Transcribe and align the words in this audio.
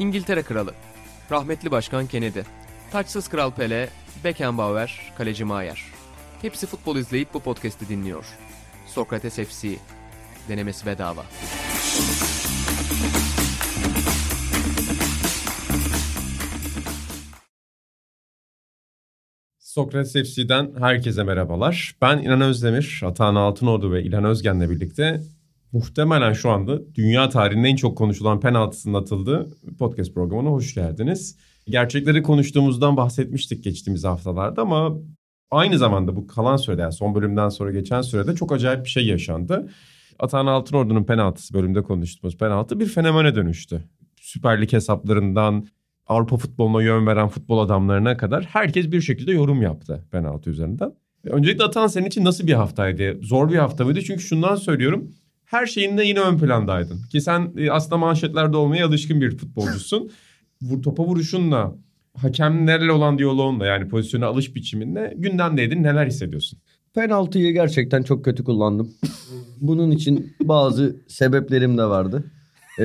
İngiltere 0.00 0.42
Kralı, 0.42 0.74
rahmetli 1.30 1.70
Başkan 1.70 2.06
Kennedy, 2.06 2.40
taçsız 2.92 3.28
Kral 3.28 3.50
Pele, 3.50 3.88
Beckenbauer, 4.24 5.12
Kaleci 5.18 5.44
Maier. 5.44 5.84
Hepsi 6.42 6.66
futbol 6.66 6.96
izleyip 6.96 7.34
bu 7.34 7.40
podcast'i 7.40 7.88
dinliyor. 7.88 8.24
Sokrates 8.86 9.36
FC, 9.36 9.76
denemesi 10.48 10.86
bedava. 10.86 11.24
Sokrates 19.58 20.12
FC'den 20.12 20.70
herkese 20.78 21.24
merhabalar. 21.24 21.94
Ben 22.02 22.18
İnan 22.18 22.40
Özdemir, 22.40 23.00
Atahan 23.04 23.34
Altınordu 23.34 23.92
ve 23.92 24.02
İlhan 24.02 24.24
Özgen'le 24.24 24.70
birlikte 24.70 25.20
muhtemelen 25.72 26.32
şu 26.32 26.50
anda 26.50 26.94
dünya 26.94 27.28
tarihinin 27.28 27.64
en 27.64 27.76
çok 27.76 27.98
konuşulan 27.98 28.40
penaltısının 28.40 28.94
atıldığı 28.94 29.48
podcast 29.78 30.14
programına 30.14 30.50
hoş 30.50 30.74
geldiniz. 30.74 31.36
Gerçekleri 31.66 32.22
konuştuğumuzdan 32.22 32.96
bahsetmiştik 32.96 33.64
geçtiğimiz 33.64 34.04
haftalarda 34.04 34.62
ama 34.62 34.96
aynı 35.50 35.78
zamanda 35.78 36.16
bu 36.16 36.26
kalan 36.26 36.56
sürede 36.56 36.80
yani 36.82 36.92
son 36.92 37.14
bölümden 37.14 37.48
sonra 37.48 37.70
geçen 37.70 38.02
sürede 38.02 38.34
çok 38.34 38.52
acayip 38.52 38.84
bir 38.84 38.90
şey 38.90 39.06
yaşandı. 39.06 39.70
Atahan 40.18 40.46
Altınordu'nun 40.46 41.04
penaltısı 41.04 41.54
bölümde 41.54 41.82
konuştuğumuz 41.82 42.36
penaltı 42.36 42.80
bir 42.80 42.86
fenomene 42.86 43.34
dönüştü. 43.34 43.84
Süper 44.20 44.62
Lig 44.62 44.72
hesaplarından 44.72 45.66
Avrupa 46.06 46.36
futboluna 46.36 46.82
yön 46.82 47.06
veren 47.06 47.28
futbol 47.28 47.58
adamlarına 47.58 48.16
kadar 48.16 48.44
herkes 48.44 48.92
bir 48.92 49.00
şekilde 49.00 49.32
yorum 49.32 49.62
yaptı 49.62 50.04
penaltı 50.10 50.50
üzerinden. 50.50 50.92
Öncelikle 51.24 51.64
Atan 51.64 51.86
senin 51.86 52.06
için 52.06 52.24
nasıl 52.24 52.46
bir 52.46 52.52
haftaydı? 52.52 53.18
Zor 53.22 53.50
bir 53.50 53.56
hafta 53.56 53.84
mıydı? 53.84 54.02
Çünkü 54.02 54.22
şundan 54.22 54.56
söylüyorum. 54.56 55.10
Her 55.50 55.66
şeyinde 55.66 56.04
yine 56.04 56.20
ön 56.20 56.38
plandaydın. 56.38 57.02
Ki 57.02 57.20
sen 57.20 57.52
e, 57.56 57.70
aslında 57.70 57.96
manşetlerde 57.96 58.56
olmaya 58.56 58.86
alışkın 58.86 59.20
bir 59.20 59.38
futbolcusun. 59.38 60.10
Vur, 60.62 60.82
topa 60.82 61.04
vuruşunla, 61.04 61.74
hakemlerle 62.16 62.92
olan 62.92 63.18
diyaloğunla 63.18 63.66
yani 63.66 63.88
pozisyona 63.88 64.26
alış 64.26 64.54
biçiminle 64.54 65.14
gündemdeydin. 65.16 65.82
Neler 65.82 66.06
hissediyorsun? 66.06 66.58
Penaltıyı 66.94 67.52
gerçekten 67.52 68.02
çok 68.02 68.24
kötü 68.24 68.44
kullandım. 68.44 68.90
Bunun 69.60 69.90
için 69.90 70.36
bazı 70.42 70.96
sebeplerim 71.08 71.78
de 71.78 71.84
vardı. 71.84 72.24
Ee, 72.78 72.84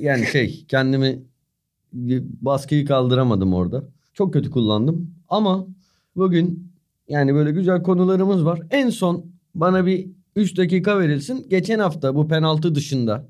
yani 0.00 0.26
şey 0.26 0.64
kendimi 0.68 1.22
baskıyı 2.42 2.86
kaldıramadım 2.86 3.54
orada. 3.54 3.84
Çok 4.14 4.32
kötü 4.32 4.50
kullandım. 4.50 5.14
Ama 5.28 5.66
bugün 6.16 6.72
yani 7.08 7.34
böyle 7.34 7.50
güzel 7.50 7.82
konularımız 7.82 8.44
var. 8.44 8.60
En 8.70 8.90
son 8.90 9.26
bana 9.54 9.86
bir 9.86 10.17
3 10.38 10.56
dakika 10.56 11.00
verilsin. 11.00 11.46
Geçen 11.48 11.78
hafta 11.78 12.14
bu 12.14 12.28
penaltı 12.28 12.74
dışında 12.74 13.28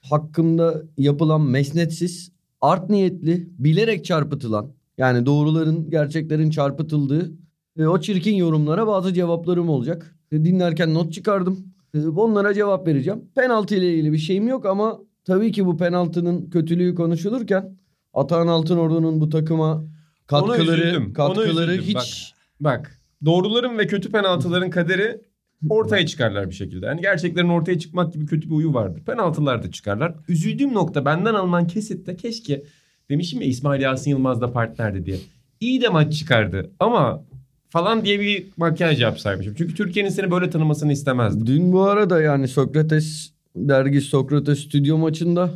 hakkımda 0.00 0.82
yapılan 0.98 1.40
mesnetsiz, 1.40 2.32
art 2.60 2.90
niyetli, 2.90 3.48
bilerek 3.58 4.04
çarpıtılan 4.04 4.72
yani 4.98 5.26
doğruların, 5.26 5.90
gerçeklerin 5.90 6.50
çarpıtıldığı 6.50 7.32
e, 7.78 7.86
o 7.86 8.00
çirkin 8.00 8.34
yorumlara 8.34 8.86
bazı 8.86 9.14
cevaplarım 9.14 9.68
olacak. 9.68 10.16
E, 10.32 10.44
dinlerken 10.44 10.94
not 10.94 11.12
çıkardım. 11.12 11.66
E, 11.94 12.06
onlara 12.06 12.54
cevap 12.54 12.86
vereceğim. 12.86 13.24
Penaltı 13.34 13.74
ile 13.74 13.94
ilgili 13.94 14.12
bir 14.12 14.18
şeyim 14.18 14.48
yok 14.48 14.66
ama 14.66 14.98
tabii 15.24 15.52
ki 15.52 15.66
bu 15.66 15.76
penaltının 15.76 16.50
kötülüğü 16.50 16.94
konuşulurken 16.94 17.76
Atahan 18.14 18.46
Altınordu'nun 18.46 19.20
bu 19.20 19.28
takıma 19.28 19.84
katkıları 20.26 20.80
üzüldüm, 20.80 21.12
katkıları 21.12 21.72
üzüldüm. 21.72 22.00
hiç 22.00 22.34
Bak 22.60 23.00
doğruların 23.24 23.78
ve 23.78 23.86
kötü 23.86 24.10
penaltıların 24.10 24.70
kaderi 24.70 25.20
ortaya 25.68 26.06
çıkarlar 26.06 26.50
bir 26.50 26.54
şekilde. 26.54 26.86
Yani 26.86 27.00
gerçeklerin 27.00 27.48
ortaya 27.48 27.78
çıkmak 27.78 28.12
gibi 28.12 28.26
kötü 28.26 28.50
bir 28.50 28.54
uyu 28.54 28.74
vardır. 28.74 29.04
Penaltılar 29.04 29.62
da 29.62 29.70
çıkarlar. 29.70 30.14
Üzüldüğüm 30.28 30.74
nokta 30.74 31.04
benden 31.04 31.34
alınan 31.34 31.66
kesitte 31.66 32.16
keşke 32.16 32.62
demişim 33.10 33.40
ya 33.40 33.46
İsmail 33.46 33.82
Yasin 33.82 34.10
Yılmaz 34.10 34.40
da 34.40 34.52
partnerdi 34.52 35.06
diye. 35.06 35.16
İyi 35.60 35.82
de 35.82 35.88
maç 35.88 36.18
çıkardı 36.18 36.70
ama 36.80 37.24
falan 37.68 38.04
diye 38.04 38.20
bir 38.20 38.46
makyaj 38.56 39.02
yapsaymışım. 39.02 39.54
Çünkü 39.58 39.74
Türkiye'nin 39.74 40.10
seni 40.10 40.30
böyle 40.30 40.50
tanımasını 40.50 40.92
istemezdim. 40.92 41.46
Dün 41.46 41.72
bu 41.72 41.82
arada 41.82 42.22
yani 42.22 42.48
Sokrates 42.48 43.32
dergi 43.56 44.00
Sokrates 44.00 44.58
stüdyo 44.58 44.98
maçında 44.98 45.50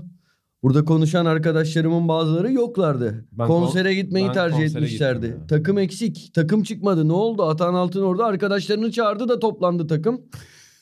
burada 0.64 0.84
konuşan 0.84 1.26
arkadaşlarımın 1.26 2.08
bazıları 2.08 2.52
yoklardı. 2.52 3.24
Ben 3.32 3.46
konsere 3.46 3.88
kon- 3.88 4.02
gitmeyi 4.02 4.26
ben 4.28 4.32
tercih 4.32 4.58
konsere 4.58 4.78
etmişlerdi. 4.78 5.26
gittim 5.26 5.40
ya. 5.40 5.46
Takım 5.46 5.78
eksik. 5.78 6.30
Takım 6.34 6.62
çıkmadı. 6.62 7.08
Ne 7.08 7.12
oldu? 7.12 7.42
Atahan 7.42 7.74
Altın 7.74 8.02
orada 8.02 8.24
arkadaşlarını 8.24 8.92
çağırdı 8.92 9.28
da 9.28 9.38
toplandı 9.38 9.86
takım. 9.86 10.20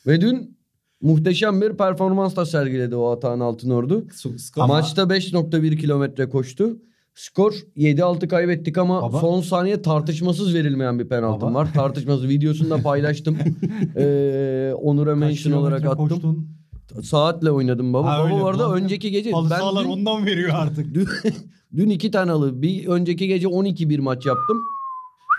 Ve 0.07 0.21
dün 0.21 0.59
muhteşem 1.01 1.61
bir 1.61 1.73
performans 1.77 2.37
da 2.37 2.47
sergiledi 2.47 2.97
o 2.97 3.11
Atahan 3.11 3.41
Altınordu. 3.41 4.07
Ama 4.57 4.75
Maçta 4.75 5.03
5.1 5.03 5.77
kilometre 5.77 6.29
koştu. 6.29 6.77
Skor 7.15 7.53
7-6 7.77 8.29
kaybettik 8.29 8.79
ama 8.79 9.03
Baba. 9.03 9.21
son 9.21 9.41
saniye 9.41 9.83
tartışmasız 9.83 10.55
verilmeyen 10.55 10.99
bir 10.99 11.09
penaltım 11.09 11.49
Baba. 11.49 11.59
var. 11.59 11.73
Tartışmasız 11.75 12.29
videosunu 12.29 12.71
da 12.71 12.83
paylaştım. 12.83 13.37
ee, 13.97 14.73
Onur'a 14.83 15.17
mention 15.17 15.53
olarak 15.53 15.85
attım. 15.85 16.09
koştun? 16.09 16.62
Saatle 17.03 17.51
oynadım 17.51 17.93
baba. 17.93 18.13
Ha, 18.13 18.19
baba 18.19 18.27
öyle. 18.27 18.41
bu 18.43 18.47
arada 18.47 18.69
Ulan, 18.69 18.83
önceki 18.83 19.11
gece 19.11 19.31
Halı 19.31 19.51
ben 19.51 19.59
sahalar 19.59 19.85
dün, 19.85 19.91
ondan 19.91 20.27
veriyor 20.27 20.51
artık. 20.55 20.95
dün, 20.95 21.09
dün 21.77 21.91
iki 21.91 22.11
tane 22.11 22.31
alı. 22.33 22.63
Bir 22.63 22.87
önceki 22.87 23.29
gece 23.29 23.49
12 23.49 23.91
bir 23.91 23.99
maç 23.99 24.27
yaptım. 24.27 24.59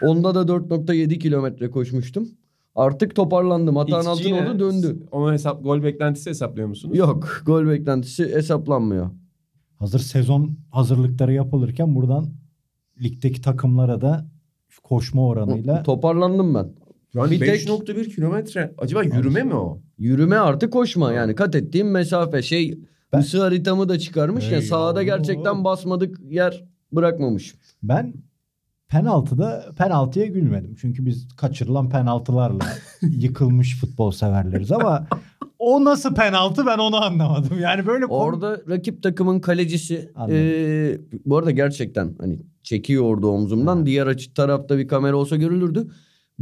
Onda 0.03 0.35
da 0.35 0.53
4.7 0.53 1.19
kilometre 1.19 1.71
koşmuştum. 1.71 2.27
Artık 2.75 3.15
toparlandım. 3.15 3.77
Atan 3.77 3.99
XG 3.99 4.07
altın 4.07 4.31
oldu 4.31 4.59
döndü. 4.59 5.03
Onu 5.11 5.31
hesap 5.33 5.63
gol 5.63 5.83
beklentisi 5.83 6.29
hesaplıyor 6.29 6.67
musunuz? 6.67 6.97
Yok 6.97 7.41
gol 7.45 7.67
beklentisi 7.67 8.35
hesaplanmıyor. 8.35 9.09
Hazır 9.79 9.99
sezon 9.99 10.57
hazırlıkları 10.71 11.33
yapılırken 11.33 11.95
buradan 11.95 12.33
ligdeki 13.01 13.41
takımlara 13.41 14.01
da 14.01 14.27
koşma 14.83 15.27
oranıyla 15.27 15.83
Toparlandım 15.83 16.55
ben. 16.55 16.69
Yani 17.13 17.31
Bir 17.31 17.39
tek- 17.39 17.69
5.1 17.69 18.15
kilometre. 18.15 18.73
Acaba 18.77 19.03
yürüme 19.03 19.43
mi 19.43 19.53
o? 19.53 19.81
Yürüme 20.03 20.35
artı 20.35 20.69
koşma 20.69 21.13
yani 21.13 21.35
kat 21.35 21.55
ettiğim 21.55 21.91
mesafe 21.91 22.41
şey 22.41 22.79
Ben- 23.13 23.19
ısı 23.19 23.41
haritamı 23.41 23.89
da 23.89 23.99
çıkarmış 23.99 24.51
ya 24.51 24.57
Ey 24.57 24.61
sahada 24.63 25.03
yavrum. 25.03 25.17
gerçekten 25.25 25.63
basmadık 25.63 26.17
yer 26.29 26.63
bırakmamış. 26.91 27.55
ben 27.83 28.13
penaltıda 28.87 29.65
penaltıya 29.77 30.25
gülmedim. 30.25 30.75
Çünkü 30.81 31.05
biz 31.05 31.27
kaçırılan 31.37 31.89
penaltılarla 31.89 32.65
yıkılmış 33.01 33.79
futbol 33.79 34.11
severleriz 34.11 34.71
ama 34.71 35.07
o 35.59 35.85
nasıl 35.85 36.15
penaltı 36.15 36.65
ben 36.65 36.77
onu 36.77 37.03
anlamadım. 37.03 37.59
Yani 37.59 37.87
böyle 37.87 38.05
Orada 38.05 38.61
rakip 38.69 39.03
takımın 39.03 39.39
kalecisi 39.39 40.11
Anladım. 40.15 40.35
eee, 40.35 41.01
bu 41.25 41.37
arada 41.37 41.51
gerçekten 41.51 42.15
hani 42.19 42.39
çekiyordu 42.63 43.27
omzumdan. 43.27 43.77
Ha. 43.77 43.85
Diğer 43.85 44.07
açı 44.07 44.33
tarafta 44.33 44.77
bir 44.77 44.87
kamera 44.87 45.15
olsa 45.17 45.35
görülürdü. 45.35 45.87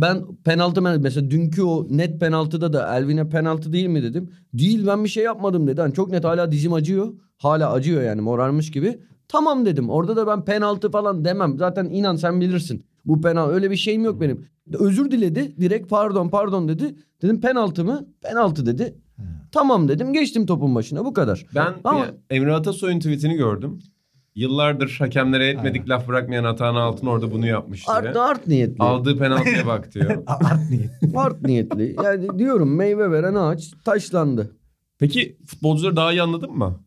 Ben 0.02 0.24
penaltı 0.46 0.82
mesela 0.82 1.32
dünkü 1.32 1.64
o 1.64 1.88
net 1.90 2.20
penaltıda 2.20 2.74
da 2.74 2.98
Elvin'e 2.98 3.30
penaltı 3.30 3.74
değil 3.74 3.88
mi 3.88 4.04
dedim. 4.04 4.30
Değil 4.54 4.88
ben 4.88 5.04
bir 5.04 5.10
şey 5.10 5.24
yapmadım 5.24 5.68
dedi. 5.68 5.82
Hani 5.82 5.94
çok 5.94 6.12
net 6.12 6.24
hala 6.24 6.52
dizim 6.52 6.74
acıyor. 6.74 7.14
Hala 7.38 7.72
acıyor 7.72 8.02
yani 8.02 8.22
morarmış 8.22 8.72
gibi. 8.72 9.00
Tamam 9.28 9.66
dedim. 9.66 9.90
Orada 9.90 10.16
da 10.16 10.28
ben 10.28 10.46
penaltı 10.46 10.92
falan 10.92 11.26
demem. 11.26 11.58
Zaten 11.58 11.86
inan 11.86 12.16
sen 12.16 12.42
bilirsin. 12.42 12.86
Bu 13.06 13.22
penaltı 13.22 13.54
öyle 13.54 13.72
bir 13.72 13.76
şeyim 13.76 14.04
yok 14.04 14.22
benim. 14.22 14.46
Özür 14.74 15.12
diledi. 15.12 15.58
Direkt 15.62 15.90
pardon 15.90 16.30
pardon 16.30 16.68
dedi. 16.68 16.96
Dedim 17.22 17.42
penaltı 17.42 17.86
mı? 17.86 18.06
Penaltı 18.22 18.66
dedi. 18.66 18.96
Tamam 19.52 19.88
dedim. 19.88 20.14
Geçtim 20.14 20.46
topun 20.46 20.76
başına. 20.76 21.06
Bu 21.06 21.14
kadar. 21.14 21.46
Ben 21.56 21.74
Ama- 21.84 22.08
Emre 22.30 22.54
Atasoy'un 22.54 23.00
tweetini 23.00 23.36
gördüm. 23.36 23.80
Yıllardır 24.36 24.96
hakemlere 25.00 25.48
etmedik 25.48 25.90
laf 25.90 26.08
bırakmayan 26.08 26.44
Atahan 26.44 26.76
Altın 26.76 27.08
orada 27.08 27.32
bunu 27.32 27.48
yapmış 27.48 27.88
diye. 27.88 27.98
Art, 27.98 28.16
art 28.16 28.48
niyetli. 28.48 28.84
Aldığı 28.84 29.18
penaltıya 29.18 29.68
bak 29.68 29.94
diyor. 29.94 30.24
Art 30.28 30.70
niyet. 30.70 30.92
art 31.16 31.42
niyetli. 31.42 31.96
Yani 32.04 32.40
diyorum 32.40 32.76
meyve 32.76 33.12
veren 33.12 33.36
ağaç 33.36 33.72
taşlandı. 33.86 34.58
Peki 35.00 35.38
futbolcuları 35.46 35.96
daha 35.96 36.12
iyi 36.12 36.22
anladın 36.22 36.52
mı? 36.52 36.80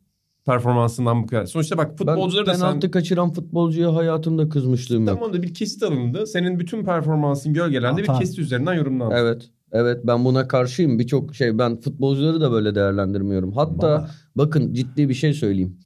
Performansından 0.46 1.22
bu 1.22 1.26
kadar. 1.26 1.46
Sonuçta 1.46 1.78
bak 1.78 1.98
futbolcuları 1.98 2.46
ben 2.46 2.54
da 2.54 2.58
sen... 2.58 2.68
penaltı 2.68 2.90
kaçıran 2.90 3.32
futbolcuya 3.32 3.94
hayatımda 3.94 4.48
kızmışlığım 4.48 5.06
yok. 5.06 5.18
Tamam 5.18 5.32
da 5.32 5.42
bir 5.42 5.54
kesit 5.54 5.82
alındı. 5.82 6.26
Senin 6.26 6.58
bütün 6.58 6.84
performansın 6.84 7.54
gölgelendi 7.54 8.02
bir 8.02 8.08
Atan. 8.08 8.20
kesit 8.20 8.38
üzerinden 8.38 8.74
yorumlandı. 8.74 9.14
Evet. 9.18 9.50
Evet 9.72 10.00
ben 10.04 10.24
buna 10.24 10.48
karşıyım. 10.48 10.98
Birçok 10.98 11.34
şey 11.34 11.58
ben 11.58 11.80
futbolcuları 11.80 12.40
da 12.40 12.52
böyle 12.52 12.74
değerlendirmiyorum. 12.74 13.52
Hatta 13.52 13.88
Baba. 13.88 14.10
bakın 14.36 14.74
ciddi 14.74 15.08
bir 15.08 15.14
şey 15.14 15.32
söyleyeyim. 15.34 15.78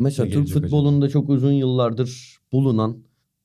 Mesela 0.00 0.26
Türk 0.26 0.34
gelecek 0.34 0.62
futbolunda 0.62 1.08
çok 1.08 1.28
uzun 1.28 1.52
yıllardır 1.52 2.38
bulunan 2.52 2.96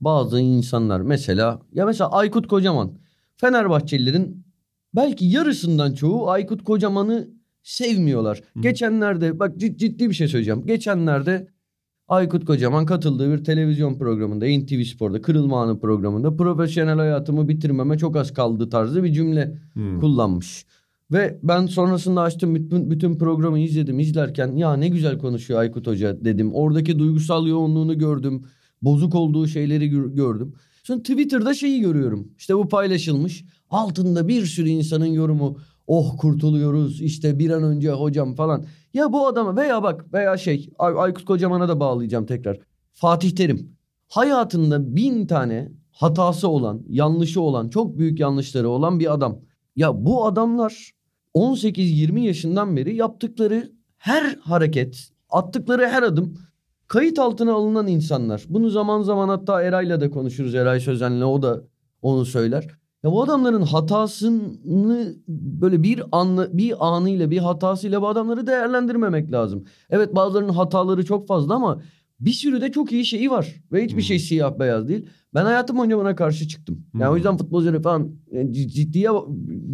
bazı 0.02 0.40
insanlar 0.40 1.02
mesela 1.02 1.62
ya 1.74 1.86
mesela 1.86 2.12
Aykut 2.12 2.48
Kocaman 2.48 2.92
Fenerbahçelilerin 3.38 4.46
belki 4.96 5.26
yarısından 5.26 5.94
çoğu 5.94 6.30
Aykut 6.30 6.64
Kocaman'ı 6.64 7.28
sevmiyorlar. 7.64 8.42
Hı. 8.54 8.62
Geçenlerde 8.62 9.40
bak 9.40 9.58
cid- 9.58 9.78
ciddi 9.78 10.10
bir 10.10 10.14
şey 10.16 10.28
söyleyeceğim. 10.28 10.66
Geçenlerde 10.66 11.48
Aykut 12.08 12.46
Kocaman 12.46 12.86
katıldığı 12.86 13.34
bir 13.38 13.44
televizyon 13.44 13.98
programında 13.98 14.46
NTV 14.46 14.84
Spor'da 14.84 15.22
Kırılma 15.22 15.62
Anı 15.64 15.80
programında 15.80 16.36
profesyonel 16.36 16.98
hayatımı 16.98 17.48
bitirmeme 17.48 17.98
çok 17.98 18.16
az 18.16 18.34
kaldı 18.34 18.70
tarzı 18.70 19.04
bir 19.04 19.14
cümle 19.14 19.58
Hmm. 19.74 20.00
kullanmış. 20.00 20.66
Ve 21.12 21.40
ben 21.44 21.66
sonrasında 21.66 22.22
açtım 22.22 22.56
bütün, 22.56 22.92
bütün 22.92 23.18
programı 23.18 23.60
izledim. 23.60 24.00
İzlerken 24.00 24.56
ya 24.56 24.74
ne 24.74 24.88
güzel 24.88 25.18
konuşuyor 25.18 25.60
Aykut 25.60 25.88
Hoca 25.88 26.26
dedim. 26.26 26.54
Oradaki 26.54 27.00
duygusal 27.00 27.48
yoğunluğunu 27.48 27.98
gördüm. 27.98 28.46
Bozuk 28.82 29.16
olduğu 29.16 29.48
şeyleri 29.48 29.90
gör- 29.90 30.10
gördüm. 30.10 30.54
Sonra 30.84 31.00
Twitter'da 31.00 31.54
şeyi 31.54 31.82
görüyorum. 31.82 32.32
İşte 32.38 32.56
bu 32.56 32.68
paylaşılmış. 32.70 33.46
Altında 33.70 34.28
bir 34.28 34.46
sürü 34.46 34.70
insanın 34.70 35.06
yorumu. 35.06 35.58
Oh 35.88 36.18
kurtuluyoruz 36.18 37.02
işte 37.02 37.40
bir 37.40 37.50
an 37.50 37.64
önce 37.64 37.92
hocam 37.92 38.36
falan. 38.36 38.66
Ya 38.94 39.14
bu 39.14 39.28
adama 39.28 39.56
veya 39.56 39.84
bak 39.84 40.14
veya 40.14 40.38
şey 40.38 40.70
Ay- 40.80 40.94
Aykut 40.98 41.26
Kocaman'a 41.26 41.68
da 41.70 41.80
bağlayacağım 41.80 42.26
tekrar. 42.26 42.58
Fatih 42.94 43.32
Terim. 43.32 43.76
Hayatında 44.08 44.96
bin 44.96 45.28
tane 45.28 45.72
hatası 45.92 46.48
olan, 46.48 46.82
yanlışı 46.90 47.42
olan, 47.42 47.70
çok 47.70 47.98
büyük 47.98 48.20
yanlışları 48.20 48.70
olan 48.70 49.00
bir 49.00 49.14
adam. 49.14 49.40
Ya 49.76 50.06
bu 50.06 50.26
adamlar 50.26 50.92
18-20 51.34 52.20
yaşından 52.20 52.76
beri 52.76 52.96
yaptıkları 52.96 53.72
her 53.98 54.38
hareket, 54.42 55.10
attıkları 55.30 55.88
her 55.88 56.04
adım 56.04 56.38
kayıt 56.88 57.20
altına 57.20 57.54
alınan 57.54 57.88
insanlar. 57.88 58.44
Bunu 58.50 58.70
zaman 58.70 59.02
zaman 59.02 59.30
hatta 59.30 59.62
Eray'la 59.62 60.02
da 60.02 60.10
konuşuruz. 60.10 60.56
Eray 60.56 60.80
Sözen'le 60.80 61.22
o 61.22 61.42
da 61.42 61.64
onu 62.02 62.26
söyler. 62.26 62.68
Ya 63.04 63.12
bu 63.12 63.24
adamların 63.24 63.62
hatasını 63.62 65.16
böyle 65.62 65.84
bir 65.84 66.04
anla, 66.12 66.58
bir 66.58 66.88
anıyla 66.88 67.32
bir 67.32 67.38
hatasıyla 67.38 68.02
bu 68.02 68.08
adamları 68.08 68.48
değerlendirmemek 68.48 69.32
lazım. 69.32 69.66
Evet 69.90 70.16
bazılarının 70.16 70.54
hataları 70.54 71.06
çok 71.06 71.28
fazla 71.28 71.56
ama 71.56 71.82
bir 72.20 72.32
sürü 72.32 72.62
de 72.62 72.72
çok 72.72 72.92
iyi 72.92 73.06
şeyi 73.06 73.32
var. 73.32 73.56
Ve 73.72 73.84
hiçbir 73.84 73.96
Hmm. 73.96 74.02
şey 74.02 74.20
siyah 74.20 74.60
beyaz 74.60 74.88
değil. 74.88 75.10
Ben 75.36 75.46
hayatım 75.46 75.78
boyunca 75.78 75.98
buna 75.98 76.16
karşı 76.16 76.48
çıktım. 76.48 76.86
Yani 76.94 77.06
o 77.08 77.10
Hmm. 77.10 77.16
yüzden 77.16 77.38
futbolcuları 77.38 77.82
falan 77.82 78.12
e, 78.32 78.54
ciddiye 78.54 79.10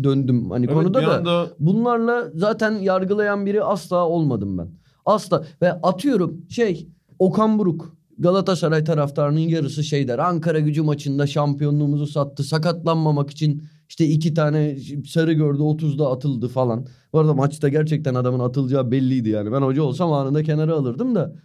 döndüm 0.03 0.49
hani 0.51 0.65
Evet, 0.65 0.75
konuda 0.75 1.01
da. 1.01 1.17
anda 1.17 1.47
Bunlarla 1.59 2.31
zaten 2.35 2.71
yargılayan 2.71 3.45
biri 3.45 3.63
asla 3.63 4.07
olmadım 4.07 4.57
ben. 4.57 4.67
Asla. 5.05 5.43
Ve 5.61 5.71
atıyorum 5.71 6.45
şey 6.49 6.87
Okan 7.19 7.59
Buruk 7.59 7.95
Galatasaray 8.17 8.83
taraftarının 8.83 9.39
yarısı 9.39 9.83
şey 9.83 10.07
der. 10.07 10.19
Ankara 10.19 10.59
gücü 10.59 10.81
maçında 10.81 11.27
şampiyonluğumuzu 11.27 12.07
sattı. 12.07 12.43
Sakatlanmamak 12.43 13.29
için 13.29 13.63
işte 13.89 14.05
iki 14.05 14.33
tane 14.33 14.77
sarı 15.07 15.33
gördü 15.33 15.61
30'da 15.61 16.11
atıldı 16.11 16.47
falan. 16.47 16.85
Bu 17.13 17.19
arada 17.19 17.33
maçta 17.33 17.69
gerçekten 17.69 18.15
adamın 18.15 18.39
atılacağı 18.39 18.91
belliydi 18.91 19.29
yani. 19.29 19.51
Ben 19.51 19.61
hoca 19.61 19.83
olsam 19.83 20.11
anında 20.13 20.43
kenara 20.43 20.73
alırdım 20.75 21.15
da. 21.15 21.35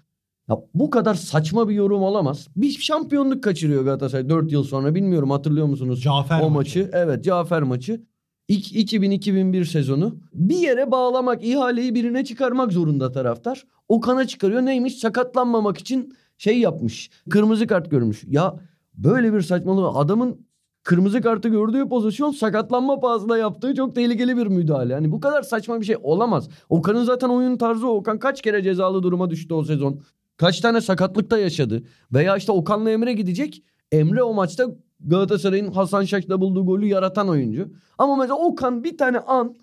Ya 0.48 0.56
bu 0.74 0.90
kadar 0.90 1.14
saçma 1.14 1.68
bir 1.68 1.74
yorum 1.74 2.02
olamaz. 2.02 2.48
Bir 2.56 2.70
şampiyonluk 2.70 3.44
kaçırıyor 3.44 3.84
Galatasaray 3.84 4.28
4 4.28 4.52
yıl 4.52 4.64
sonra. 4.64 4.94
Bilmiyorum 4.94 5.30
hatırlıyor 5.30 5.66
musunuz? 5.66 6.02
Cafer 6.02 6.42
o 6.42 6.50
maçı. 6.50 6.90
Evet 6.92 7.24
Cafer 7.24 7.62
maçı. 7.62 8.00
İlk 8.48 8.92
2000-2001 8.92 9.64
sezonu. 9.64 10.16
Bir 10.32 10.56
yere 10.56 10.90
bağlamak, 10.90 11.44
ihaleyi 11.44 11.94
birine 11.94 12.24
çıkarmak 12.24 12.72
zorunda 12.72 13.12
taraftar. 13.12 13.64
Okan'a 13.88 14.26
çıkarıyor. 14.26 14.62
Neymiş? 14.62 14.98
Sakatlanmamak 14.98 15.78
için 15.78 16.14
şey 16.38 16.58
yapmış. 16.58 17.10
Kırmızı 17.30 17.66
kart 17.66 17.90
görmüş. 17.90 18.24
Ya 18.28 18.56
böyle 18.94 19.32
bir 19.32 19.40
saçmalığı 19.40 19.88
adamın 19.88 20.46
kırmızı 20.82 21.20
kartı 21.20 21.48
gördüğü 21.48 21.88
pozisyon 21.88 22.30
sakatlanma 22.30 23.00
pahasına 23.00 23.38
yaptığı 23.38 23.74
çok 23.74 23.94
tehlikeli 23.94 24.36
bir 24.36 24.46
müdahale. 24.46 24.92
Yani 24.92 25.12
bu 25.12 25.20
kadar 25.20 25.42
saçma 25.42 25.80
bir 25.80 25.86
şey 25.86 25.96
olamaz. 26.02 26.48
Okan'ın 26.68 27.04
zaten 27.04 27.28
oyun 27.28 27.56
tarzı 27.56 27.88
o. 27.88 27.90
Okan 27.96 28.18
kaç 28.18 28.42
kere 28.42 28.62
cezalı 28.62 29.02
duruma 29.02 29.30
düştü 29.30 29.54
o 29.54 29.64
sezon. 29.64 30.00
Kaç 30.36 30.60
tane 30.60 30.80
sakatlık 30.80 31.30
da 31.30 31.38
yaşadı. 31.38 31.82
Veya 32.12 32.36
işte 32.36 32.52
Okan'la 32.52 32.90
Emre 32.90 33.12
gidecek. 33.12 33.62
Emre 33.92 34.22
o 34.22 34.34
maçta 34.34 34.66
Galatasaray'ın 35.00 35.72
Hasan 35.72 36.04
Şaş'la 36.04 36.40
bulduğu 36.40 36.66
golü 36.66 36.86
yaratan 36.86 37.28
oyuncu. 37.28 37.68
Ama 37.98 38.16
mesela 38.16 38.34
Okan 38.34 38.84
bir 38.84 38.98
tane 38.98 39.18
an 39.18 39.54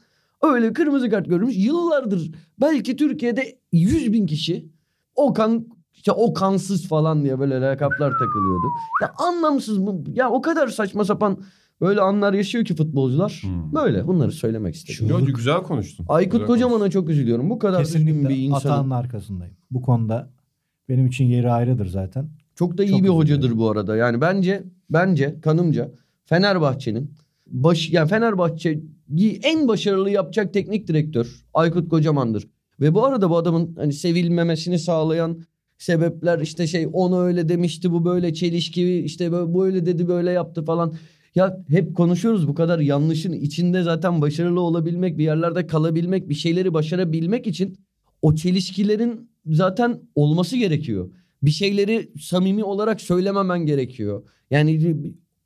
öyle 0.41 0.73
kırmızı 0.73 1.09
kart 1.09 1.29
görmüş. 1.29 1.55
Yıllardır 1.57 2.31
belki 2.61 2.95
Türkiye'de 2.95 3.59
100 3.71 4.13
bin 4.13 4.25
kişi 4.25 4.65
Okan 5.15 5.67
işte 5.93 6.11
Okansız 6.11 6.87
falan 6.87 7.23
diye 7.23 7.39
böyle 7.39 7.61
lakaplar 7.61 8.11
takılıyordu. 8.11 8.67
Ya 9.01 9.13
anlamsız 9.17 9.77
mı? 9.77 10.03
Ya 10.13 10.29
o 10.29 10.41
kadar 10.41 10.67
saçma 10.67 11.05
sapan 11.05 11.37
böyle 11.81 12.01
anlar 12.01 12.33
yaşıyor 12.33 12.65
ki 12.65 12.75
futbolcular. 12.75 13.39
Hmm. 13.43 13.73
Böyle 13.73 14.07
bunları 14.07 14.31
söylemek 14.31 14.75
istedim. 14.75 15.07
Yo, 15.09 15.25
güzel 15.25 15.63
konuştun. 15.63 16.05
Aykut 16.09 16.31
Güzel 16.31 16.47
Kocaman'a 16.47 16.89
çok 16.89 17.09
üzülüyorum. 17.09 17.49
Bu 17.49 17.59
kadar 17.59 17.81
üzgün 17.81 18.05
bir 18.07 18.11
Kesinlikle 18.11 18.35
insanın. 18.35 18.73
Atahan'ın 18.73 18.89
arkasındayım. 18.89 19.55
Bu 19.71 19.81
konuda 19.81 20.29
benim 20.93 21.07
için 21.07 21.25
yeri 21.25 21.51
ayrıdır 21.51 21.85
zaten. 21.85 22.29
Çok 22.55 22.77
da 22.77 22.83
iyi 22.83 22.89
Çok 22.91 23.03
bir 23.03 23.09
hocadır 23.09 23.57
bu 23.57 23.69
arada. 23.69 23.95
Yani 23.95 24.21
bence 24.21 24.63
bence 24.89 25.35
kanımca 25.41 25.91
Fenerbahçe'nin 26.25 27.11
baş 27.47 27.89
yani 27.89 28.09
Fenerbahçe'yi 28.09 29.39
en 29.43 29.67
başarılı 29.67 30.09
yapacak 30.09 30.53
teknik 30.53 30.87
direktör 30.87 31.45
Aykut 31.53 31.89
Kocaman'dır. 31.89 32.47
Ve 32.79 32.93
bu 32.93 33.05
arada 33.05 33.29
bu 33.29 33.37
adamın 33.37 33.75
hani 33.75 33.93
sevilmemesini 33.93 34.79
sağlayan 34.79 35.41
sebepler 35.77 36.39
işte 36.39 36.67
şey 36.67 36.87
onu 36.93 37.21
öyle 37.21 37.49
demişti 37.49 37.91
bu 37.91 38.05
böyle 38.05 38.33
çelişki 38.33 38.99
işte 38.99 39.31
böyle, 39.31 39.53
böyle 39.53 39.85
dedi 39.85 40.07
böyle 40.07 40.31
yaptı 40.31 40.65
falan. 40.65 40.93
Ya 41.35 41.63
hep 41.69 41.95
konuşuyoruz 41.95 42.47
bu 42.47 42.55
kadar 42.55 42.79
yanlışın 42.79 43.31
içinde 43.31 43.83
zaten 43.83 44.21
başarılı 44.21 44.61
olabilmek, 44.61 45.17
bir 45.17 45.23
yerlerde 45.23 45.67
kalabilmek, 45.67 46.29
bir 46.29 46.35
şeyleri 46.35 46.73
başarabilmek 46.73 47.47
için 47.47 47.77
o 48.23 48.35
çelişkilerin 48.35 49.29
zaten 49.45 50.01
olması 50.15 50.57
gerekiyor. 50.57 51.11
Bir 51.43 51.51
şeyleri 51.51 52.11
samimi 52.21 52.63
olarak 52.63 53.01
söylememen 53.01 53.65
gerekiyor. 53.65 54.23
Yani 54.51 54.95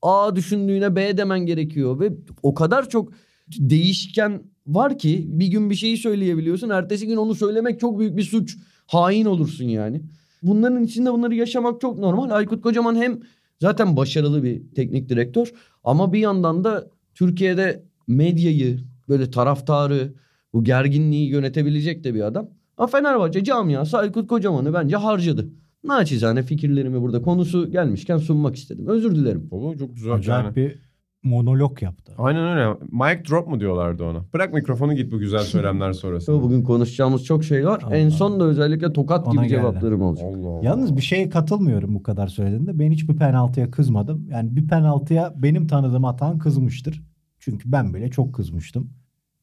A 0.02 0.36
düşündüğüne 0.36 0.96
B 0.96 1.18
demen 1.18 1.46
gerekiyor 1.46 2.00
ve 2.00 2.12
o 2.44 2.54
kadar 2.54 2.90
çok 2.90 3.12
değişken 3.48 4.44
var 4.68 4.98
ki 4.98 5.26
bir 5.28 5.48
gün 5.48 5.70
bir 5.70 5.76
şeyi 5.76 5.98
söyleyebiliyorsun. 5.98 6.70
Ertesi 6.70 7.08
gün 7.08 7.16
onu 7.16 7.36
söylemek 7.36 7.80
çok 7.80 8.00
büyük 8.00 8.18
bir 8.18 8.24
suç. 8.24 8.58
Hain 8.88 9.26
olursun 9.26 9.66
yani. 9.66 10.02
Bunların 10.44 10.84
içinde 10.84 11.14
bunları 11.14 11.36
yaşamak 11.36 11.82
çok 11.82 12.00
normal. 12.00 12.30
Aykut 12.30 12.64
Kocaman 12.64 12.96
hem 12.96 13.20
zaten 13.62 13.98
başarılı 13.98 14.44
bir 14.44 14.62
teknik 14.76 15.10
direktör 15.10 15.52
ama 15.84 16.14
bir 16.14 16.20
yandan 16.20 16.64
da 16.64 16.88
Türkiye'de 17.16 17.84
medyayı 18.08 18.80
böyle 19.10 19.32
taraftarı 19.32 20.14
bu 20.54 20.64
gerginliği 20.64 21.30
yönetebilecek 21.30 22.04
de 22.04 22.14
bir 22.14 22.22
adam. 22.22 22.57
Ama 22.78 22.88
Fenerbahçe 22.88 23.44
camiası 23.44 23.98
Aykut 23.98 24.28
Kocaman'ı 24.28 24.74
bence 24.74 24.96
harcadı. 24.96 25.48
Naçizane 25.84 26.44
fikirlerimi 26.44 27.02
burada 27.02 27.22
konusu 27.22 27.72
gelmişken 27.72 28.18
sunmak 28.18 28.56
istedim. 28.56 28.88
Özür 28.88 29.16
dilerim. 29.16 29.48
Baba 29.52 29.78
çok 29.78 29.96
güzel 29.96 30.14
Acayip 30.14 30.46
yani. 30.46 30.56
bir 30.56 30.88
monolog 31.24 31.82
yaptı. 31.82 32.14
Aynen 32.18 32.48
öyle. 32.58 32.78
Mic 32.92 33.24
drop 33.30 33.48
mu 33.48 33.60
diyorlardı 33.60 34.04
ona? 34.04 34.26
Bırak 34.34 34.54
mikrofonu 34.54 34.94
git 34.96 35.12
bu 35.12 35.20
güzel 35.20 35.40
söylemler 35.40 35.94
sonrasında. 35.94 36.42
Bugün 36.42 36.64
konuşacağımız 36.64 37.24
çok 37.24 37.44
şey 37.44 37.68
var. 37.68 37.82
Allah 37.86 37.96
en 37.98 38.10
son 38.10 38.40
da 38.40 38.44
özellikle 38.44 38.94
tokat 38.94 39.28
Ona 39.28 39.34
gibi 39.34 39.42
geldi. 39.42 39.50
cevaplarım 39.50 40.02
olacak. 40.02 40.28
Allah 40.36 40.48
Allah. 40.50 40.66
Yalnız 40.66 40.98
bir 40.98 41.02
şeye 41.02 41.30
katılmıyorum 41.30 41.96
bu 41.96 42.04
kadar 42.04 42.28
söylediğinde. 42.28 42.80
Ben 42.80 42.92
hiçbir 42.92 43.16
penaltıya 43.18 43.72
kızmadım. 43.72 44.28
Yani 44.30 44.56
bir 44.56 44.68
penaltıya 44.68 45.34
benim 45.38 45.68
tanıdığım 45.68 46.06
atan 46.06 46.38
kızmıştır. 46.40 47.04
Çünkü 47.40 47.72
ben 47.72 47.94
bile 47.94 48.10
çok 48.12 48.34
kızmıştım. 48.36 48.90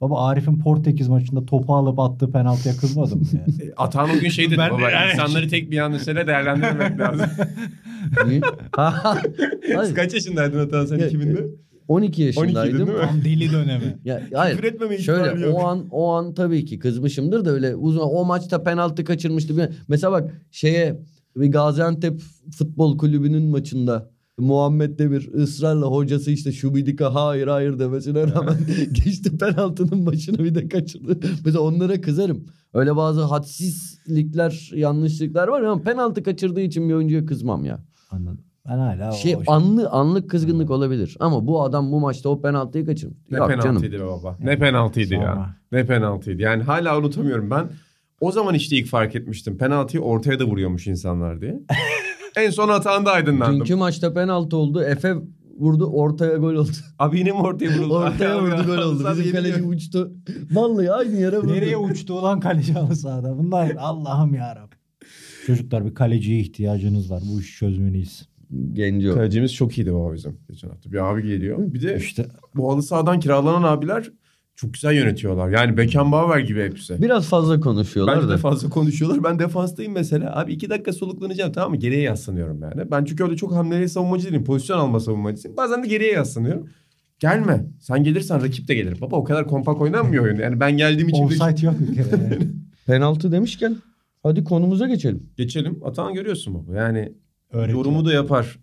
Baba 0.00 0.26
Arif'in 0.26 0.58
Portekiz 0.58 1.08
maçında 1.08 1.46
topu 1.46 1.74
alıp 1.74 1.98
attığı 1.98 2.30
penaltıya 2.32 2.76
kızmadım 2.76 3.18
mı 3.20 3.26
ya? 3.32 3.46
Atan 3.76 4.10
o 4.10 4.20
gün 4.20 4.28
şey 4.28 4.46
dedi 4.46 4.58
Ben 4.58 4.70
baba 4.70 4.90
yani- 4.90 5.12
insanları 5.12 5.48
tek 5.48 5.70
bir 5.70 5.76
yanlışıyla 5.76 6.26
değerlendirmemek 6.26 7.00
lazım. 7.00 7.26
Niye? 8.26 8.40
Kaç 9.94 10.14
yaşındaydın 10.14 10.66
Atan 10.66 10.86
sen 10.86 10.98
Ya, 10.98 11.08
2000'de? 11.08 11.46
12 11.88 12.22
yaşındaydım. 12.22 12.78
değil 12.78 12.88
mi? 12.98 13.04
Tam 13.06 13.24
deli 13.24 13.52
dönemi. 13.52 13.98
Ya, 14.04 14.22
hayır. 14.34 14.56
Küfür 14.56 14.68
etmeme 14.68 14.98
Şöyle 14.98 15.46
yok. 15.46 15.54
o 15.60 15.66
an 15.66 15.86
o 15.90 16.12
an 16.12 16.34
tabii 16.34 16.64
ki 16.64 16.78
kızmışımdır 16.78 17.44
da 17.44 17.50
öyle 17.50 17.74
uzun 17.74 18.00
o 18.00 18.24
maçta 18.24 18.62
penaltı 18.62 19.04
kaçırmıştı. 19.04 19.72
Mesela 19.88 20.12
bak 20.12 20.30
şeye 20.50 21.00
bir 21.36 21.52
Gaziantep 21.52 22.20
Futbol 22.58 22.98
Kulübü'nün 22.98 23.42
maçında 23.44 24.10
Muhammed 24.38 24.98
Demir 24.98 25.32
ısrarla 25.34 25.86
hocası 25.86 26.30
işte 26.30 26.52
Şubidika 26.52 27.14
hayır 27.14 27.46
hayır 27.46 27.78
demesine 27.78 28.22
rağmen 28.32 28.56
geçti 28.92 29.38
penaltının 29.38 30.06
başına 30.06 30.38
bir 30.38 30.54
de 30.54 30.68
kaçırdı. 30.68 31.18
Mesela 31.44 31.60
onlara 31.60 32.00
kızarım. 32.00 32.44
Öyle 32.74 32.96
bazı 32.96 33.20
hadsizlikler, 33.22 34.70
yanlışlıklar 34.74 35.48
var 35.48 35.62
ama 35.62 35.82
penaltı 35.82 36.22
kaçırdığı 36.22 36.60
için 36.60 36.88
bir 36.88 36.94
oyuncuya 36.94 37.26
kızmam 37.26 37.64
ya. 37.64 37.84
Anladım. 38.10 38.40
Ben 38.68 38.78
hala 38.78 39.10
o- 39.10 39.14
Şey 39.14 39.36
o 39.36 39.42
anlı 39.52 39.88
anlık 39.90 40.30
kızgınlık 40.30 40.70
olabilir 40.70 41.16
ama 41.20 41.46
bu 41.46 41.62
adam 41.62 41.92
bu 41.92 42.00
maçta 42.00 42.28
o 42.28 42.40
penaltıyı 42.42 42.86
kaçırmış. 42.86 43.18
Ne 43.30 43.38
Yok 43.38 43.48
canım. 43.50 43.62
penaltıydı 43.62 43.98
be 44.00 44.06
baba. 44.06 44.36
Ne 44.40 44.58
penaltıydı 44.58 45.14
ya. 45.14 45.20
Sonra. 45.34 45.56
Ne 45.72 45.86
penaltıydı. 45.86 46.42
Yani 46.42 46.62
hala 46.62 46.98
unutamıyorum 46.98 47.50
ben. 47.50 47.66
O 48.20 48.32
zaman 48.32 48.54
işte 48.54 48.76
ilk 48.76 48.86
fark 48.86 49.16
etmiştim. 49.16 49.58
Penaltıyı 49.58 50.02
ortaya 50.02 50.38
da 50.40 50.44
vuruyormuş 50.44 50.86
insanlar 50.86 51.40
diye. 51.40 51.60
en 52.36 52.50
son 52.50 52.68
hatanda 52.68 53.12
aydınlandım. 53.12 53.60
Dünkü 53.60 53.74
maçta 53.74 54.12
penaltı 54.14 54.56
oldu. 54.56 54.82
Efe 54.82 55.14
vurdu 55.58 55.86
ortaya 55.86 56.36
gol 56.36 56.54
oldu. 56.54 56.70
Abi 56.98 57.18
yine 57.18 57.30
mi 57.30 57.38
ortaya 57.38 57.78
vuruldu? 57.78 57.94
ortaya 57.98 58.42
vurdu 58.42 58.66
gol 58.66 58.78
oldu. 58.78 59.08
Bizim 59.18 59.32
kaleci 59.32 59.62
uçtu. 59.62 60.12
Vallahi 60.52 60.92
aynı 60.92 61.16
yere 61.16 61.38
vurdu. 61.38 61.52
Nereye 61.52 61.76
uçtu 61.76 62.14
ulan 62.18 62.40
kaleci 62.40 62.72
halı 62.80 62.96
sahada? 62.96 63.38
Bunlar 63.38 63.76
Allah'ım 63.78 64.34
yarabbim. 64.34 64.78
Çocuklar 65.46 65.86
bir 65.86 65.94
kaleciye 65.94 66.40
ihtiyacınız 66.40 67.10
var. 67.10 67.22
Bu 67.32 67.40
işi 67.40 67.58
çözmeliyiz. 67.58 68.28
Genco. 68.72 69.14
Kalecimiz 69.14 69.54
çok 69.54 69.78
iyiydi 69.78 69.94
baba 69.94 70.12
bizim 70.14 70.38
geçen 70.48 70.68
hafta. 70.68 70.92
Bir 70.92 71.10
abi 71.10 71.22
geliyor. 71.22 71.58
Bir 71.58 71.82
de 71.82 71.96
İşte 71.96 72.26
bu 72.54 72.72
halı 72.72 72.82
sahadan 72.82 73.20
kiralanan 73.20 73.62
abiler 73.62 74.10
Çok 74.56 74.74
güzel 74.74 74.94
yönetiyorlar. 74.94 75.48
Yani 75.48 75.76
Beckenbauer 75.76 76.38
gibi 76.38 76.62
hepsi. 76.62 77.02
Biraz 77.02 77.26
fazla 77.28 77.60
konuşuyorlar 77.60 78.16
Bence 78.16 78.28
da. 78.28 78.32
de 78.32 78.36
fazla 78.36 78.68
konuşuyorlar. 78.68 79.24
Ben 79.24 79.38
defanstayım 79.38 79.92
mesela. 79.92 80.36
Abi 80.40 80.52
iki 80.52 80.70
dakika 80.70 80.92
soluklanacağım 80.92 81.52
tamam 81.52 81.70
mı? 81.70 81.76
Geriye 81.76 82.00
yaslanıyorum 82.00 82.62
yani. 82.62 82.90
Ben 82.90 83.04
çünkü 83.04 83.24
öyle 83.24 83.36
çok 83.36 83.52
hamleli 83.52 83.88
savunmacı 83.88 84.26
değilim. 84.26 84.44
Pozisyon 84.44 84.78
alma 84.78 85.00
savunmacısıyım. 85.00 85.56
Bazen 85.56 85.82
de 85.82 85.86
geriye 85.88 86.12
yaslanıyorum. 86.12 86.68
Gelme. 87.18 87.64
Sen 87.80 88.04
gelirsen 88.04 88.42
rakip 88.42 88.68
de 88.68 88.74
gelir. 88.74 89.00
Baba 89.00 89.16
o 89.16 89.24
kadar 89.24 89.46
kompak 89.48 89.80
oynanmıyor 89.80 90.24
oyun. 90.24 90.36
Yani 90.38 90.60
ben 90.60 90.76
geldiğim 90.76 91.08
için... 91.08 91.24
Offside 91.24 91.66
yok 91.66 91.74
bir 91.80 91.94
kere. 91.94 92.22
yani. 92.22 92.38
Penaltı 92.86 93.32
demişken 93.32 93.76
hadi 94.22 94.44
konumuza 94.44 94.86
geçelim. 94.88 95.30
Geçelim. 95.36 95.78
Atan 95.84 96.14
görüyorsun 96.14 96.54
baba. 96.54 96.76
Yani 96.76 97.12
Öğretiyor. 97.52 97.78
yorumu 97.78 98.04
da 98.04 98.12
yapar. 98.12 98.58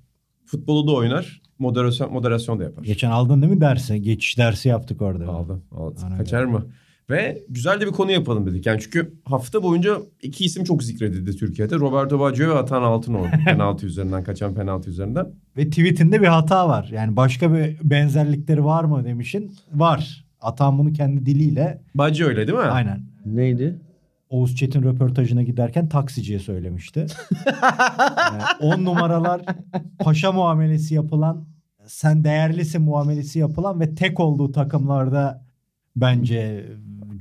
Futbolu 0.46 0.88
da 0.88 0.92
oynar. 0.92 1.41
Moderasyon, 1.62 2.14
moderasyon 2.14 2.60
da 2.60 2.64
yapar. 2.64 2.84
Geçen 2.84 3.12
aldın 3.12 3.42
değil 3.42 3.54
mi 3.54 3.62
dersi? 3.62 4.02
Geçiş 4.02 4.38
dersi 4.38 4.70
yaptık 4.70 5.02
orada. 5.02 5.28
Aldım. 5.28 5.64
aldım. 5.72 6.18
Kaçar 6.18 6.44
mı? 6.44 6.66
Ve 7.10 7.44
güzel 7.50 7.82
de 7.82 7.86
bir 7.88 7.92
konu 7.92 8.12
yapalım 8.12 8.46
dedik. 8.48 8.66
Yani 8.66 8.82
çünkü 8.82 9.14
hafta 9.26 9.64
boyunca 9.64 9.98
iki 10.22 10.46
isim 10.46 10.64
çok 10.64 10.84
zikredildi 10.84 11.36
Türkiye'de. 11.36 11.76
Roberto 11.76 12.20
Baggio 12.20 12.50
ve 12.50 12.54
Atan 12.58 12.84
Altınordu. 12.84 13.30
penaltı 13.46 13.86
üzerinden 13.86 14.24
kaçan 14.24 14.54
penaltı 14.56 14.90
üzerinden. 14.90 15.28
Ve 15.58 15.70
tweetinde 15.70 16.22
bir 16.22 16.28
hata 16.28 16.70
var. 16.70 16.90
Yani 16.92 17.16
başka 17.16 17.54
bir 17.54 17.78
benzerlikleri 17.84 18.66
var 18.66 18.84
mı 18.84 19.06
demişin. 19.06 19.52
Var. 19.74 20.26
Atan 20.42 20.78
bunu 20.78 20.94
kendi 20.94 21.26
diliyle 21.26 21.82
Baggio 21.96 22.28
öyle 22.28 22.48
değil 22.48 22.58
mi? 22.58 22.64
aynen. 22.64 23.02
Neydi? 23.26 23.76
Oğuz 24.32 24.56
Çetin 24.56 24.84
röportajına 24.84 25.44
giderken 25.44 25.90
taksiciye 25.90 26.40
söylemişti. 26.40 27.06
10 28.60 28.86
numaralar 28.86 29.42
paşa 30.00 30.32
muamelesi 30.32 30.96
yapılan, 30.96 31.46
sen 31.86 32.24
değerlisin 32.24 32.82
muamelesi 32.82 33.40
yapılan 33.40 33.80
ve 33.80 33.96
tek 33.96 34.20
olduğu 34.20 34.52
takımlarda 34.52 35.46
bence 35.96 36.66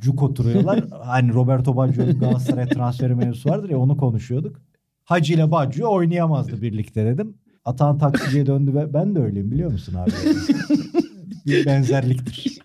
cuk 0.03 0.23
oturuyorlar. 0.23 0.85
hani 1.05 1.33
Roberto 1.33 1.77
Baggio'nun 1.77 2.19
Galatasaray 2.19 2.69
transferi 2.69 3.15
mevzusu 3.15 3.51
vardır 3.51 3.71
ya 3.71 3.79
onu 3.79 3.97
konuşuyorduk. 3.97 4.61
Hacı 5.05 5.35
ile 5.35 5.51
Baggio 5.51 5.95
oynayamazdı 5.95 6.63
birlikte 6.63 7.07
dedim. 7.07 7.35
Atan 7.65 7.99
taksiciye 7.99 8.47
döndü 8.47 8.75
ve 8.75 8.95
ben 8.95 9.15
de 9.15 9.19
öyleyim 9.19 9.51
biliyor 9.51 9.73
musun 9.73 9.95
abi? 9.95 10.11
bir 11.47 11.67
benzerliktir. 11.67 12.59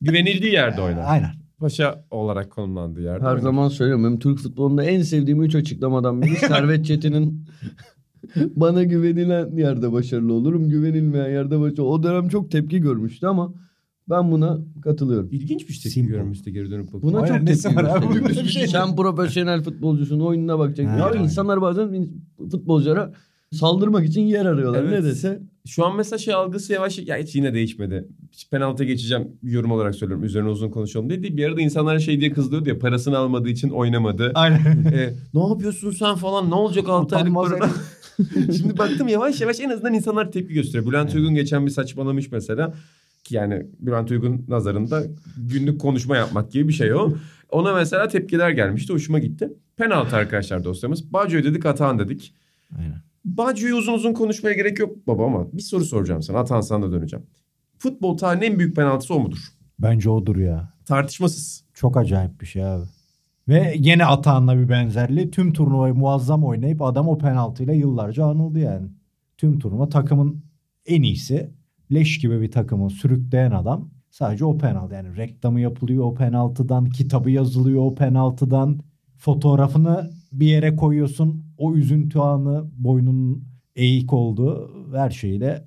Güvenildiği 0.00 0.52
yerde 0.52 0.80
oynar. 0.80 1.04
Aynen. 1.06 1.39
Paşa 1.60 2.04
olarak 2.10 2.50
konumlandığı 2.50 3.02
yerde 3.02 3.24
Her 3.24 3.36
zaman 3.38 3.68
söylüyorum. 3.68 4.04
Benim 4.04 4.18
Türk 4.18 4.38
futbolunda 4.38 4.84
en 4.84 5.02
sevdiğim 5.02 5.42
üç 5.42 5.54
açıklamadan 5.54 6.22
biri 6.22 6.36
Servet 6.48 6.86
Çetin'in 6.86 7.44
bana 8.56 8.82
güvenilen 8.82 9.56
yerde 9.56 9.92
başarılı 9.92 10.32
olurum. 10.32 10.68
Güvenilmeyen 10.68 11.30
yerde 11.30 11.60
başarılı. 11.60 11.84
O 11.88 12.02
dönem 12.02 12.28
çok 12.28 12.50
tepki 12.50 12.78
görmüştü 12.80 13.26
ama 13.26 13.54
ben 14.08 14.30
buna 14.32 14.58
katılıyorum. 14.82 15.28
İlginç 15.32 15.68
bir 15.68 15.72
şey 15.74 15.92
Simple. 15.92 16.16
görmüştü 16.16 16.50
geri 16.50 16.70
dönüp 16.70 16.86
bakıp. 16.86 17.02
Buna 17.02 17.20
Aynen, 17.20 17.46
çok 17.46 17.46
tepki 17.46 18.44
bir 18.44 18.48
şey 18.48 18.66
Sen 18.66 18.96
profesyonel 18.96 19.62
futbolcusun 19.62 20.20
oyununa 20.20 20.58
bakacaksın. 20.58 20.92
Ha, 20.92 20.98
Ya 20.98 21.04
aynen. 21.04 21.22
insanlar 21.24 21.60
bazen 21.62 22.08
futbolculara 22.50 23.12
saldırmak 23.52 24.04
için 24.04 24.20
yer 24.22 24.46
arıyorlar. 24.46 24.82
Evet. 24.82 24.92
Ne 24.92 25.04
dese 25.04 25.40
Şu 25.66 25.86
an 25.86 25.96
mesela 25.96 26.18
şey 26.18 26.34
algısı 26.34 26.72
yavaş 26.72 26.98
ya 26.98 27.16
hiç 27.16 27.34
yine 27.34 27.54
değişmedi. 27.54 28.08
Hiç 28.32 28.50
penaltıya 28.50 28.88
geçeceğim 28.88 29.28
yorum 29.42 29.70
olarak 29.70 29.94
söylüyorum. 29.94 30.24
Üzerine 30.24 30.48
uzun 30.48 30.70
konuşalım 30.70 31.10
dedi. 31.10 31.36
Bir 31.36 31.44
arada 31.44 31.60
insanlara 31.60 31.98
şey 31.98 32.20
diye 32.20 32.32
kızıyordu 32.32 32.68
ya 32.68 32.78
parasını 32.78 33.18
almadığı 33.18 33.48
için 33.48 33.70
oynamadı. 33.70 34.32
Aynen. 34.34 34.84
e, 34.92 35.14
ne 35.34 35.48
yapıyorsun 35.48 35.90
sen 35.90 36.14
falan 36.14 36.50
ne 36.50 36.54
olacak 36.54 36.88
6 36.88 37.16
aylık 37.16 37.34
parada? 37.34 37.68
Şimdi 38.56 38.78
baktım 38.78 39.08
yavaş 39.08 39.40
yavaş 39.40 39.60
en 39.60 39.70
azından 39.70 39.94
insanlar 39.94 40.32
tepki 40.32 40.54
gösteriyor. 40.54 40.86
Bülent 40.86 41.14
Uygun 41.14 41.34
geçen 41.34 41.66
bir 41.66 41.70
saçmalamış 41.70 42.32
mesela. 42.32 42.74
Ki 43.24 43.34
yani 43.34 43.66
Bülent 43.78 44.10
Uygun 44.10 44.44
nazarında 44.48 45.02
günlük 45.36 45.80
konuşma 45.80 46.16
yapmak 46.16 46.52
gibi 46.52 46.68
bir 46.68 46.72
şey 46.72 46.94
o. 46.94 47.12
Ona 47.50 47.74
mesela 47.74 48.08
tepkiler 48.08 48.50
gelmişti. 48.50 48.92
Hoşuma 48.92 49.18
gitti. 49.18 49.52
Penaltı 49.76 50.16
arkadaşlar 50.16 50.64
dosyamız. 50.64 51.12
Baggio 51.12 51.42
dedik 51.42 51.66
Atahan 51.66 51.98
dedik. 51.98 52.34
Aynen. 52.78 53.09
Baggio'yu 53.24 53.76
uzun 53.76 53.92
uzun 53.92 54.12
konuşmaya 54.12 54.54
gerek 54.54 54.78
yok 54.78 55.06
baba 55.06 55.26
ama 55.26 55.52
bir 55.52 55.62
soru 55.62 55.84
soracağım 55.84 56.22
sana. 56.22 56.38
Atahan 56.38 56.60
sana 56.60 56.86
da 56.86 56.92
döneceğim. 56.92 57.26
Futbol 57.78 58.16
tarihinin 58.16 58.52
en 58.52 58.58
büyük 58.58 58.76
penaltısı 58.76 59.14
o 59.14 59.20
mudur? 59.20 59.38
Bence 59.78 60.10
odur 60.10 60.36
ya. 60.36 60.72
Tartışmasız. 60.84 61.64
Çok 61.74 61.96
acayip 61.96 62.40
bir 62.40 62.46
şey 62.46 62.64
abi. 62.64 62.84
Ve 63.48 63.76
gene 63.80 64.04
Atahan'la 64.04 64.58
bir 64.58 64.68
benzerliği. 64.68 65.30
Tüm 65.30 65.52
turnuvayı 65.52 65.94
muazzam 65.94 66.44
oynayıp 66.44 66.82
adam 66.82 67.08
o 67.08 67.18
penaltıyla 67.18 67.72
yıllarca 67.72 68.24
anıldı 68.24 68.58
yani. 68.58 68.88
Tüm 69.38 69.58
turnuva 69.58 69.88
takımın 69.88 70.44
en 70.86 71.02
iyisi. 71.02 71.50
Leş 71.92 72.18
gibi 72.18 72.40
bir 72.40 72.50
takımı 72.50 72.90
sürükleyen 72.90 73.50
adam. 73.50 73.90
Sadece 74.10 74.44
o 74.44 74.58
penaltı 74.58 74.94
yani 74.94 75.16
reklamı 75.16 75.60
yapılıyor 75.60 76.04
o 76.04 76.14
penaltıdan, 76.14 76.90
kitabı 76.90 77.30
yazılıyor 77.30 77.82
o 77.82 77.94
penaltıdan. 77.94 78.80
Fotoğrafını 79.16 80.10
bir 80.32 80.46
yere 80.46 80.76
koyuyorsun. 80.76 81.39
O 81.60 81.74
üzüntü 81.74 82.18
anı 82.18 82.64
boynunun 82.78 83.44
eğik 83.76 84.12
olduğu 84.12 84.70
her 84.96 85.10
şeyle 85.10 85.64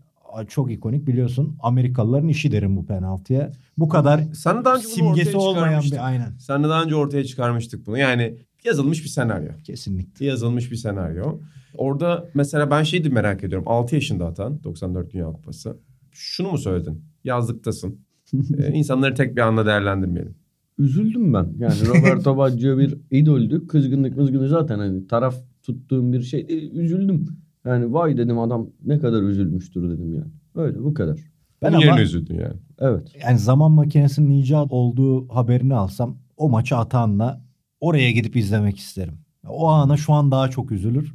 çok 0.47 0.71
ikonik 0.71 1.07
biliyorsun. 1.07 1.57
Amerikalıların 1.59 2.27
işi 2.27 2.51
derim 2.51 2.77
bu 2.77 2.85
penaltıya. 2.85 3.51
Bu 3.77 3.89
kadar 3.89 4.21
Sen 4.33 4.65
daha 4.65 4.75
önce 4.75 4.87
simgesi 4.87 5.37
olmayan 5.37 5.83
bir 5.83 6.05
aynen. 6.07 6.37
Sen 6.39 6.63
de 6.63 6.69
daha 6.69 6.83
önce 6.83 6.95
ortaya 6.95 7.23
çıkarmıştık 7.23 7.87
bunu. 7.87 7.97
Yani 7.97 8.37
yazılmış 8.63 9.03
bir 9.03 9.09
senaryo. 9.09 9.51
Kesinlikle. 9.63 10.25
yazılmış 10.25 10.71
bir 10.71 10.75
senaryo. 10.75 11.39
Orada 11.77 12.29
mesela 12.33 12.71
ben 12.71 12.83
şeyi 12.83 13.03
de 13.03 13.09
merak 13.09 13.43
ediyorum. 13.43 13.67
6 13.67 13.95
yaşında 13.95 14.25
atan 14.25 14.63
94 14.63 15.13
Dünya 15.13 15.25
Kupası. 15.25 15.77
Şunu 16.11 16.51
mu 16.51 16.57
söyledin? 16.57 17.05
Yazlıktasın. 17.23 17.99
ee, 18.57 18.71
insanları 18.71 19.15
tek 19.15 19.35
bir 19.35 19.41
anda 19.41 19.65
değerlendirmeyelim. 19.65 20.35
üzüldüm 20.77 21.33
ben. 21.33 21.53
Yani 21.57 21.75
Roberto 21.87 22.37
Baggio 22.37 22.77
bir 22.77 22.97
idoldü. 23.11 23.67
Kızgınlık 23.67 24.17
mızgını 24.17 24.47
zaten 24.47 24.79
hani 24.79 25.07
taraf 25.07 25.35
tuttuğum 25.63 26.13
bir 26.13 26.21
şeydi. 26.21 26.53
Üzüldüm. 26.53 27.25
Yani 27.65 27.93
vay 27.93 28.17
dedim 28.17 28.39
adam 28.39 28.69
ne 28.85 28.99
kadar 28.99 29.21
üzülmüştür 29.21 29.89
dedim 29.89 30.13
yani. 30.13 30.31
Öyle 30.55 30.83
bu 30.83 30.93
kadar. 30.93 31.19
Ben 31.61 31.73
ama- 31.73 31.85
yerine 31.85 32.01
üzüldün 32.01 32.35
yani. 32.39 32.57
Evet. 32.79 33.15
Yani 33.23 33.39
zaman 33.39 33.71
makinesinin 33.71 34.29
icat 34.29 34.71
olduğu 34.71 35.29
haberini 35.29 35.75
alsam 35.75 36.17
o 36.37 36.49
maçı 36.49 36.77
Atahan'la 36.77 37.41
oraya 37.79 38.11
gidip 38.11 38.35
izlemek 38.35 38.77
isterim. 38.77 39.13
O 39.47 39.67
ana 39.67 39.97
şu 39.97 40.13
an 40.13 40.31
daha 40.31 40.49
çok 40.49 40.71
üzülür 40.71 41.13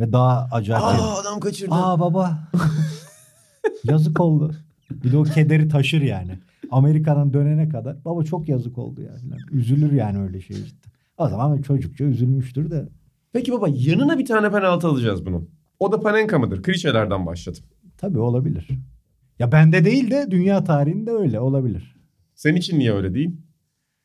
ve 0.00 0.12
daha 0.12 0.48
acayip. 0.52 0.84
Aa, 0.84 1.20
adam 1.20 1.40
kaçırdı. 1.40 1.70
baba. 1.70 2.38
yazık 3.84 4.20
oldu. 4.20 4.54
Bir 4.90 5.12
de 5.12 5.16
o 5.16 5.22
kederi 5.22 5.68
taşır 5.68 6.02
yani. 6.02 6.38
Amerika'dan 6.70 7.32
dönene 7.32 7.68
kadar 7.68 8.04
baba 8.04 8.24
çok 8.24 8.48
yazık 8.48 8.78
oldu 8.78 9.00
ya. 9.02 9.16
falan. 9.16 9.38
Üzülür 9.52 9.92
yani 9.92 10.18
öyle 10.18 10.40
şey 10.40 10.56
işte. 10.62 10.88
O 11.18 11.28
zaman 11.28 11.62
çocukça 11.62 12.04
üzülmüştür 12.04 12.70
de. 12.70 12.88
Peki 13.38 13.52
baba 13.52 13.68
yanına 13.68 14.18
bir 14.18 14.24
tane 14.24 14.50
penaltı 14.50 14.88
alacağız 14.88 15.26
bunun. 15.26 15.50
O 15.78 15.92
da 15.92 16.00
Panenka 16.00 16.38
mıdır? 16.38 16.62
Klişelerden 16.62 17.26
başladım. 17.26 17.62
Tabii 17.98 18.18
olabilir. 18.18 18.68
Ya 19.38 19.52
bende 19.52 19.84
değil 19.84 20.10
de 20.10 20.26
dünya 20.30 20.64
tarihinde 20.64 21.10
öyle 21.10 21.40
olabilir. 21.40 21.96
Senin 22.34 22.56
için 22.56 22.78
niye 22.78 22.92
öyle 22.92 23.14
değil? 23.14 23.36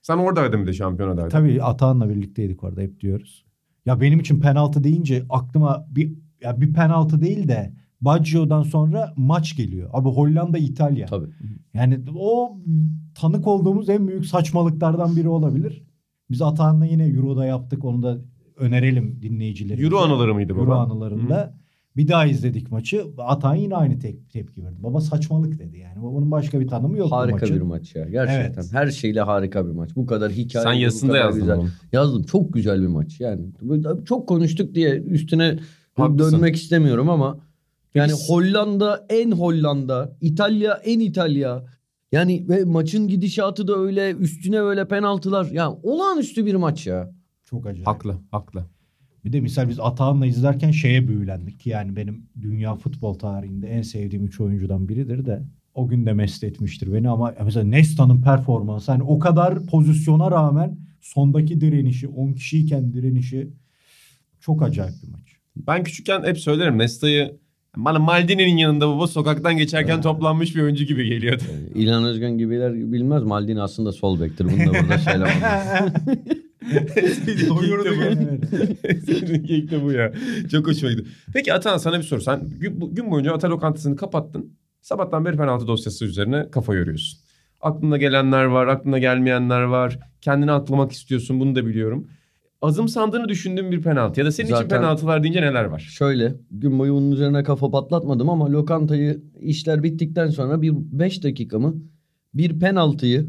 Sen 0.02 0.18
oradaydın 0.18 0.62
bir 0.62 0.68
de 0.68 0.74
şampiyon 0.74 1.10
adaydın. 1.10 1.30
Tabii 1.30 1.64
Atahan'la 1.64 2.10
birlikteydik 2.10 2.64
orada 2.64 2.82
hep 2.82 3.00
diyoruz. 3.00 3.46
Ya 3.86 4.02
benim 4.02 4.20
için 4.20 4.40
penaltı 4.40 4.84
deyince 4.84 5.26
aklıma 5.30 5.88
bir 5.90 6.14
ya 6.42 6.62
bir 6.62 6.74
penaltı 6.74 7.22
değil 7.22 7.48
de 7.48 7.74
Baggio'dan 8.02 8.64
sonra 8.64 9.14
maç 9.18 9.58
geliyor. 9.58 9.90
Abi 9.94 10.10
Hollanda 10.10 10.58
İtalya. 10.58 11.06
Tabii. 11.06 11.30
Yani 11.74 12.00
o 12.16 12.58
tanık 13.16 13.48
olduğumuz 13.48 13.90
en 13.90 14.08
büyük 14.08 14.26
saçmalıklardan 14.26 15.16
biri 15.16 15.30
olabilir. 15.30 15.84
Biz 16.30 16.42
Atahan'la 16.42 16.86
yine 16.86 17.08
Euro'da 17.08 17.46
yaptık. 17.46 17.86
Onu 17.86 18.04
da 18.04 18.18
önerelim 18.58 19.20
dinleyicilerimize. 19.22 19.86
Euro 19.86 19.98
anıları 20.00 20.34
mıydı 20.34 20.54
baba? 20.56 20.62
Euro 20.62 20.74
anılarında. 20.74 21.54
Bir 21.98 22.08
daha 22.08 22.26
izledik 22.26 22.72
maçı. 22.72 23.06
Atahan 23.18 23.56
yine 23.56 23.76
aynı 23.76 24.00
tek, 24.00 24.30
tepki 24.30 24.64
verdi. 24.66 24.76
Baba 24.84 25.02
saçmalık 25.02 25.60
dedi 25.60 25.78
yani. 25.78 26.02
Bunun 26.02 26.32
başka 26.32 26.60
bir 26.60 26.68
tanımı 26.68 26.98
yok 26.98 27.08
bu 27.12 27.16
Harika 27.16 27.36
maçın. 27.36 27.56
bir 27.56 27.62
maç 27.62 27.96
ya. 27.96 28.10
Gerçekten. 28.10 28.62
Evet. 28.62 28.74
Her 28.74 28.88
şeyle 28.92 29.22
harika 29.22 29.66
bir 29.68 29.72
maç. 29.72 29.90
Bu 29.96 30.06
kadar 30.06 30.32
hikaye. 30.32 30.64
Sen 30.64 30.74
yazısında 30.74 31.18
yazdın 31.18 31.42
güzel. 31.42 31.58
onu. 31.58 31.68
Yazdım. 31.92 32.24
Çok 32.24 32.54
güzel 32.54 32.82
bir 32.82 32.88
maç. 32.88 33.20
Yani 33.20 33.42
çok 34.06 34.28
konuştuk 34.30 34.76
diye 34.76 34.96
üstüne 34.96 35.60
Haklısın. 35.94 36.34
dönmek 36.38 36.56
istemiyorum 36.56 37.10
ama 37.10 37.38
yani 37.96 38.12
Peki- 38.12 38.28
Hollanda 38.34 39.06
en 39.10 39.32
Hollanda, 39.32 40.18
İtalya 40.22 40.74
en 40.74 41.00
İtalya. 41.00 41.64
Yani 42.12 42.46
ve 42.50 42.64
maçın 42.64 43.08
gidişatı 43.08 43.68
da 43.68 43.78
öyle 43.80 44.12
üstüne 44.12 44.62
böyle 44.64 44.88
penaltılar. 44.88 45.48
Yani 45.52 45.76
olağanüstü 45.84 46.46
bir 46.46 46.56
maç 46.56 46.88
ya. 46.88 47.12
Çok 47.54 47.68
acayip. 47.68 47.88
Haklı, 47.88 48.18
haklı. 48.32 48.66
Bir 49.26 49.34
de 49.34 49.42
misal 49.42 49.70
biz 49.70 49.80
Atahan'la 49.80 50.26
izlerken 50.26 50.72
şeye 50.72 51.08
büyülendik 51.08 51.60
ki 51.60 51.70
yani 51.70 51.96
benim 51.96 52.26
dünya 52.42 52.76
futbol 52.76 53.14
tarihinde 53.14 53.68
en 53.68 53.82
sevdiğim 53.82 54.26
3 54.26 54.40
oyuncudan 54.40 54.90
biridir 54.90 55.26
de 55.26 55.44
o 55.74 55.88
gün 55.88 56.06
de 56.06 56.14
mest 56.14 56.44
etmiştir 56.44 56.94
beni 56.94 57.10
ama 57.10 57.34
mesela 57.44 57.66
Nesta'nın 57.66 58.22
performansı 58.22 58.92
hani 58.92 59.04
o 59.04 59.20
kadar 59.20 59.66
pozisyona 59.66 60.32
rağmen 60.32 60.78
sondaki 61.02 61.62
direnişi 61.62 62.08
10 62.08 62.34
kişiyken 62.34 62.94
direnişi 62.94 63.50
çok 64.40 64.64
acayip 64.64 64.96
bir 65.04 65.12
maç. 65.12 65.38
Ben 65.56 65.84
küçükken 65.84 66.24
hep 66.24 66.40
söylerim 66.40 66.78
Nesta'yı 66.78 67.40
Bana 67.78 68.00
Maldini'nin 68.00 68.58
yanında 68.58 68.88
baba 68.90 69.08
sokaktan 69.08 69.58
geçerken 69.58 70.02
toplanmış 70.02 70.56
bir 70.56 70.62
oyuncu 70.62 70.84
gibi 70.84 71.10
geliyordu. 71.10 71.44
İlhan 71.76 72.04
Özgen 72.04 72.38
gibiler 72.38 72.74
bilmez. 72.74 73.24
Maldini 73.24 73.62
aslında 73.62 73.92
sol 73.92 74.22
bektir. 74.22 74.46
Bunu 74.46 74.74
da 74.74 74.84
burada 74.84 74.98
söylemem. 75.06 75.34
Senin 79.06 79.44
geyik 79.46 79.72
de 79.72 79.84
bu 79.84 79.92
ya. 79.92 80.14
Çok 80.52 80.68
hoşuma 80.68 80.92
gitti. 80.92 81.10
Peki 81.34 81.54
Atan 81.54 81.78
sana 81.78 81.98
bir 81.98 82.04
soru. 82.04 82.22
Sen 82.22 82.50
gün, 82.92 83.12
boyunca 83.12 83.34
Ata 83.34 83.50
lokantasını 83.50 83.96
kapattın. 83.96 84.54
Sabahtan 84.82 85.26
beri 85.26 85.38
penaltı 85.38 85.68
dosyası 85.68 86.06
üzerine 86.06 86.52
kafa 86.52 86.76
yoruyorsun. 86.76 87.20
Aklına 87.62 87.98
gelenler 87.98 88.44
var, 88.44 88.68
aklına 88.68 89.00
gelmeyenler 89.00 89.62
var. 89.62 90.00
Kendini 90.22 90.52
atlamak 90.52 90.92
istiyorsun 90.92 91.40
bunu 91.40 91.56
da 91.56 91.66
biliyorum. 91.66 92.08
Azımsandığını 92.62 93.30
düşündüğün 93.30 93.72
bir 93.72 93.82
penaltı 93.82 94.20
ya 94.20 94.26
da 94.26 94.32
senin 94.32 94.48
için 94.48 94.56
Zaten- 94.56 94.82
penaltılar 94.82 95.24
deyince 95.24 95.42
neler 95.42 95.66
var? 95.66 95.80
Şöyle 95.80 96.36
gün 96.52 96.80
boyu 96.80 96.94
bunun 96.94 97.12
üzerine 97.12 97.44
kafa 97.44 97.72
patlatmadım 97.72 98.30
ama 98.30 98.52
lokantayı 98.52 99.22
işler 99.42 99.84
bittikten 99.84 100.28
sonra 100.28 100.62
bir 100.62 100.72
5 100.76 101.24
dakika 101.24 101.60
mı 101.60 101.76
bir 102.34 102.60
penaltıyı 102.60 103.28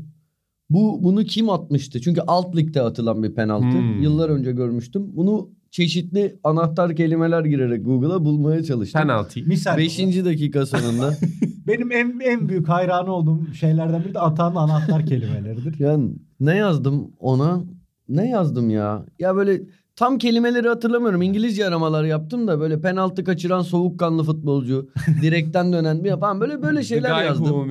bu 0.70 1.02
bunu 1.02 1.24
kim 1.24 1.50
atmıştı? 1.50 2.00
Çünkü 2.00 2.20
alt 2.20 2.56
ligde 2.56 2.82
atılan 2.82 3.22
bir 3.22 3.34
penaltı. 3.34 3.78
Hmm. 3.78 4.02
Yıllar 4.02 4.28
önce 4.28 4.52
görmüştüm. 4.52 5.16
Bunu 5.16 5.50
çeşitli 5.70 6.38
anahtar 6.44 6.96
kelimeler 6.96 7.44
girerek 7.44 7.84
Google'a 7.84 8.24
bulmaya 8.24 8.62
çalıştım. 8.62 9.00
Penaltı. 9.00 9.40
Misal. 9.46 9.76
5. 9.76 9.98
dakika 9.98 10.66
sonunda. 10.66 11.14
Benim 11.66 11.92
en, 11.92 12.20
en 12.20 12.48
büyük 12.48 12.68
hayranı 12.68 13.12
olduğum 13.12 13.54
şeylerden 13.54 14.04
biri 14.04 14.14
de 14.14 14.20
Atan'ın 14.20 14.56
anahtar 14.56 15.06
kelimeleridir. 15.06 15.80
yani 15.80 16.10
ne 16.40 16.56
yazdım 16.56 17.10
ona? 17.18 17.64
Ne 18.08 18.28
yazdım 18.28 18.70
ya? 18.70 19.06
Ya 19.18 19.36
böyle 19.36 19.62
tam 19.96 20.18
kelimeleri 20.18 20.68
hatırlamıyorum. 20.68 21.22
İngilizce 21.22 21.66
aramalar 21.66 22.04
yaptım 22.04 22.48
da 22.48 22.60
böyle 22.60 22.80
penaltı 22.80 23.24
kaçıran 23.24 23.62
soğukkanlı 23.62 24.24
futbolcu, 24.24 24.88
direkten 25.22 25.72
dönen 25.72 26.04
bir 26.04 26.10
falan 26.10 26.40
böyle 26.40 26.62
böyle 26.62 26.82
şeyler 26.82 27.10
The 27.10 27.14
guy 27.14 27.24
yazdım. 27.24 27.70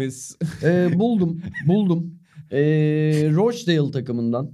Ee, 0.63 0.99
buldum. 0.99 1.41
Buldum. 1.67 2.13
Ee, 2.51 3.31
Rochdale 3.33 3.91
takımından 3.91 4.51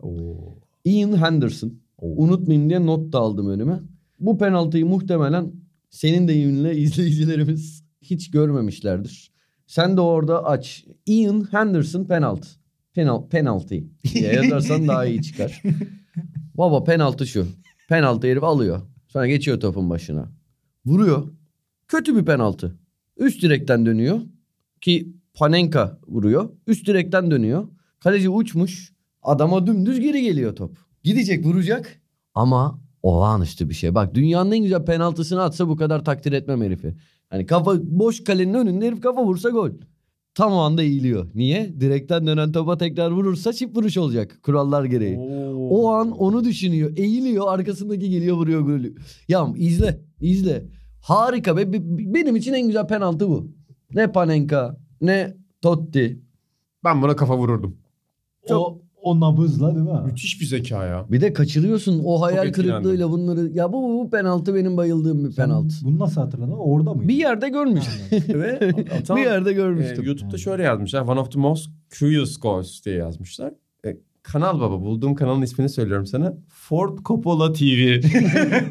Ian 0.86 1.18
Henderson. 1.18 1.74
Unutmayayım 2.02 2.70
diye 2.70 2.86
not 2.86 3.14
da 3.14 3.20
aldım 3.20 3.50
önüme. 3.50 3.80
Bu 4.20 4.38
penaltıyı 4.38 4.86
muhtemelen 4.86 5.52
senin 5.90 6.28
deyimle 6.28 6.78
izleyicilerimiz 6.78 7.84
hiç 8.02 8.32
görmemişlerdir. 8.32 9.32
Sen 9.68 9.98
de 9.98 10.02
orada 10.02 10.46
aç. 10.46 10.86
Ian 11.06 11.48
Henderson 11.52 12.06
penaltı. 12.06 12.48
Penal, 12.94 13.30
penalty 13.30 13.80
diye 14.14 14.34
yazarsan 14.34 14.88
daha 14.88 15.06
iyi 15.06 15.22
çıkar. 15.22 15.62
Baba 16.58 16.84
penaltı 16.84 17.28
şu. 17.28 17.48
Penaltı 17.90 18.28
herif 18.28 18.44
alıyor. 18.44 18.82
Sonra 19.08 19.28
geçiyor 19.28 19.60
topun 19.60 19.90
başına. 19.90 20.32
Vuruyor. 20.86 21.28
Kötü 21.88 22.16
bir 22.16 22.26
penaltı. 22.26 22.76
Üst 23.18 23.42
direkten 23.42 23.86
dönüyor. 23.86 24.20
Ki 24.82 25.14
Panenka 25.34 26.00
vuruyor. 26.08 26.50
Üst 26.68 26.88
direkten 26.88 27.32
dönüyor. 27.32 27.68
Kaleci 28.00 28.30
uçmuş. 28.30 28.94
Adama 29.24 29.68
dümdüz 29.68 30.00
geri 30.00 30.22
geliyor 30.22 30.56
top. 30.56 30.78
Gidecek 31.04 31.46
vuracak. 31.46 32.02
Ama 32.34 32.80
olağanüstü 33.04 33.70
bir 33.70 33.74
şey. 33.74 33.96
Bak 33.96 34.16
dünyanın 34.16 34.52
en 34.52 34.64
güzel 34.64 34.86
penaltısını 34.86 35.42
atsa 35.44 35.68
bu 35.70 35.76
kadar 35.76 36.06
takdir 36.06 36.32
etmem 36.34 36.62
herifi. 36.62 36.96
Hani 37.30 37.46
kafa 37.46 37.76
boş 37.84 38.24
kalenin 38.24 38.54
önünde 38.54 38.88
herif 38.88 39.02
kafa 39.02 39.24
vursa 39.26 39.50
gol. 39.50 39.70
Tam 40.36 40.54
o 40.54 40.58
anda 40.58 40.84
eğiliyor. 40.84 41.28
Niye? 41.36 41.80
Direkten 41.80 42.28
dönen 42.28 42.52
topa 42.52 42.78
tekrar 42.78 43.12
vurursa 43.12 43.54
çift 43.54 43.78
vuruş 43.78 43.98
olacak 43.98 44.40
kurallar 44.44 44.86
gereği. 44.86 45.18
O 45.70 45.90
an 45.92 46.12
onu 46.12 46.44
düşünüyor. 46.44 46.98
Eğiliyor 46.98 47.54
arkasındaki 47.54 48.10
geliyor 48.10 48.38
vuruyor 48.38 48.62
golü. 48.62 48.96
Ya 49.28 49.48
izle 49.58 50.00
izle. 50.22 50.66
Harika. 51.02 51.58
Be- 51.58 51.74
Benim 52.14 52.36
için 52.36 52.54
en 52.54 52.68
güzel 52.68 52.88
penaltı 52.88 53.30
bu. 53.30 53.52
Ne 53.94 54.12
Panenka 54.12 54.78
ne 55.02 55.38
Totti. 55.62 56.22
Ben 56.84 57.02
buna 57.02 57.16
kafa 57.16 57.38
vururdum. 57.38 57.78
O, 58.58 58.82
o 59.02 59.20
nabızla 59.20 59.76
değil 59.76 59.86
mi? 59.86 60.00
Müthiş 60.06 60.42
bir 60.42 60.46
zeka 60.46 60.86
ya. 60.86 61.06
Bir 61.12 61.22
de 61.22 61.34
kaçırıyorsun 61.34 62.02
o 62.06 62.22
hayal 62.22 62.52
kırıklığıyla 62.54 63.12
bunları. 63.12 63.50
Ya 63.54 63.74
bu, 63.74 63.82
bu 63.82 64.10
penaltı 64.10 64.56
benim 64.56 64.78
bayıldığım 64.78 65.26
bir 65.26 65.32
Sen 65.32 65.46
penaltı. 65.46 65.76
Bunu 65.84 66.00
nasıl 66.00 66.22
hatırladın? 66.22 66.52
Orada 66.52 66.94
mıydı? 66.94 67.08
Bir 67.08 67.16
yerde 67.16 67.50
görmüştüm. 67.50 68.02
Ve 68.42 68.74
Atan- 69.00 69.18
bir 69.18 69.22
yerde 69.22 69.50
Ee, 69.50 69.54
görmüştüm. 69.54 70.06
YouTube'da 70.06 70.38
şöyle 70.38 70.64
yazmışlar. 70.64 71.02
One 71.02 71.20
of 71.20 71.32
the 71.32 71.40
most 71.40 71.70
curious 72.00 72.40
goals 72.40 72.86
diye 72.86 72.96
yazmışlar. 72.96 73.54
Ee, 73.86 73.98
kanal 74.24 74.60
baba 74.62 74.82
bulduğum 74.82 75.16
kanalın 75.16 75.42
ismini 75.42 75.70
söylüyorum 75.70 76.06
sana. 76.06 76.34
Ford 76.48 76.98
Coppola 77.06 77.54
TV. 77.54 77.64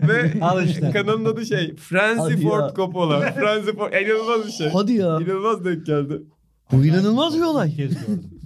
Ve 0.09 0.33
Al 0.40 0.64
işte. 0.64 0.90
kanalın 0.90 1.24
adı 1.24 1.46
şey 1.46 1.76
Francis 1.76 2.20
Hadi 2.20 2.42
Ford 2.42 2.61
ya. 2.61 2.72
Coppola. 2.76 3.20
Francis 3.20 3.74
Ford. 3.74 3.92
İnanılmaz 3.92 4.46
bir 4.46 4.52
şey. 4.52 4.68
Hadi 4.72 4.92
ya. 4.92 5.18
İnanılmaz 5.20 5.64
denk 5.64 5.87
geldi. 5.87 6.22
Bu 6.72 6.85
inanılmaz 6.85 7.37
bir 7.37 7.40
Bir 7.40 7.42
olay. 7.42 7.72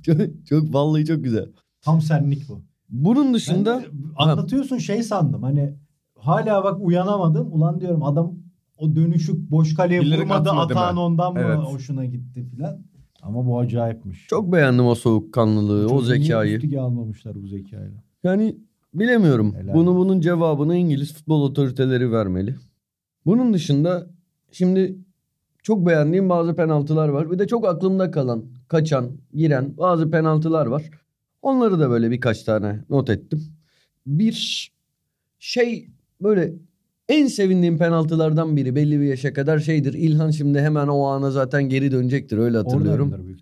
çok, 0.07 0.47
çok 0.49 0.75
vallahi 0.75 1.05
çok 1.05 1.25
güzel. 1.25 1.47
Tam 1.81 2.01
senlik 2.01 2.49
bu. 2.49 2.63
Bunun 2.89 3.27
Ben 3.27 3.35
dışında 3.35 3.81
de 3.81 3.87
anlatıyorsun 4.17 4.79
şey 4.79 5.03
sandım 5.03 5.43
hani 5.43 5.75
hala 6.19 6.65
bak 6.65 6.77
uyanamadım. 6.81 7.53
Ulan 7.53 7.81
diyorum 7.81 8.03
adam 8.03 8.35
o 8.79 8.97
dönüşük 8.97 9.51
boş 9.51 9.75
kaleye 9.75 10.01
Bilerek 10.01 10.21
vurmadı 10.25 10.51
atağın 10.51 10.97
ondan 10.97 11.33
mı 11.33 11.41
Evet. 11.45 11.59
hoşuna 11.59 12.05
gitti 12.05 12.45
filan. 12.45 12.79
Ama 13.23 13.47
bu 13.47 13.59
acayipmiş. 13.59 14.27
çok 14.29 14.53
beğendim 14.53 14.87
o 14.87 14.95
soğukkanlılığı, 14.95 15.87
o 15.87 15.89
Çocuğu 15.89 16.13
niye 16.13 16.23
zekayı. 16.25 16.61
lige 16.61 16.81
almamışlar 16.81 17.43
bu 17.43 17.47
zekayla. 17.47 18.03
Yani 18.25 18.57
bilemiyorum. 18.95 19.55
Helal. 19.55 19.75
Bunu 19.75 19.97
bunun 19.97 20.21
cevabını 20.21 20.77
İngiliz 20.77 21.15
futbol 21.15 21.43
otoriteleri 21.43 22.13
vermeli. 22.13 22.57
Bunun 23.27 23.55
dışında 23.55 24.07
şimdi 24.53 24.97
çok 25.63 25.87
beğendiğim 25.87 26.29
bazı 26.29 26.55
penaltılar 26.57 27.09
var. 27.09 27.31
Bir 27.31 27.39
de 27.39 27.47
çok 27.47 27.67
aklımda 27.67 28.11
kalan, 28.11 28.45
kaçan, 28.73 29.11
giren 29.35 29.77
bazı 29.77 30.11
penaltılar 30.11 30.67
var. 30.67 30.91
Onları 31.43 31.81
da 31.81 31.91
böyle 31.91 32.11
birkaç 32.11 32.43
tane 32.43 32.85
not 32.91 33.11
ettim. 33.11 33.43
Bir 34.07 34.71
şey 35.39 35.89
böyle 36.21 36.53
en 37.09 37.27
sevindiğim 37.27 37.79
penaltılardan 37.79 38.57
biri 38.57 38.75
belli 38.75 39.01
bir 39.01 39.05
yaşa 39.05 39.33
kadar 39.33 39.59
şeydir. 39.59 39.93
İlhan 39.93 40.31
şimdi 40.31 40.61
hemen 40.61 40.89
o 40.89 41.05
ana 41.05 41.31
zaten 41.31 41.69
geri 41.69 41.93
dönecektir 41.93 42.39
öyle 42.39 42.57
hatırlıyorum. 42.57 43.15
Büyük. 43.25 43.41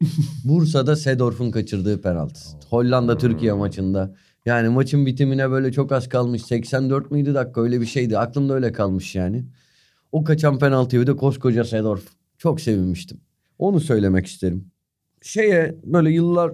Bursa'da 0.44 0.96
Sedorf'un 0.96 1.50
kaçırdığı 1.50 2.00
penaltı. 2.00 2.40
Hollanda 2.70 3.18
Türkiye 3.18 3.52
maçında. 3.52 4.14
Yani 4.46 4.68
maçın 4.68 5.06
bitimine 5.06 5.50
böyle 5.50 5.72
çok 5.72 5.92
az 5.92 6.08
kalmış. 6.08 6.42
84 6.42 7.10
miydi 7.10 7.34
dakika 7.34 7.60
öyle 7.60 7.80
bir 7.80 7.86
şeydi. 7.86 8.18
Aklımda 8.18 8.54
öyle 8.54 8.72
kalmış 8.72 9.14
yani. 9.14 9.44
O 10.12 10.24
kaçan 10.24 10.58
penaltıyı 10.58 11.06
de 11.06 11.16
koskoca 11.16 11.64
Sedorf. 11.64 12.06
Çok 12.38 12.60
sevinmiştim. 12.60 13.20
Onu 13.58 13.80
söylemek 13.80 14.26
isterim. 14.26 14.64
Şeye 15.22 15.74
böyle 15.84 16.10
yıllar... 16.10 16.52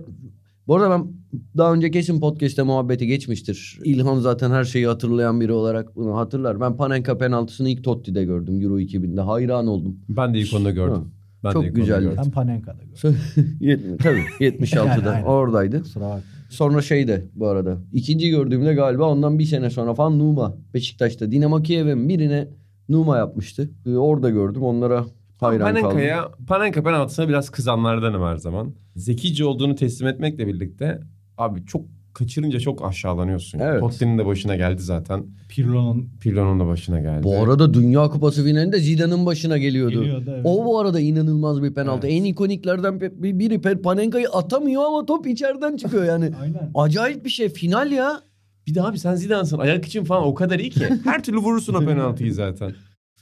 Bu 0.66 0.76
arada 0.76 0.90
ben 0.90 1.12
daha 1.56 1.74
önce 1.74 1.90
kesin 1.90 2.20
podcast'te 2.20 2.62
muhabbeti 2.62 3.06
geçmiştir. 3.06 3.78
İlhan 3.84 4.18
zaten 4.18 4.50
her 4.50 4.64
şeyi 4.64 4.86
hatırlayan 4.86 5.40
biri 5.40 5.52
olarak 5.52 5.96
bunu 5.96 6.16
hatırlar. 6.16 6.60
Ben 6.60 6.76
Panenka 6.76 7.18
penaltısını 7.18 7.68
ilk 7.68 7.84
Totti'de 7.84 8.24
gördüm 8.24 8.60
Euro 8.60 8.80
2000'de. 8.80 9.20
Hayran 9.20 9.66
oldum. 9.66 9.96
Ben 10.08 10.34
de 10.34 10.38
ilk 10.38 10.54
onu 10.54 10.74
gördüm. 10.74 10.94
Ha. 10.94 11.04
Ben 11.44 11.52
Çok 11.52 11.64
de 11.64 11.68
güzeldi. 11.68 12.10
Ben 12.16 12.30
Panenka'da 12.30 12.82
gördüm. 12.82 13.96
Tabii 14.02 14.22
76'da 14.40 14.78
Yani 14.86 15.08
aynen. 15.08 15.24
oradaydı. 15.24 15.82
Kusura 15.82 16.04
bakma. 16.04 16.22
Sonra 16.50 16.82
şeyde 16.82 17.24
bu 17.34 17.46
arada. 17.46 17.78
ikinci 17.92 18.30
gördüğümde 18.30 18.74
galiba 18.74 19.10
ondan 19.10 19.38
bir 19.38 19.44
sene 19.44 19.70
sonra 19.70 19.94
falan 19.94 20.18
Numa. 20.18 20.54
Beşiktaş'ta. 20.74 21.30
Dinamo 21.32 21.62
Kiev'in 21.62 22.08
birine 22.08 22.48
Numa 22.88 23.16
yapmıştı. 23.18 23.70
Ee, 23.86 23.96
orada 23.96 24.30
gördüm. 24.30 24.62
Onlara 24.62 25.04
hayran 25.44 25.74
kaldım. 25.74 25.82
Panenka'ya, 25.82 26.28
Panenka 26.46 26.82
penaltısına 26.82 27.28
biraz 27.28 27.50
kızanlardanım 27.50 28.22
her 28.22 28.36
zaman. 28.36 28.74
Zekice 28.96 29.44
olduğunu 29.44 29.74
teslim 29.74 30.08
etmekle 30.08 30.46
birlikte 30.46 31.00
abi 31.38 31.66
çok 31.66 31.84
kaçırınca 32.14 32.60
çok 32.60 32.84
aşağılanıyorsun. 32.84 33.58
Evet. 33.58 33.80
Tottenham'ın 33.80 34.18
da 34.18 34.26
başına 34.26 34.56
geldi 34.56 34.82
zaten. 34.82 35.24
Pirlo'nun 35.48 36.08
Pirlo'nun 36.20 36.60
da 36.60 36.66
başına 36.66 37.00
geldi. 37.00 37.22
Bu 37.22 37.36
arada 37.36 37.74
Dünya 37.74 38.08
Kupası 38.08 38.44
finalinde 38.44 38.78
Zidane'ın 38.78 39.26
başına 39.26 39.58
geliyordu. 39.58 40.00
geliyordu. 40.02 40.30
Evet. 40.34 40.40
O 40.44 40.64
bu 40.64 40.78
arada 40.78 41.00
inanılmaz 41.00 41.62
bir 41.62 41.74
penaltı. 41.74 42.06
Evet. 42.06 42.16
En 42.20 42.24
ikoniklerden 42.24 43.00
bir- 43.00 43.22
bir- 43.22 43.38
biri 43.38 43.82
Panenka'yı 43.82 44.28
atamıyor 44.28 44.82
ama 44.84 45.06
top 45.06 45.26
içeriden 45.26 45.76
çıkıyor 45.76 46.04
yani. 46.04 46.30
Aynen. 46.42 46.70
Acayip 46.74 47.24
bir 47.24 47.30
şey. 47.30 47.48
Final 47.48 47.92
ya. 47.92 48.20
Bir 48.66 48.74
de 48.74 48.82
abi 48.82 48.98
sen 48.98 49.14
Zidane'sın. 49.14 49.58
Ayak 49.58 49.86
için 49.86 50.04
falan 50.04 50.22
o 50.24 50.34
kadar 50.34 50.58
iyi 50.58 50.70
ki. 50.70 50.84
Her 51.04 51.22
türlü 51.22 51.36
vurursun 51.38 51.74
o 51.74 51.80
penaltıyı 51.86 52.34
zaten. 52.34 52.72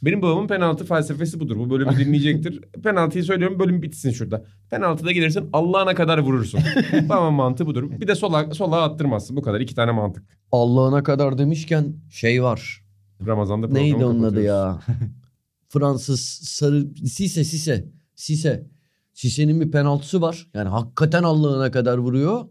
Benim 0.03 0.23
babamın 0.23 0.47
penaltı 0.47 0.85
felsefesi 0.85 1.41
budur. 1.41 1.57
Bu 1.57 1.71
bölümü 1.71 1.97
dinleyecektir. 1.99 2.61
Penaltıyı 2.83 3.25
söylüyorum 3.25 3.59
bölüm 3.59 3.83
bitsin 3.83 4.11
şurada. 4.11 4.45
Penaltıda 4.71 5.13
gelirsin 5.13 5.51
Allah'ına 5.53 5.95
kadar 5.95 6.19
vurursun. 6.19 6.61
Babamın 7.09 7.35
mantığı 7.35 7.67
budur. 7.67 7.91
Bir 8.01 8.09
de 8.09 8.15
sola, 8.15 8.55
sola 8.55 8.83
attırmazsın. 8.83 9.37
Bu 9.37 9.43
kadar. 9.43 9.61
İki 9.61 9.75
tane 9.75 9.93
mantık. 9.93 10.25
Allah'ına 10.53 11.03
kadar 11.03 11.39
demişken 11.39 11.95
şey 12.11 12.43
var. 12.43 12.85
Ramazan'da 13.27 13.67
programı 13.67 13.85
Neydi 13.85 14.05
onun 14.05 14.23
adı 14.23 14.43
ya? 14.43 14.81
Fransız 15.69 16.21
sarı 16.21 16.95
Sise 16.95 17.45
Sise 17.45 17.89
Sise. 18.15 18.67
Sise'nin 19.13 19.61
bir 19.61 19.71
penaltısı 19.71 20.21
var. 20.23 20.51
Yani 20.55 20.69
hakikaten 20.69 21.23
Allah'ına 21.23 21.71
kadar 21.71 21.99
vuruyor. 21.99 22.45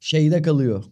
Şeyde 0.00 0.42
kalıyor. 0.42 0.84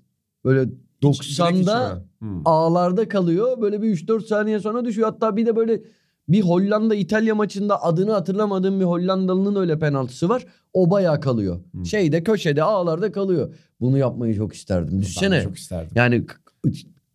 Böyle 0.45 0.71
Hiç 1.03 1.39
direkt 1.39 1.41
90'da 1.41 1.87
içine. 1.87 2.03
Hmm. 2.19 2.43
ağlarda 2.45 3.09
kalıyor. 3.09 3.61
Böyle 3.61 3.83
bir 3.83 3.89
3-4 3.89 4.27
saniye 4.27 4.61
sonra 4.61 4.85
düşüyor. 4.85 5.09
Hatta 5.09 5.37
bir 5.37 5.47
de 5.47 5.57
böyle 5.57 5.83
Bir 6.29 6.41
Hollanda 6.43 6.95
İtalya 6.95 7.35
maçında 7.35 7.83
adını 7.83 8.13
hatırlamadığım 8.13 8.81
bir 8.81 8.85
Hollandalı'nın 8.85 9.57
öyle 9.61 9.79
penaltısı 9.79 10.29
var. 10.29 10.45
O 10.73 10.91
bayağı 10.91 11.21
kalıyor. 11.21 11.61
Hmm. 11.73 11.87
Şeyde 11.87 12.25
köşede 12.25 12.63
ağlarda 12.63 13.13
kalıyor. 13.13 13.55
Bunu 13.81 13.99
yapmayı 13.99 14.35
çok 14.35 14.53
isterdim. 14.55 14.89
Ben 14.93 14.99
de 14.99 15.03
Düşünsene. 15.03 15.43
çok 15.43 15.57
isterdim. 15.59 15.91
Yani 15.95 16.27
k- 16.27 16.37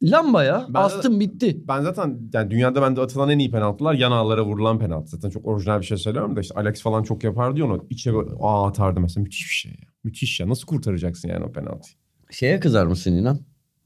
lamba 0.03 0.43
ya. 0.43 0.65
Ben 0.67 0.73
de- 0.73 0.77
Astım 0.79 1.19
bitti. 1.19 1.61
Ben 1.67 1.81
zaten 1.81 2.19
yani 2.33 2.51
dünyada 2.51 2.81
bende 2.81 3.01
atılan 3.01 3.29
en 3.29 3.39
iyi 3.39 3.51
penaltılar 3.51 3.93
yan 3.93 4.11
ağlara 4.11 4.45
vurulan 4.45 4.79
penaltı. 4.79 5.07
Zaten 5.09 5.29
çok 5.29 5.45
orijinal 5.47 5.79
bir 5.81 5.85
şey 5.85 5.97
söylüyorum 5.97 6.35
da 6.35 6.41
işte 6.41 6.55
Alex 6.59 6.81
falan 6.81 7.03
çok 7.03 7.23
yapardı 7.23 7.59
ya 7.59 7.65
onu. 7.65 7.85
İçe 7.89 8.11
aa 8.39 8.67
atardı 8.67 8.99
mesela. 8.99 9.23
Müthiş 9.23 9.41
bir 9.49 9.53
şey 9.53 9.71
ya. 9.71 9.87
Müthiş 10.03 10.39
ya. 10.39 10.49
Nasıl 10.49 10.65
kurtaracaksın 10.67 11.29
yani 11.29 11.45
o 11.45 11.51
penaltıyı? 11.51 11.95
Şeye 12.31 12.59
kızar 12.59 12.85
mısın 12.85 13.11
inan? 13.11 13.39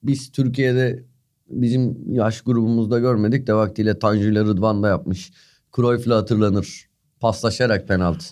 Biz 0.04 0.32
Türkiye'de 0.32 1.04
bizim 1.52 2.14
yaş 2.14 2.42
grubumuzda 2.42 3.00
görmedik 3.00 3.48
de 3.48 3.54
vaktiyle 3.54 4.00
Tanju 4.00 4.30
ile 4.32 4.40
Rıdvan 4.42 4.84
da 4.84 4.88
yapmış. 4.88 5.32
Cruyff'la 5.76 6.16
hatırlanır. 6.18 6.88
Paslaşarak 7.20 7.88
penaltı. 7.88 8.26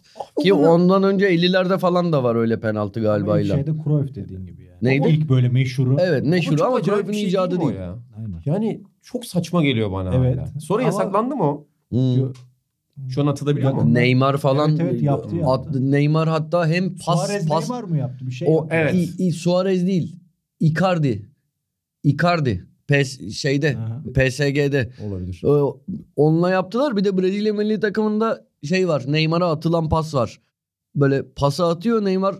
Ki 0.43 0.53
ondan 0.53 1.03
önce 1.03 1.25
50'lerde 1.35 1.77
falan 1.77 2.13
da 2.13 2.23
var 2.23 2.35
öyle 2.35 2.59
penaltı 2.59 3.01
galiba. 3.01 3.31
Ama 3.33 3.43
şeyde 3.43 3.71
Cruyff 3.83 4.15
dediğin 4.15 4.45
gibi 4.45 4.63
yani. 4.63 4.77
Neydi? 4.81 5.03
O 5.05 5.09
ilk 5.09 5.29
böyle 5.29 5.49
meşhuru. 5.49 5.97
Evet 5.99 6.43
çok 6.43 6.61
ama 6.61 6.75
acayip 6.75 6.85
Cruyff'un 6.85 7.13
şey 7.13 7.23
icadı 7.27 7.59
değil. 7.61 7.73
ya. 7.73 7.95
Aynen. 8.17 8.41
Yani 8.45 8.81
çok 9.01 9.25
saçma 9.25 9.63
geliyor 9.63 9.91
bana 9.91 10.15
Evet. 10.15 10.37
hala. 10.37 10.59
Sonra 10.59 10.79
Ama- 10.81 10.87
yasaklandı 10.87 11.35
mı 11.35 11.43
o? 11.43 11.67
Hmm. 11.89 12.33
Şu 13.09 13.21
an 13.21 13.27
atılabiliyor 13.27 13.71
mu? 13.73 13.93
Neymar 13.93 14.37
falan 14.37 14.69
Evet, 14.71 14.81
evet, 14.91 15.01
yaptı 15.01 15.35
ya. 15.35 15.47
at- 15.47 15.75
Neymar 15.75 16.29
hatta 16.29 16.67
hem 16.67 16.95
pas 17.05 17.27
Suarez 17.27 17.47
pas 17.47 17.69
Neymar 17.69 17.83
mı 17.83 17.97
yaptı 17.97 18.27
bir 18.27 18.31
şey? 18.31 18.47
o 18.51 18.53
yaptı. 18.55 18.75
Evet. 18.75 18.93
İ- 18.95 19.23
İ- 19.27 19.31
Suarez 19.31 19.87
değil. 19.87 20.15
Icardi. 20.59 21.29
Icardi. 22.03 22.65
PES 22.89 23.31
şeyde 23.33 23.77
Aha. 23.77 24.01
PSG'de. 24.13 24.89
Olabilir. 25.07 25.41
Ee, 25.45 25.73
Onunla 26.15 26.49
yaptılar. 26.49 26.97
Bir 26.97 27.03
de 27.03 27.17
Brezilya 27.17 27.53
milli 27.53 27.79
takımında 27.79 28.45
şey 28.63 28.87
var. 28.87 29.03
Neymar'a 29.07 29.51
atılan 29.51 29.89
pas 29.89 30.13
var. 30.13 30.39
Böyle 30.95 31.23
pası 31.35 31.65
atıyor 31.65 32.05
Neymar 32.05 32.35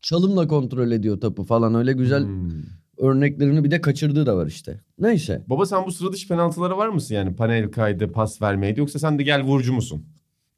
çalımla 0.00 0.48
kontrol 0.48 0.90
ediyor 0.90 1.20
topu 1.20 1.44
falan. 1.44 1.74
Öyle 1.74 1.92
güzel 1.92 2.22
Hmm. 2.24 2.50
örneklerini 2.98 3.64
bir 3.64 3.70
de 3.70 3.80
kaçırdığı 3.80 4.26
da 4.26 4.36
var 4.36 4.46
işte. 4.46 4.80
Neyse. 4.98 5.44
Baba 5.48 5.66
sen 5.66 5.86
bu 5.86 5.92
sıra 5.92 6.12
dışı 6.12 6.28
penaltılara 6.28 6.76
var 6.78 6.88
mısın 6.88 7.14
yani? 7.14 7.36
Panel 7.36 7.70
kaydı, 7.70 8.12
pas 8.12 8.42
vermeydi 8.42 8.80
yoksa 8.80 8.98
sen 8.98 9.18
de 9.18 9.22
gel 9.22 9.42
vurucu 9.42 9.72
musun? 9.72 10.04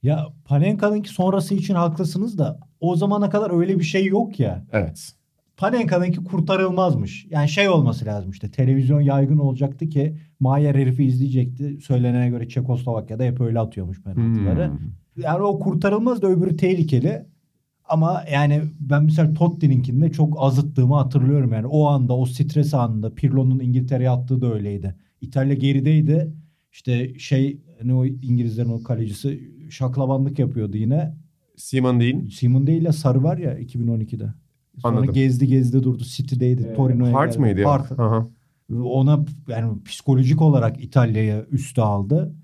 Ya 0.02 0.26
Panenka'nınki 0.44 1.08
sonrası 1.08 1.54
için 1.54 1.74
haklısınız 1.74 2.38
da 2.38 2.60
o 2.80 2.96
zamana 2.96 3.30
kadar 3.30 3.60
öyle 3.60 3.78
bir 3.78 3.84
şey 3.84 4.06
yok 4.06 4.40
ya. 4.40 4.66
Evet. 4.72 5.12
Panenka'nınki 5.58 6.24
kurtarılmazmış. 6.24 7.26
Yani 7.30 7.48
şey 7.48 7.68
olması 7.68 8.04
lazım 8.04 8.30
işte 8.30 8.50
televizyon 8.50 9.00
yaygın 9.00 9.38
olacaktı 9.38 9.88
ki 9.88 10.16
Mayer 10.40 10.74
herifi 10.74 11.04
izleyecekti. 11.04 11.78
Söylenene 11.80 12.28
göre 12.28 12.48
Çekoslovakya'da 12.48 13.24
hep 13.24 13.40
öyle 13.40 13.60
atıyormuş 13.60 14.02
penaltıları. 14.02 14.68
Hmm. 14.70 14.78
Yani 15.16 15.42
o 15.42 15.58
kurtarılmaz 15.58 16.22
da 16.22 16.26
öbürü 16.28 16.56
tehlikeli. 16.56 17.26
Ama 17.88 18.24
yani 18.32 18.62
ben 18.80 19.04
mesela 19.04 19.34
Totti'ninkinde 19.34 20.12
çok 20.12 20.34
azıttığımı 20.38 20.94
hatırlıyorum 20.94 21.52
yani. 21.52 21.66
O 21.66 21.86
anda 21.86 22.16
o 22.16 22.26
stres 22.26 22.74
anında 22.74 23.14
Pirlo'nun 23.14 23.60
İngiltere'ye 23.60 24.10
attığı 24.10 24.40
da 24.40 24.54
öyleydi. 24.54 24.96
İtalya 25.20 25.54
gerideydi. 25.54 26.32
İşte 26.72 27.18
şey 27.18 27.60
hani 27.78 27.94
o 27.94 28.04
İngilizlerin 28.04 28.68
o 28.68 28.82
kalecisi 28.82 29.50
şaklabanlık 29.70 30.38
yapıyordu 30.38 30.76
yine. 30.76 31.14
Simon 31.56 32.00
değil. 32.00 32.30
Simon 32.30 32.66
değil 32.66 32.82
ya 32.82 32.92
sarı 32.92 33.22
var 33.22 33.38
ya 33.38 33.58
2012'de. 33.58 34.34
Sonra 34.82 34.96
Anladım. 34.96 35.14
gezdi 35.14 35.46
gezdi 35.46 35.82
durdu. 35.82 36.04
City'deydi. 36.04 36.74
Torino'ya 36.76 37.14
Hart 37.14 37.30
geldi. 37.32 37.40
mıydı? 37.40 37.64
Hart. 37.64 37.92
Aha. 38.00 38.28
Ona 38.84 39.24
yani 39.48 39.82
psikolojik 39.82 40.42
olarak 40.42 40.84
İtalya'ya 40.84 41.44
üstü 41.44 41.80
aldı. 41.80 42.34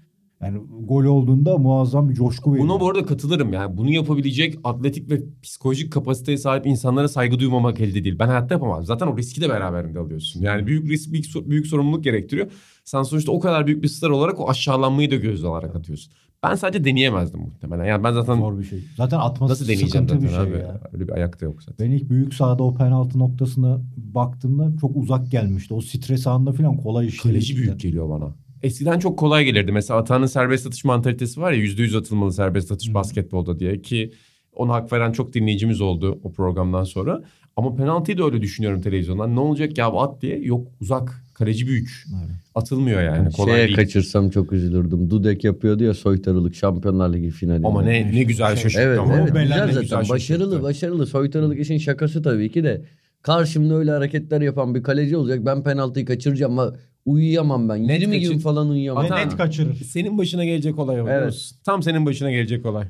Yani 0.42 0.58
gol 0.80 1.04
olduğunda 1.04 1.58
muazzam 1.58 2.08
bir 2.08 2.14
coşku 2.14 2.52
veriyor. 2.52 2.68
Buna 2.68 2.80
bu 2.80 2.90
arada 2.90 3.06
katılırım 3.06 3.52
yani. 3.52 3.76
Bunu 3.76 3.90
yapabilecek 3.90 4.58
atletik 4.64 5.10
ve 5.10 5.22
psikolojik 5.42 5.92
kapasiteye 5.92 6.38
sahip 6.38 6.66
insanlara 6.66 7.08
saygı 7.08 7.38
duymamak 7.38 7.80
elde 7.80 8.04
değil. 8.04 8.18
Ben 8.18 8.26
hayatta 8.28 8.54
yapamam. 8.54 8.84
Zaten 8.84 9.06
o 9.06 9.16
riski 9.16 9.40
de 9.40 9.48
beraberinde 9.48 9.98
alıyorsun. 9.98 10.42
Yani 10.42 10.66
büyük 10.66 10.90
risk, 10.90 11.12
büyük, 11.12 11.50
büyük 11.50 11.66
sorumluluk 11.66 12.04
gerektiriyor. 12.04 12.50
Sen 12.84 13.02
sonuçta 13.02 13.32
o 13.32 13.40
kadar 13.40 13.66
büyük 13.66 13.82
bir 13.82 13.88
star 13.88 14.10
olarak 14.10 14.40
o 14.40 14.48
aşağılanmayı 14.48 15.10
da 15.10 15.16
göz 15.16 15.44
alarak 15.44 15.76
atıyorsun. 15.76 16.12
Ben 16.50 16.54
sadece 16.54 16.84
deneyemezdim 16.84 17.40
muhtemelen. 17.40 17.84
Yani 17.84 18.04
ben 18.04 18.12
zaten 18.12 18.34
Zor 18.36 18.58
bir 18.58 18.64
şey. 18.64 18.78
Zaten 18.96 19.18
atması 19.18 19.52
nasıl 19.52 19.64
deneyeceğim 19.68 20.08
zaten 20.08 20.22
bir 20.22 20.28
şey 20.28 20.38
abi? 20.38 20.50
ya. 20.50 20.80
Öyle 20.92 21.08
bir 21.08 21.12
ayakta 21.12 21.46
yok 21.46 21.62
zaten. 21.62 21.86
Ben 21.86 21.92
ilk 21.92 22.10
büyük 22.10 22.34
sahada 22.34 22.62
o 22.62 22.74
penaltı 22.74 23.18
noktasına 23.18 23.80
baktığımda 23.96 24.72
çok 24.80 24.96
uzak 24.96 25.30
gelmişti. 25.30 25.74
O 25.74 25.80
stres 25.80 26.26
anında 26.26 26.52
falan 26.52 26.76
kolay 26.76 27.06
işledi. 27.06 27.32
Kaleci 27.32 27.56
büyük 27.56 27.80
geliyor 27.80 28.10
bana. 28.10 28.34
Eskiden 28.62 28.98
çok 28.98 29.18
kolay 29.18 29.44
gelirdi. 29.44 29.72
Mesela 29.72 30.00
Atan'ın 30.00 30.26
serbest 30.26 30.66
atış 30.66 30.84
mantalitesi 30.84 31.40
var 31.40 31.52
ya 31.52 31.58
%100 31.58 31.98
atılmalı 31.98 32.32
serbest 32.32 32.72
atış 32.72 32.88
Hı. 32.90 32.94
basketbolda 32.94 33.58
diye 33.58 33.82
ki 33.82 34.12
ona 34.56 34.72
hak 34.72 34.92
veren 34.92 35.12
çok 35.12 35.32
dinleyicimiz 35.32 35.80
oldu 35.80 36.20
o 36.22 36.32
programdan 36.32 36.84
sonra. 36.84 37.22
Ama 37.56 37.74
penaltıyı 37.74 38.18
da 38.18 38.24
öyle 38.24 38.40
düşünüyorum 38.42 38.80
televizyondan. 38.80 39.36
Ne 39.36 39.40
olacak 39.40 39.78
ya 39.78 39.86
at 39.92 40.22
diye. 40.22 40.38
Yok 40.38 40.68
uzak. 40.80 41.23
Kaleci 41.34 41.66
büyük. 41.66 42.04
Evet. 42.20 42.30
Atılmıyor 42.54 43.02
yani. 43.02 43.32
Kolay 43.32 43.54
Şeye 43.56 43.66
değil. 43.66 43.76
kaçırsam 43.76 44.30
çok 44.30 44.52
üzülürdüm. 44.52 45.10
Dudek 45.10 45.44
yapıyordu 45.44 45.84
ya 45.84 45.94
soytarılık 45.94 46.54
Şampiyonlar 46.54 47.12
Ligi 47.12 47.30
finalinde. 47.30 47.66
Ama 47.66 47.82
ne 47.82 48.12
ne 48.12 48.22
güzel 48.22 48.56
şaşırttı 48.56 48.80
Evet 48.84 48.98
ama. 48.98 49.14
evet 49.16 49.26
güzel 49.26 49.42
ne 49.66 49.72
zaten 49.72 49.80
güzel 49.82 49.98
başarılı 50.08 50.18
şaşırttı. 50.44 50.62
başarılı 50.62 51.06
soytarılık 51.06 51.60
işin 51.60 51.78
şakası 51.78 52.22
tabii 52.22 52.50
ki 52.50 52.64
de 52.64 52.84
karşımda 53.22 53.74
öyle 53.74 53.90
hareketler 53.90 54.40
yapan 54.40 54.74
bir 54.74 54.82
kaleci 54.82 55.16
olacak 55.16 55.46
ben 55.46 55.62
penaltıyı 55.62 56.06
kaçıracağım 56.06 56.58
ama 56.58 56.76
uyuyamam 57.04 57.68
ben 57.68 57.88
Net 57.88 58.00
20 58.00 58.20
gün 58.20 58.28
kaçır- 58.28 58.40
falan 58.42 58.68
uyuyamam. 58.70 59.04
Ve 59.04 59.06
Atan- 59.08 59.26
net 59.26 59.36
kaçırır. 59.36 59.74
Senin 59.74 60.18
başına 60.18 60.44
gelecek 60.44 60.78
olay 60.78 61.00
o. 61.00 61.04
biliyor 61.04 61.22
Evet. 61.22 61.50
Tam 61.64 61.82
senin 61.82 62.06
başına 62.06 62.30
gelecek 62.30 62.66
olay. 62.66 62.86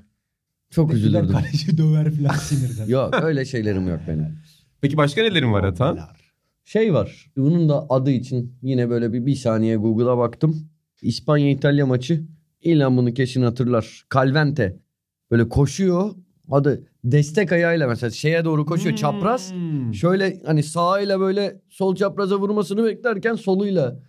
Çok 0.70 0.88
Gider 0.90 0.98
üzülürdüm. 1.00 1.32
Kaleci 1.32 1.78
döver 1.78 2.10
falan 2.10 2.34
sinirden. 2.34 2.86
Yok 2.92 3.14
öyle 3.22 3.44
şeylerim 3.44 3.88
yok 3.88 4.00
benim. 4.08 4.26
Peki 4.80 4.96
başka 4.96 5.22
nelerin 5.22 5.52
var 5.52 5.64
Atan? 5.64 5.98
Şey 6.64 6.94
var 6.94 7.30
bunun 7.36 7.68
da 7.68 7.86
adı 7.88 8.10
için 8.10 8.56
yine 8.62 8.90
böyle 8.90 9.12
bir, 9.12 9.26
bir 9.26 9.34
saniye 9.34 9.76
Google'a 9.76 10.18
baktım. 10.18 10.68
İspanya-İtalya 11.02 11.86
maçı 11.86 12.24
İlan 12.60 12.96
bunu 12.96 13.14
kesin 13.14 13.42
hatırlar. 13.42 14.04
Calvente 14.14 14.78
böyle 15.30 15.48
koşuyor 15.48 16.10
adı 16.50 16.86
destek 17.04 17.52
ayağıyla 17.52 17.88
mesela 17.88 18.10
şeye 18.10 18.44
doğru 18.44 18.66
koşuyor 18.66 18.96
çapraz. 18.96 19.52
Hmm. 19.52 19.94
Şöyle 19.94 20.40
hani 20.46 20.62
sağıyla 20.62 21.20
böyle 21.20 21.60
sol 21.68 21.94
çapraza 21.94 22.36
vurmasını 22.38 22.84
beklerken 22.84 23.34
soluyla 23.34 24.00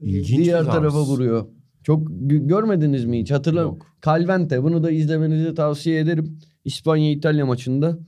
İlginç 0.00 0.44
diğer 0.44 0.64
tarafa 0.64 1.02
vuruyor. 1.02 1.46
Çok 1.82 2.08
gö- 2.08 2.46
görmediniz 2.46 3.04
mi 3.04 3.20
hiç? 3.20 3.30
Hatırlamıyorum. 3.30 3.78
Calvente 4.04 4.62
bunu 4.62 4.82
da 4.82 4.90
izlemenizi 4.90 5.54
tavsiye 5.54 6.00
ederim. 6.00 6.38
İspanya-İtalya 6.64 7.46
maçında. 7.46 7.98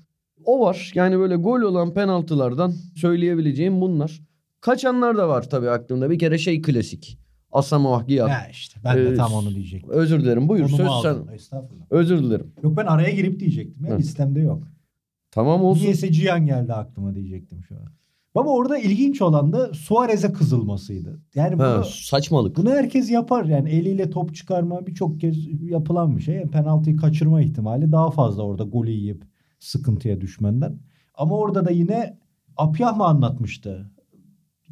O 0.45 0.61
var. 0.61 0.93
Yani 0.95 1.19
böyle 1.19 1.37
gol 1.37 1.61
olan 1.61 1.95
penaltılardan 1.95 2.73
söyleyebileceğim 2.97 3.81
bunlar. 3.81 4.21
Kaçanlar 4.61 5.17
da 5.17 5.29
var 5.29 5.51
tabii 5.51 5.71
aklımda. 5.71 6.11
Bir 6.11 6.19
kere 6.19 6.39
şey 6.39 6.63
klasik. 6.63 7.19
Asamoah 7.53 8.09
Gyan. 8.09 8.29
Ya 8.29 8.49
işte 8.51 8.81
ben 8.85 8.97
de 8.97 9.09
Ee, 9.09 9.15
tam 9.15 9.33
onu 9.33 9.55
diyecektim. 9.55 9.91
Özür 9.91 10.21
dilerim. 10.21 10.49
Buyur 10.49 10.63
Konumu 10.65 10.77
söz 10.77 10.87
aldım. 10.87 11.25
sen. 11.29 11.35
Estağfurullah. 11.35 11.85
Özür 11.91 12.19
dilerim. 12.23 12.53
Yok 12.63 12.77
ben 12.77 12.87
araya 12.87 13.11
girip 13.11 13.41
diyecektim. 13.41 13.87
Ya 13.87 13.95
Hı. 13.95 13.99
listemde 13.99 14.41
yok. 14.41 14.63
Tamam 15.31 15.65
olsun. 15.65 15.83
Niyeyse 15.83 16.13
Cihan 16.13 16.47
geldi 16.47 16.73
aklıma 16.73 17.15
diyecektim 17.15 17.63
şu 17.69 17.75
an. 17.77 17.83
Baba 18.35 18.51
orada 18.51 18.79
ilginç 18.79 19.23
olan 19.23 19.53
da 19.53 19.75
Suarez'e 19.75 20.33
kızılmasıydı. 20.33 21.21
Yani 21.35 21.55
bunu, 21.59 21.65
Ha, 21.67 21.83
saçmalık. 21.85 22.57
bunu 22.57 22.71
herkes 22.71 23.11
yapar. 23.11 23.45
Yani 23.45 23.71
eliyle 23.71 24.11
top 24.11 24.35
çıkarma 24.35 24.87
birçok 24.87 25.21
kez 25.21 25.63
yapılan 25.63 26.17
bir 26.17 26.23
şey. 26.23 26.35
Yani 26.35 26.51
penaltıyı 26.51 26.97
kaçırma 26.97 27.43
ihtimali 27.43 27.93
daha 27.93 28.11
fazla 28.11 28.43
orada 28.43 28.65
golü 28.65 28.91
yiyip 28.91 29.25
sıkıntıya 29.61 30.21
düşmenden. 30.21 30.79
Ama 31.15 31.37
orada 31.37 31.65
da 31.65 31.71
yine 31.71 32.19
Apyah 32.57 32.97
mı 32.97 33.05
anlatmıştı? 33.05 33.91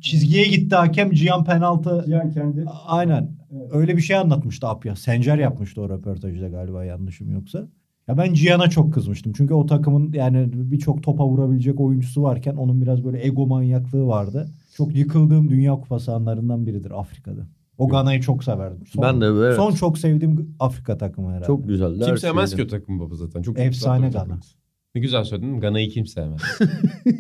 Çizgiye 0.01 0.49
gitti 0.49 0.77
hakem 0.77 1.11
Cihan 1.11 1.45
penaltı. 1.45 2.05
Cihan 2.07 2.31
kendi. 2.31 2.65
Aynen. 2.87 3.31
Evet. 3.53 3.71
Öyle 3.73 3.97
bir 3.97 4.03
şey 4.03 4.17
anlatmıştı 4.17 4.69
Apya. 4.69 4.97
Sencer 4.97 5.39
yapmıştı 5.39 5.81
o 5.83 5.89
röportajda 5.89 6.49
galiba 6.49 6.85
yanlışım 6.85 7.33
yoksa. 7.33 7.69
Ya 8.09 8.19
ben 8.19 8.35
Cihan'a 8.35 8.71
çok 8.71 8.95
kızmıştım. 8.95 9.33
Çünkü 9.37 9.55
o 9.55 9.67
takımın 9.67 10.13
yani 10.13 10.49
birçok 10.53 11.03
topa 11.03 11.27
vurabilecek 11.27 11.81
oyuncusu 11.81 12.23
varken 12.23 12.57
onun 12.57 12.83
biraz 12.83 13.05
böyle 13.05 13.27
ego 13.27 13.47
manyaklığı 13.47 14.07
vardı. 14.07 14.49
Çok 14.77 14.97
yıkıldığım 14.97 15.49
Dünya 15.49 15.73
Kupası 15.73 16.15
anlarından 16.15 16.67
biridir 16.67 17.01
Afrika'da. 17.01 17.47
O 17.79 17.89
Gana'yı 17.89 18.21
çok 18.21 18.45
severdim. 18.45 18.87
Son, 18.87 19.03
Ben 19.03 19.21
de 19.21 19.27
evet. 19.27 19.57
Son 19.57 19.73
çok 19.73 19.99
sevdiğim 19.99 20.57
Afrika 20.61 20.99
takımı 20.99 21.29
herhalde. 21.29 21.47
Çok 21.47 21.69
güzel. 21.69 22.01
Kim 22.01 22.19
sevmez 22.19 22.57
ki 22.57 22.63
o 22.65 22.67
takım 22.67 23.01
baba 23.01 23.15
zaten. 23.15 23.43
Çok 23.43 23.59
Efsane. 23.59 24.09
Gana. 24.09 24.39
Ne 24.99 25.03
güzel 25.03 25.25
söyledin. 25.25 25.61
Gana'yı 25.61 25.91
kim 25.91 26.07
sevmez? 26.07 26.41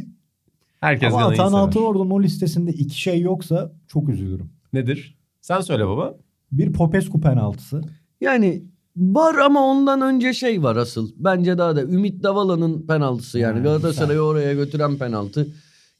Herkes 0.80 1.14
Ama 1.14 1.22
Gana'yı 1.22 1.40
Atan 1.40 1.48
sever. 1.48 1.60
Altınordu'nun 1.60 2.10
o 2.10 2.22
listesinde 2.22 2.72
iki 2.72 3.00
şey 3.00 3.20
yoksa 3.20 3.72
çok 3.88 4.08
üzülürüm. 4.08 4.50
Nedir? 4.72 5.18
Sen 5.40 5.60
söyle 5.60 5.86
baba. 5.86 6.14
Bir 6.52 6.72
Popescu 6.72 7.20
penaltısı. 7.20 7.82
Yani 8.20 8.62
var 8.96 9.34
ama 9.34 9.60
ondan 9.60 10.00
önce 10.00 10.32
şey 10.32 10.62
var 10.62 10.76
asıl. 10.76 11.10
Bence 11.16 11.58
daha 11.58 11.76
da 11.76 11.82
Ümit 11.82 12.22
Davala'nın 12.22 12.86
penaltısı 12.86 13.38
yani 13.38 13.56
Ha, 13.56 13.62
Galatasaray'ı 13.62 14.20
oraya 14.20 14.54
götüren 14.54 14.96
penaltı. 14.98 15.46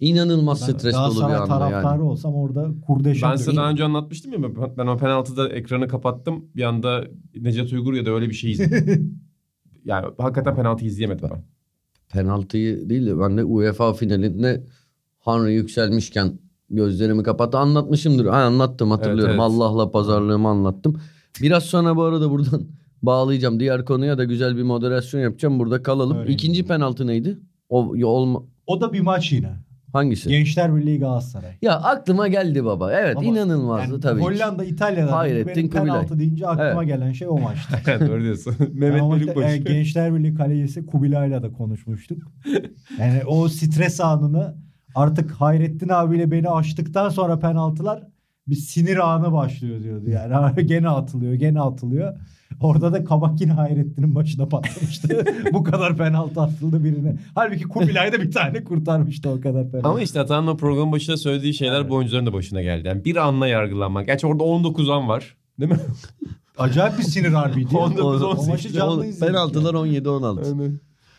İnanılmaz 0.01 0.69
Ben 0.69 0.73
stresli 0.73 0.99
olur 0.99 1.21
Galatasaray 1.21 1.37
bir 1.37 1.43
anda 1.43 1.59
taraftarı 1.59 2.01
yani. 2.01 2.03
olsam 2.03 2.35
orada 2.35 2.71
kurdeşen 2.87 3.31
Ben 3.31 3.37
size 3.37 3.57
daha 3.57 3.71
önce 3.71 3.85
anlatmıştım 3.85 4.33
ya 4.33 4.43
ben- 4.43 4.77
ben 4.77 4.87
o 4.87 4.97
penaltıda 4.99 5.49
ekranı 5.49 5.89
kapattım. 5.89 6.45
Bir 6.57 6.63
anda 6.63 7.05
Necdet 7.35 7.73
Uygur 7.73 7.95
ya 7.95 8.07
da 8.07 8.11
öyle 8.11 8.29
bir 8.29 8.35
şey 8.35 8.51
izledim. 8.51 9.21
yani 9.85 10.07
hakikaten 10.19 10.57
penaltı 10.57 10.85
izleyemedim 10.85 11.29
ben. 11.33 11.58
Penaltıyı 12.13 12.91
değil 12.91 13.07
de 13.07 13.21
ben 13.21 13.37
de 13.39 13.45
UEFA 13.45 13.93
finalinde 13.93 14.65
Henry 15.19 15.53
yükselmişken 15.53 16.39
gözlerimi 16.71 17.23
kapattı. 17.23 17.59
Anlatmışımdır. 17.59 18.27
Ha, 18.27 18.37
anlattım 18.37 18.91
hatırlıyorum. 18.91 19.35
Evet, 19.35 19.51
evet. 19.51 19.61
Allah'la 19.61 19.91
pazarlığımı 19.91 20.49
anlattım. 20.49 21.01
Biraz 21.43 21.65
sonra 21.65 21.97
bu 21.97 22.03
arada 22.03 22.31
buradan 22.31 22.63
bağlayacağım. 23.03 23.61
Diğer 23.61 23.85
konuya 23.85 24.19
da 24.19 24.25
güzel 24.25 24.57
bir 24.57 24.63
moderasyon 24.63 25.21
yapacağım. 25.21 25.59
Burada 25.59 25.83
kalalım. 25.83 26.19
Öyle. 26.19 26.33
İkinci 26.33 26.67
penaltı 26.67 27.07
neydi? 27.07 27.39
O 27.69 27.95
olma 28.05 28.43
O 28.67 28.81
da 28.81 28.93
bir 28.93 29.01
maç 29.01 29.33
yine. 29.33 29.68
Hangisi? 29.93 30.29
Gençler 30.29 30.77
Birliği 30.77 30.99
Galatasaray. 30.99 31.53
Ya 31.63 31.77
aklıma 31.77 32.29
geldi 32.29 32.65
baba. 32.65 32.93
Evet 32.93 33.17
Ama 33.17 33.27
inanılmazdı 33.27 33.91
Yani 33.93 34.01
tabii. 34.01 34.21
Hollanda 34.21 34.65
İtalya'da 34.65 35.17
Hayrettin 35.17 35.57
benim 35.57 35.71
penaltı 35.71 36.07
Kubilay. 36.09 36.19
deyince 36.21 36.47
aklıma 36.47 36.85
gelen 36.85 37.13
şey 37.13 37.29
o 37.29 37.39
maçtı. 37.39 37.77
Doğru 38.09 38.23
diyorsun. 38.23 38.55
Mehmet 38.73 39.03
Bölükbaşı. 39.11 39.49
e, 39.55 39.59
Gençler 39.59 40.15
Birliği 40.15 40.35
kalecisi 40.35 40.87
Kubilay'la 40.87 41.43
da 41.43 41.53
konuşmuştuk. 41.53 42.23
Yani 42.99 43.23
o 43.27 43.49
stres 43.49 44.01
anını 44.01 44.55
artık 44.95 45.31
Hayrettin 45.31 45.89
abiyle 45.89 46.31
beni 46.31 46.49
açtıktan 46.49 47.09
sonra 47.09 47.39
penaltılar 47.39 48.03
bir 48.49 48.57
sinir 48.57 49.09
anı 49.15 49.33
başlıyor 49.33 49.83
diyordu. 49.83 50.11
Yani 50.11 50.67
gene 50.67 50.89
atılıyor, 50.89 51.35
gene 51.35 51.61
atılıyor. 51.61 52.19
Orada 52.61 52.93
da 52.93 53.05
kabak 53.05 53.41
yine 53.41 53.53
Hayrettin'in 53.53 54.15
başına 54.15 54.49
patlamıştı. 54.49 55.25
Bu 55.53 55.63
kadar 55.65 55.97
penaltı 55.97 56.41
atıldı 56.41 56.85
birine. 56.85 57.17
Halbuki 57.35 57.65
Kubilay 57.65 58.13
da 58.13 58.21
bir 58.21 58.31
tane 58.31 58.65
kurtarmıştı 58.65 59.31
o 59.31 59.41
kadar 59.41 59.71
penaltı. 59.71 59.89
Ama 59.89 60.01
işte 60.01 60.21
Atan'ın 60.21 60.47
o 60.47 60.57
programın 60.57 60.93
başında 60.93 61.17
söylediği 61.17 61.55
şeyler 61.55 61.81
Evet. 61.81 61.91
bu 61.91 61.95
oyuncuların 61.95 62.27
da 62.27 62.33
başına 62.33 62.63
geldi. 62.63 62.89
Yani 62.89 63.05
bir 63.05 63.17
anla 63.17 63.47
yargılanmak. 63.47 64.07
Gerçi 64.07 64.27
orada 64.27 64.45
19 64.45 64.91
an 64.91 65.09
var. 65.09 65.37
Değil 65.61 65.71
mi? 65.73 65.79
Acayip 66.59 66.99
bir 66.99 67.03
sinir 67.03 67.29
harbiydi. 67.33 67.77
On 67.77 67.97
dokuz, 67.97 68.23
on 68.23 68.37
O 68.37 68.47
maçı 68.47 68.73
canlı 68.73 69.07
izledik 69.07 69.33
penaltılar 69.33 69.75
ya. 69.87 70.01
17-16. 70.01 70.73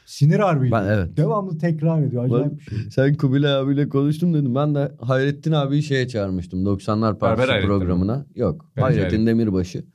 Sinir 0.06 0.40
harbiydi. 0.40 0.72
Ben- 0.72 0.86
evet. 0.88 1.18
Devamlı 1.18 1.58
tekrar 1.58 2.02
ediyor. 2.02 2.26
Acayip 2.26 2.60
bir 2.60 2.64
şey. 2.64 2.78
Sen 2.92 3.14
Kubilay 3.14 3.56
abiyle 3.56 3.90
konuştum 3.90 4.34
dedim. 4.34 4.56
Ben 4.56 4.76
de 4.76 4.92
Hayrettin 5.02 5.52
abiyi 5.52 5.84
şeye 5.84 6.08
çağırmıştım. 6.08 6.66
90'lar 6.66 7.20
Partisi 7.20 7.62
programına. 7.66 8.26
Yok. 8.36 8.66
Bence 8.78 8.82
Hayrettin. 8.82 9.28
Demirbaşı. 9.28 9.86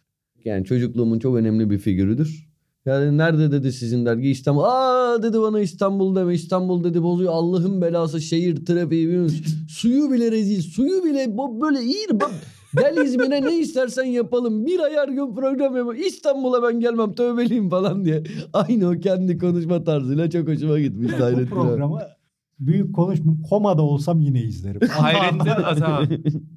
Yani 0.44 0.64
çocukluğumun 0.64 1.18
çok 1.18 1.36
önemli 1.36 1.70
bir 1.70 1.78
figürüdür. 1.78 2.48
Yani 2.86 3.18
nerede 3.18 3.52
dedi 3.52 3.72
sizin 3.72 4.06
dergi 4.06 4.30
İstanbul. 4.30 4.62
Aa 4.62 5.22
dedi 5.22 5.40
bana 5.40 5.60
İstanbul 5.60 6.16
deme. 6.16 6.34
İstanbul 6.34 6.84
dedi 6.84 7.02
bozuyor. 7.02 7.32
Allah'ın 7.32 7.80
belası 7.80 8.20
şehir 8.20 8.66
trafiği. 8.66 9.08
bilmem. 9.08 9.28
suyu 9.68 10.12
bile 10.12 10.32
rezil. 10.32 10.62
Suyu 10.62 11.04
bile 11.04 11.36
böyle 11.60 11.80
iyi. 11.80 12.06
Bak, 12.12 12.30
Gel 12.76 12.96
İzmir'e 12.96 13.42
ne 13.42 13.58
istersen 13.58 14.04
yapalım. 14.04 14.66
Bir 14.66 14.80
ay 14.80 14.92
her 14.92 15.08
gün 15.08 15.34
program 15.34 15.76
yapalım. 15.76 15.96
İstanbul'a 16.06 16.62
ben 16.62 16.80
gelmem 16.80 17.14
tövbeliyim 17.14 17.70
falan 17.70 18.04
diye. 18.04 18.22
Aynı 18.52 18.90
o 18.90 19.00
kendi 19.00 19.38
konuşma 19.38 19.84
tarzıyla 19.84 20.30
çok 20.30 20.48
hoşuma 20.48 20.78
gitmiş 20.78 21.12
Bu 21.12 21.54
programı 21.54 21.98
büyük 22.60 22.94
konuşmayayım. 22.94 23.42
Komada 23.42 23.82
olsam 23.82 24.20
yine 24.20 24.42
izlerim. 24.42 24.80
Hayrettin 24.90 25.48
Atan. 25.48 26.08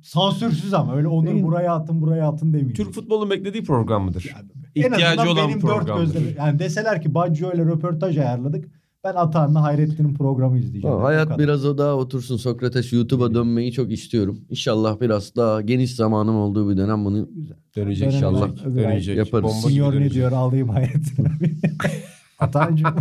Sansürsüz 0.03 0.73
ama 0.73 0.95
öyle 0.95 1.07
Onur 1.07 1.43
buraya 1.43 1.73
atın 1.73 2.01
buraya 2.01 2.27
atın 2.27 2.47
demeyeceğim. 2.53 2.73
Türk 2.73 2.91
futbolun 2.93 3.29
beklediği 3.29 3.63
program 3.63 4.03
mıdır? 4.03 4.36
en 4.75 4.81
İhtiyacı 4.91 5.21
azından 5.21 5.27
olan 5.38 5.47
benim 5.49 5.60
programdır. 5.60 6.05
dört 6.05 6.13
gözle. 6.13 6.36
Yani 6.38 6.60
deseler 6.60 7.01
ki 7.01 7.13
Baggio 7.13 7.53
ile 7.53 7.65
röportaj 7.65 8.17
ayarladık. 8.17 8.65
Ben 9.03 9.13
Atan'la 9.13 9.62
Hayrettin'in 9.63 10.13
programı 10.13 10.57
izleyeceğim. 10.60 10.97
O 10.97 11.03
hayat 11.03 11.39
biraz 11.39 11.65
o 11.65 11.77
daha 11.77 11.95
otursun 11.95 12.38
Sokrates 12.38 12.93
YouTube'a 12.93 13.33
dönmeyi 13.33 13.71
çok 13.71 13.91
istiyorum. 13.91 14.39
İnşallah 14.49 15.01
biraz 15.01 15.36
daha 15.36 15.62
geniş 15.62 15.95
zamanım 15.95 16.36
olduğu 16.36 16.69
bir 16.69 16.77
dönem 16.77 17.05
bunu 17.05 17.27
Güzel. 17.36 17.57
Dönecek 17.75 18.03
Dönecek. 18.03 18.13
inşallah. 18.13 18.75
Dönecek. 18.75 19.17
yaparız. 19.17 19.43
Bomba 19.43 19.67
Sinyor 19.67 19.99
ne 19.99 20.10
diyor 20.10 20.31
alayım 20.31 20.69
Hayrettin 20.69 21.27
abi. 22.39 22.45
Atancığım 22.50 22.95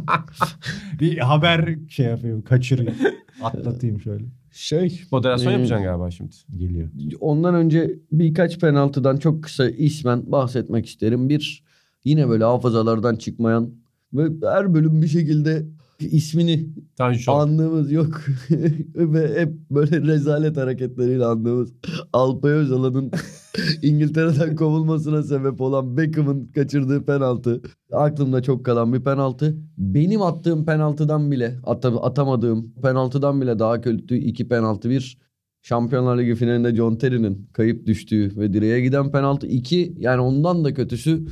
bir 1.01 1.18
haber 1.18 1.75
şey 1.88 2.07
yapayım 2.07 2.42
kaçırayım. 2.42 2.94
Atlatayım 3.42 4.01
şöyle. 4.01 4.25
şey 4.53 5.01
Moderasyon 5.12 5.51
Ee, 5.53 5.55
yapacaksın 5.55 5.85
galiba 5.87 6.11
şimdi. 6.11 6.37
Geliyor. 6.57 6.88
ondan 7.20 7.55
önce 7.55 7.90
birkaç 8.12 8.59
penaltıdan 8.61 9.16
çok 9.16 9.42
kısa 9.44 9.70
ismen 9.70 10.33
bahsetmek 10.33 10.87
isterim. 10.87 11.29
Bir 11.29 11.64
yine 12.05 12.29
böyle 12.29 12.44
hafızalardan 12.44 13.16
çıkmayan 13.16 13.70
ve 14.12 14.46
her 14.49 14.75
bölüm 14.75 15.03
bir 15.03 15.09
şekilde 15.09 15.66
ismini 16.00 16.68
Tanju. 16.96 17.32
andığımız 17.32 17.92
yok 17.92 18.20
ve 18.94 19.40
hep 19.40 19.52
böyle 19.70 20.02
rezalet 20.02 20.56
hareketleriyle 20.56 21.24
andığımız 21.24 21.72
Alpay 22.12 22.52
Özal'ın 22.52 23.11
İngiltere'den 23.82 24.56
kovulmasına 24.56 25.22
sebep 25.22 25.61
olan 25.61 25.96
Beckham'ın 25.96 26.46
kaçırdığı 26.54 27.04
penaltı. 27.04 27.62
Aklımda 27.92 28.42
çok 28.42 28.64
kalan 28.64 28.92
bir 28.92 29.00
penaltı. 29.04 29.56
Benim 29.78 30.22
attığım 30.22 30.64
penaltıdan 30.66 31.30
bile 31.30 31.59
ata- 31.64 32.02
atamadığım 32.02 32.72
penaltıdan 32.82 33.40
bile 33.40 33.59
daha 33.59 33.80
kötü 33.80 34.16
iki 34.16 34.48
penaltı. 34.48 34.90
Bir 34.90 35.18
Şampiyonlar 35.62 36.18
Ligi 36.18 36.35
finalinde 36.35 36.74
John 36.76 36.96
Terry'nin 36.96 37.48
kayıp 37.52 37.87
düştüğü 37.87 38.37
ve 38.37 38.52
direğe 38.52 38.80
giden 38.80 39.11
penaltı. 39.11 39.46
iki 39.46 39.94
yani 39.98 40.20
ondan 40.20 40.64
da 40.64 40.74
kötüsü 40.74 41.26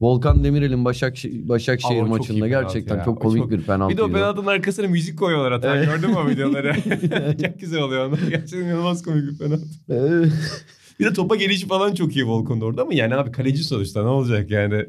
Volkan 0.00 0.44
Demirel'in 0.44 0.84
Başakşehir, 0.84 1.48
Başakşehir 1.48 1.98
Ama 2.00 2.08
maçında 2.08 2.48
gerçekten 2.48 2.96
ya. 2.96 3.04
çok 3.04 3.16
O 3.18 3.20
komik 3.20 3.42
çok- 3.42 3.50
bir 3.50 3.62
penaltı. 3.62 3.92
Bir 3.92 3.96
de 3.96 4.02
o 4.02 4.12
penaltının 4.12 4.46
arkasına 4.46 4.86
müzik 4.88 5.18
koyuyorlar 5.18 5.52
hatta. 5.52 5.76
Evet. 5.76 5.86
Gördün 5.88 6.10
mü 6.10 6.16
o 6.16 6.28
videoları? 6.28 6.74
çok 7.46 7.60
güzel 7.60 7.80
oluyor 7.82 8.08
onlar. 8.08 8.18
Gerçekten 8.30 8.58
inanılmaz 8.66 9.02
komik 9.02 9.30
bir 9.30 9.38
penaltı. 9.38 9.64
Bir 11.00 11.04
de 11.04 11.12
topa 11.12 11.36
gelişi 11.36 11.66
falan 11.66 11.94
çok 11.94 12.16
iyi 12.16 12.26
Volkan'da 12.26 12.64
orada 12.64 12.82
ama 12.82 12.94
yani 12.94 13.14
abi 13.14 13.32
kaleci 13.32 13.64
sonuçta 13.64 14.02
ne 14.02 14.08
olacak 14.08 14.50
yani. 14.50 14.84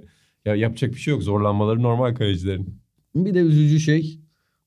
Ya 0.46 0.56
yapacak 0.56 0.92
bir 0.94 1.00
şey 1.00 1.12
yok. 1.14 1.24
Zorlanmaları 1.24 1.84
normal 1.84 2.16
kalecilerin. 2.16 2.80
bir 3.16 3.34
de 3.34 3.40
üzücü 3.40 3.80
şey 3.80 4.20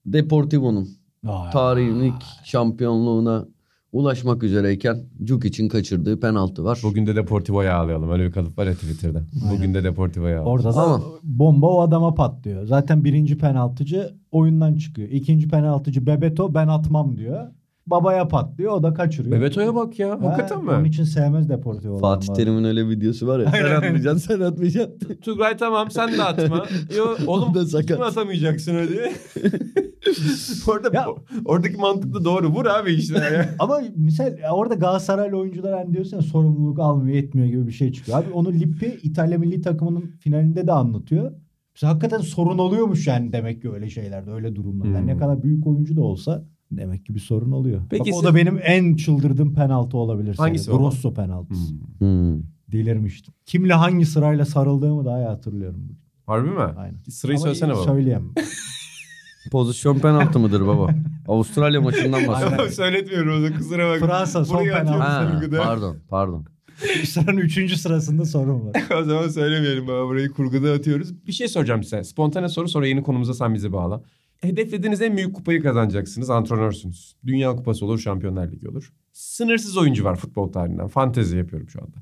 Deportivo'nun 0.07 0.89
Aa. 1.27 1.51
tarihin 1.51 2.01
ilk 2.01 2.23
şampiyonluğuna 2.45 3.49
ulaşmak 3.93 4.43
üzereyken 4.43 4.97
Cuk 5.25 5.45
için 5.45 5.69
kaçırdığı 5.69 6.21
penaltı 6.21 6.65
var. 6.65 6.81
Bugün 6.83 7.07
de 7.07 7.17
Deportivo'ya 7.17 7.77
ağlayalım. 7.77 8.11
Öyle 8.11 8.27
bir 8.27 8.33
kalıp 8.33 8.59
var 8.59 8.67
ya 8.67 8.75
Twitter'da. 8.75 9.23
Bugün 9.53 9.75
de 9.75 9.85
Deportivo'ya 9.85 10.41
ağlayalım. 10.41 10.53
Orada 10.53 10.75
da 10.77 10.83
Ama- 10.83 11.03
bomba 11.23 11.67
o 11.67 11.81
adama 11.81 12.15
patlıyor. 12.15 12.67
Zaten 12.67 13.05
birinci 13.05 13.39
penaltıcı 13.39 14.11
oyundan 14.31 14.75
çıkıyor. 14.75 15.09
İkinci 15.09 15.49
penaltıcı 15.49 16.07
Bebeto 16.07 16.55
ben 16.55 16.69
atmam 16.69 17.17
diyor. 17.17 17.47
Babaya 17.87 18.29
patlıyor 18.29 18.73
o 18.73 18.83
da 18.83 18.95
kaçırıyor. 18.95 19.37
Bebeto'ya 19.37 19.75
bak 19.75 19.99
ya. 19.99 20.11
Ha, 20.11 20.19
Hakikaten 20.31 20.57
Onun 20.57 20.83
mi? 20.83 20.89
için 20.89 21.05
sevmez 21.05 21.49
Deportivo. 21.49 21.99
Fatih 21.99 22.35
Terim'in 22.35 22.65
öyle 22.65 22.89
videosu 22.89 23.27
var 23.27 23.39
ya. 23.41 23.51
Sen 23.51 23.65
atmayacaksın 23.75 24.19
sen 24.35 24.41
atmayacaksın. 24.41 25.15
Tugay 25.25 25.57
tamam 25.57 25.91
sen 25.91 26.13
de 26.13 26.23
atma. 26.23 26.67
Yo, 26.97 27.05
oğlum 27.27 27.55
da 27.55 27.67
sakat. 27.67 27.87
kim 27.89 28.03
atamayacaksın 28.03 28.75
öyle. 28.75 29.13
Orada 30.69 30.91
Ya- 30.93 31.07
oradaki 31.45 31.77
mantık 31.77 32.15
da 32.15 32.25
doğru. 32.25 32.49
Vur 32.49 32.67
abi 32.67 32.93
işte. 32.93 33.15
ya. 33.19 33.49
Ama 33.59 33.81
misal 33.97 34.33
orada 34.53 34.75
Galatasaraylı 34.75 35.39
oyuncular 35.39 35.73
hani 35.75 35.93
diyorsun 35.95 36.17
ya 36.17 36.23
sorumluluk 36.23 36.79
almıyor 36.79 37.17
etmiyor 37.19 37.49
gibi 37.49 37.67
bir 37.67 37.73
şey 37.73 37.93
çıkıyor. 37.93 38.19
Abi 38.19 38.33
onu 38.33 38.53
Lippi 38.53 38.99
İtalya 39.03 39.39
milli 39.39 39.61
takımının 39.61 40.01
finalinde 40.21 40.67
de 40.67 40.73
anlatıyor. 40.73 41.33
Mesela 41.75 41.91
hakikaten 41.93 42.19
sorun 42.19 42.59
oluyormuş 42.59 43.07
yani 43.07 43.33
demek 43.33 43.63
ki 43.63 43.71
öyle 43.71 43.91
şeylerde 43.91 44.31
öyle 44.31 44.57
durumlarda. 44.57 44.89
Yani 44.89 45.01
Hmm. 45.01 45.07
ne 45.07 45.17
kadar 45.17 45.43
büyük 45.43 45.67
oyuncu 45.67 45.97
da 45.97 46.03
olsa 46.03 46.45
demek 46.77 47.07
ki 47.07 47.15
bir 47.15 47.21
sorun 47.21 47.53
oluyor. 47.53 47.83
Peki 47.91 48.01
Bak, 48.01 48.09
o 48.15 48.21
siz- 48.21 48.25
da 48.25 48.35
benim 48.35 48.61
en 48.63 48.97
çıldırdığım 48.97 49.55
penaltı 49.55 49.97
olabilir. 49.97 50.37
Hangisi 50.37 50.65
sene. 50.65 50.75
o? 50.75 50.79
Grosso 50.79 51.15
penaltısı. 51.15 51.73
Hmm. 51.99 52.41
Delirmiştim. 52.73 53.35
Kimle 53.47 53.73
hangi 53.75 54.07
sırayla 54.07 54.45
sarıldığımı 54.45 55.05
daha 55.05 55.19
iyi 55.19 55.27
hatırlıyorum. 55.27 55.81
bugün. 55.85 55.99
Harbi 56.27 56.51
mi? 56.51 56.61
Aynen. 56.61 56.99
Sırayı 57.11 57.37
Ama 57.39 57.43
söylesene 57.45 57.73
baba. 57.73 57.83
Söyleyemem. 57.83 58.31
Pozisyon 59.53 59.99
penaltı 59.99 60.39
mıdır 60.39 60.67
baba? 60.67 60.89
Avustralya 61.29 61.81
maçından 61.81 62.27
bahsediyorum. 62.27 62.59
Aynen. 62.61 62.71
Söyletmiyorum 62.73 63.33
o 63.33 63.41
zaman 63.41 63.59
kusura 63.59 63.91
bakma. 63.91 64.07
Fransa 64.07 64.45
son 64.45 64.61
Buraya 64.61 64.79
penaltı. 64.79 64.99
Ha, 65.03 65.41
kurguda. 65.41 65.63
pardon 65.63 65.97
pardon. 66.09 66.45
Sıranın 67.05 67.37
üçüncü 67.39 67.77
sırasında 67.77 68.25
sorun 68.25 68.67
var. 68.67 68.73
o 69.01 69.05
zaman 69.05 69.29
söylemeyelim 69.29 69.87
baba 69.89 70.09
burayı 70.09 70.31
kurguda 70.31 70.73
atıyoruz. 70.73 71.27
Bir 71.27 71.33
şey 71.33 71.49
soracağım 71.49 71.83
size. 71.83 72.05
Spontane 72.05 72.49
soru 72.49 72.69
sonra 72.69 72.87
yeni 72.87 73.03
konumuza 73.03 73.35
sen 73.35 73.55
bizi 73.55 73.73
bağla. 73.73 74.03
Hedeflediğiniz 74.43 75.03
en 75.03 75.17
büyük 75.17 75.35
kupayı 75.35 75.63
kazanacaksınız. 75.63 76.31
Antrenörsünüz. 76.31 77.17
Dünya 77.27 77.57
kupası 77.57 77.85
olur, 77.87 77.99
Şampiyonlar 77.99 78.53
Ligi 78.53 78.69
olur. 78.69 78.93
Sınırsız 79.13 79.77
oyuncu 79.77 80.05
var 80.05 80.17
futbol 80.17 80.53
tarihinden. 80.53 80.89
Fantezi 80.89 81.37
yapıyorum 81.37 81.69
şu 81.69 81.81
anda. 81.83 81.97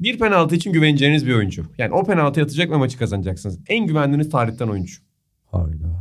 Bir 0.00 0.18
penaltı 0.18 0.54
için 0.54 0.72
güveneceğiniz 0.72 1.26
bir 1.26 1.34
oyuncu. 1.34 1.64
Yani 1.78 1.94
o 1.94 2.04
penaltı 2.04 2.42
atacak 2.42 2.70
ve 2.70 2.76
maçı 2.76 2.98
kazanacaksınız. 2.98 3.58
En 3.68 3.86
güvendiğiniz 3.86 4.30
tarihten 4.30 4.68
oyuncu. 4.68 4.94
Hayda. 5.44 6.00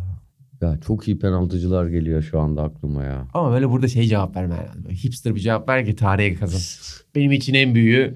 Ya 0.62 0.80
çok 0.88 1.08
iyi 1.08 1.19
penaltıcılar 1.19 1.88
geliyor 1.88 2.22
şu 2.22 2.39
anda 2.39 2.63
aklıma 2.63 3.04
ya. 3.04 3.28
Ama 3.34 3.52
böyle 3.52 3.69
burada 3.69 3.88
şey 3.88 4.08
cevap 4.08 4.36
verme. 4.36 4.56
Böyle 4.84 4.95
hipster 4.95 5.36
bir 5.36 5.39
cevap 5.39 5.69
ver 5.69 5.86
ki 5.86 5.95
tarihe 5.95 6.36
kazan. 6.36 6.62
Benim 7.15 7.32
için 7.32 7.54
en 7.54 7.76
büyüğü 7.76 8.15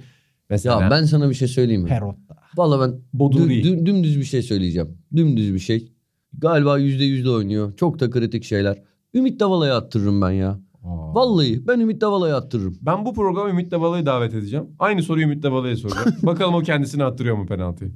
mesela 0.50 0.82
Ya 0.82 0.92
ben 0.92 1.04
sana 1.06 1.30
bir 1.30 1.36
şey 1.36 1.48
söyleyeyim 1.48 1.82
mi? 1.82 1.90
Perotta. 1.90 2.36
Valla 2.58 2.88
ben 2.88 3.00
Boduri. 3.14 3.62
dü- 3.62 3.86
dümdüz 3.86 4.20
bir 4.20 4.24
şey 4.26 4.42
söyleyeceğim. 4.42 4.98
Dümdüz 5.16 5.54
bir 5.54 5.60
şey. 5.60 5.93
Galiba 6.38 6.78
yüzde 6.78 7.04
yüzde 7.04 7.30
oynuyor. 7.30 7.74
Çok 7.78 8.00
da 8.00 8.10
kritik 8.10 8.43
şeyler. 8.43 8.84
Ümit 9.13 9.39
Davala'ya 9.39 9.78
attırırım 9.78 10.22
ben 10.22 10.32
ya. 10.32 10.50
Aa. 10.84 11.15
Vallahi 11.15 11.67
ben 11.67 11.80
Ümit 11.80 12.02
Davala'ya 12.02 12.38
attırırım. 12.38 12.78
Ben 12.82 13.06
bu 13.06 13.13
programa 13.13 13.50
Ümit 13.50 13.72
Davala'yı 13.72 14.06
davet 14.06 14.34
edeceğim. 14.34 14.65
Aynı 14.80 15.04
soruyu 15.04 15.26
Ümit 15.26 15.43
Davala'ya 15.43 15.78
soracağım. 15.78 16.15
Bakalım 16.24 16.56
o 16.56 16.60
kendisine 16.60 17.04
attırıyor 17.04 17.38
mu 17.38 17.46
penaltıyı? 17.46 17.91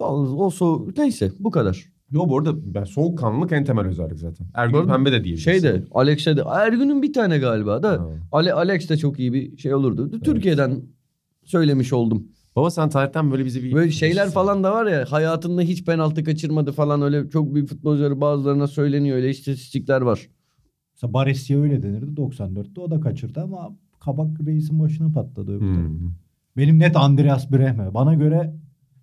Vallahi 0.00 0.30
O 0.34 0.50
so 0.50 0.86
neyse 0.96 1.32
bu 1.38 1.50
kadar. 1.50 1.92
Yo 2.10 2.28
bu 2.28 2.38
arada 2.38 2.74
ben 2.74 2.84
soğukkanlılık 2.84 3.52
en 3.52 3.64
temel 3.64 3.86
özellik 3.86 4.18
zaten. 4.18 4.46
Ergün 4.54 4.76
arada 4.76 4.92
Pembe 4.92 5.12
de 5.12 5.24
diyebiliriz. 5.24 5.44
Şey 5.44 5.62
de 5.62 5.84
Alex'e 5.92 6.36
de 6.36 6.42
Ergün'ün 6.54 7.02
bir 7.02 7.12
tane 7.12 7.38
galiba 7.38 7.82
da 7.82 7.90
Ha. 7.90 8.08
Ale, 8.32 8.52
Alex 8.52 8.88
de 8.88 8.96
çok 8.96 9.18
iyi 9.18 9.32
bir 9.32 9.56
şey 9.56 9.74
olurdu. 9.74 10.20
Türkiye'den 10.24 10.82
söylemiş 11.44 11.92
oldum. 11.92 12.28
Baba 12.56 12.70
sen 12.70 12.88
tarihten 12.88 13.30
böyle 13.30 13.44
bize 13.44 13.62
bir... 13.62 13.72
Böyle 13.72 13.90
şeyler 13.90 14.30
falan 14.30 14.64
da 14.64 14.72
var 14.72 14.86
ya 14.86 15.04
hayatında 15.12 15.62
hiç 15.62 15.84
penaltı 15.84 16.24
kaçırmadı 16.24 16.72
falan 16.72 17.02
öyle 17.02 17.30
çok 17.30 17.54
büyük 17.54 17.68
futbolcuları 17.68 18.20
bazılarına 18.20 18.66
söyleniyor 18.66 19.16
öyle 19.16 19.30
istatistikler 19.30 20.00
var. 20.00 20.28
Mesela 20.94 21.12
Baresi'ye 21.12 21.58
öyle 21.58 21.82
denirdi 21.82 22.20
94'te 22.20 22.80
o 22.80 22.90
da 22.90 23.00
kaçırdı 23.00 23.40
ama 23.40 23.76
kabak 24.00 24.40
reisin 24.46 24.80
başına 24.80 25.12
patladı. 25.12 25.60
Hmm. 25.60 26.12
Benim 26.56 26.78
net 26.78 26.96
Andreas 26.96 27.52
Brehme. 27.52 27.94
Bana 27.94 28.14
göre 28.14 28.54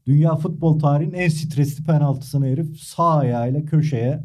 dünya 0.08 0.36
futbol 0.36 0.80
tarihinin 0.80 1.14
en 1.14 1.30
stresli 1.30 1.84
penaltısını 1.84 2.46
herif 2.46 2.80
sağ 2.80 3.18
ayağıyla 3.18 3.66
köşeye 3.66 4.24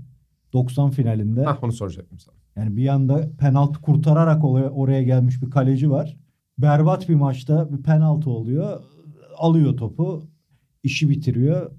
90 0.52 0.90
finalinde. 0.90 1.44
Hah 1.44 1.64
onu 1.64 1.72
soracaktım 1.72 2.18
sana. 2.18 2.34
Yani 2.56 2.76
bir 2.76 2.82
yanda 2.82 3.30
penaltı 3.38 3.80
kurtararak 3.80 4.44
oraya, 4.44 4.70
oraya 4.70 5.02
gelmiş 5.02 5.42
bir 5.42 5.50
kaleci 5.50 5.90
var. 5.90 6.16
Berbat 6.58 7.08
bir 7.08 7.14
maçta 7.14 7.72
bir 7.72 7.82
penaltı 7.82 8.30
oluyor. 8.30 8.82
Alıyor 9.36 9.76
topu. 9.76 10.26
işi 10.82 11.08
bitiriyor. 11.08 11.70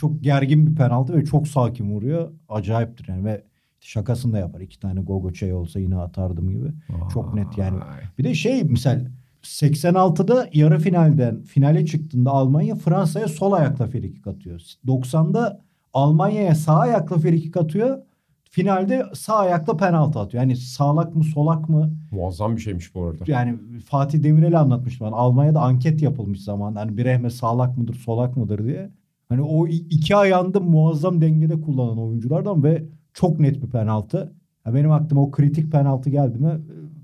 Çok 0.00 0.22
gergin 0.22 0.66
bir 0.66 0.74
penaltı 0.74 1.14
ve 1.14 1.24
çok 1.24 1.48
sakin 1.48 1.90
vuruyor. 1.90 2.30
Acayiptir 2.48 3.08
yani 3.08 3.24
ve 3.24 3.44
şakasını 3.80 4.32
da 4.32 4.38
yapar. 4.38 4.60
İki 4.60 4.80
tane 4.80 5.00
gogo 5.00 5.34
şey 5.34 5.54
olsa 5.54 5.80
yine 5.80 5.96
atardım 5.96 6.50
gibi. 6.50 6.68
Çok 7.12 7.34
net 7.34 7.58
yani. 7.58 7.76
Vay. 7.80 8.00
Bir 8.18 8.24
de 8.24 8.34
şey 8.34 8.62
misal 8.62 9.06
86'da 9.42 10.48
yarı 10.52 10.78
finalden 10.78 11.42
finale 11.42 11.86
çıktığında 11.86 12.30
Almanya 12.30 12.74
Fransa'ya 12.74 13.28
sol 13.28 13.52
ayakla 13.52 13.86
frikik 13.86 14.26
atıyor. 14.26 14.60
90'da 14.86 15.60
Almanya'ya 15.92 16.54
sağ 16.54 16.78
ayakla 16.78 17.18
frikik 17.18 17.56
atıyor. 17.56 17.98
Finalde 18.50 19.02
sağ 19.14 19.36
ayakla 19.36 19.76
penaltı 19.76 20.18
atıyor. 20.18 20.42
Yani 20.42 20.56
sağlak 20.56 21.16
mı 21.16 21.24
solak 21.24 21.68
mı? 21.68 21.90
Muazzam 22.10 22.56
bir 22.56 22.60
şeymiş 22.60 22.94
bu 22.94 23.04
arada. 23.04 23.24
Yani 23.26 23.58
Fatih 23.86 24.22
Demirel 24.22 24.60
anlatmıştı 24.60 25.04
bana. 25.04 25.16
Almanya'da 25.16 25.60
anket 25.60 26.02
yapılmış 26.02 26.40
zaman. 26.44 26.74
Hani 26.74 26.98
Brehme 26.98 27.30
sağlak 27.30 27.78
mıdır 27.78 27.94
solak 27.94 28.36
mıdır 28.36 28.64
diye. 28.64 28.90
Hani 29.28 29.42
o 29.42 29.66
i- 29.68 29.70
iki 29.90 30.16
ayağında 30.16 30.60
muazzam 30.60 31.20
dengede 31.20 31.60
kullanan 31.60 31.98
oyunculardan 31.98 32.64
ve 32.64 32.84
çok 33.12 33.40
net 33.40 33.62
bir 33.62 33.70
penaltı. 33.70 34.32
Ya 34.66 34.74
benim 34.74 34.90
aklıma 34.92 35.22
o 35.22 35.30
kritik 35.30 35.72
penaltı 35.72 36.10
geldi 36.10 36.38
mi 36.38 36.60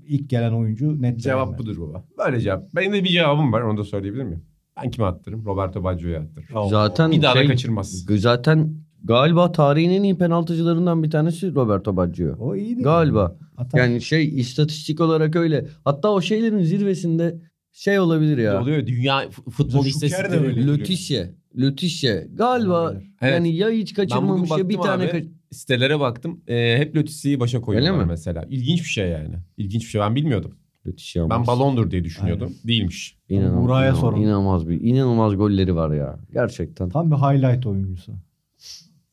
ilk 0.07 0.29
gelen 0.29 0.51
oyuncu 0.53 1.01
net 1.01 1.19
Cevap 1.19 1.47
Brehme. 1.47 1.57
budur 1.57 1.77
baba. 1.81 2.03
Böyle 2.25 2.41
cevap. 2.41 2.75
Benim 2.75 2.93
de 2.93 3.03
bir 3.03 3.09
cevabım 3.09 3.53
var 3.53 3.61
onu 3.61 3.77
da 3.77 3.83
söyleyebilir 3.83 4.23
miyim? 4.23 4.41
Ben 4.83 4.91
kime 4.91 5.07
attırırım? 5.07 5.45
Roberto 5.45 5.83
Baggio'ya 5.83 6.19
attırırım. 6.21 6.69
Zaten 6.69 7.11
Bir 7.11 7.21
daha 7.21 7.35
da 7.35 7.39
şey, 7.39 7.47
kaçırmaz. 7.47 8.05
Zaten 8.17 8.73
galiba 9.05 9.51
tarihin 9.51 9.89
en 9.89 10.03
iyi 10.03 10.17
penaltıcılarından 10.17 11.03
bir 11.03 11.09
tanesi 11.11 11.55
Roberto 11.55 11.97
Baggio. 11.97 12.35
O 12.39 12.55
iyiydi. 12.55 12.81
Galiba. 12.81 13.37
Atar. 13.57 13.79
Yani 13.79 14.01
şey 14.01 14.39
istatistik 14.39 15.01
olarak 15.01 15.35
öyle. 15.35 15.65
Hatta 15.85 16.11
o 16.11 16.21
şeylerin 16.21 16.63
zirvesinde 16.63 17.35
şey 17.71 17.99
olabilir 17.99 18.37
ya. 18.37 18.61
Oluyor 18.61 18.87
dünya 18.87 19.29
futbol 19.51 19.85
istatistikleri. 19.85 20.67
Lötişye. 20.67 21.33
Lötişye. 21.57 22.27
Galiba 22.33 22.81
Olabilir. 22.81 23.11
Evet. 23.21 23.33
yani 23.33 23.55
ya 23.55 23.69
hiç 23.69 23.93
kaçırmamış 23.93 24.49
ya 24.57 24.69
bir 24.69 24.77
tane 24.77 25.03
abi. 25.03 25.11
kaç- 25.11 25.23
Sitelere 25.51 25.99
baktım. 25.99 26.41
Ee, 26.47 26.75
hep 26.77 26.95
Lötisi'yi 26.95 27.39
başa 27.39 27.61
koyuyorlar 27.61 27.91
Öyle 27.93 28.03
mi? 28.03 28.09
mesela. 28.09 28.45
İlginç 28.49 28.79
bir 28.79 28.89
şey 28.89 29.09
yani. 29.09 29.35
İlginç 29.57 29.81
bir 29.83 29.87
şey. 29.89 30.01
Ben 30.01 30.15
bilmiyordum. 30.15 30.51
Lötişye 30.87 31.21
Ben 31.29 31.35
olmaz. 31.35 31.47
balondur 31.47 31.91
diye 31.91 32.03
düşünüyordum. 32.03 32.53
Değilmiş. 32.67 33.17
İnanılmaz, 33.29 33.63
Buraya 33.63 33.79
inanılmaz, 33.81 33.99
sorun. 34.01 34.21
inanılmaz 34.21 34.69
bir 34.69 34.81
inanılmaz 34.81 35.35
golleri 35.37 35.75
var 35.75 35.91
ya. 35.93 36.19
Gerçekten. 36.33 36.89
Tam 36.89 37.11
bir 37.11 37.15
highlight 37.15 37.65
oyuncusu. 37.65 38.11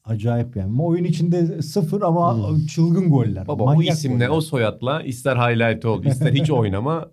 Acayip 0.04 0.56
yani. 0.56 0.82
Oyun 0.82 1.04
içinde 1.04 1.62
sıfır 1.62 2.02
ama 2.02 2.38
çılgın 2.68 3.10
goller. 3.10 3.46
Baba 3.48 3.62
o 3.62 3.66
Manyak 3.66 3.94
isimle, 3.94 4.14
goller. 4.26 4.28
o 4.36 4.40
soyadla 4.40 5.02
ister 5.02 5.36
highlight 5.36 5.84
ol, 5.84 6.04
ister 6.04 6.32
hiç 6.32 6.50
oynama 6.60 7.10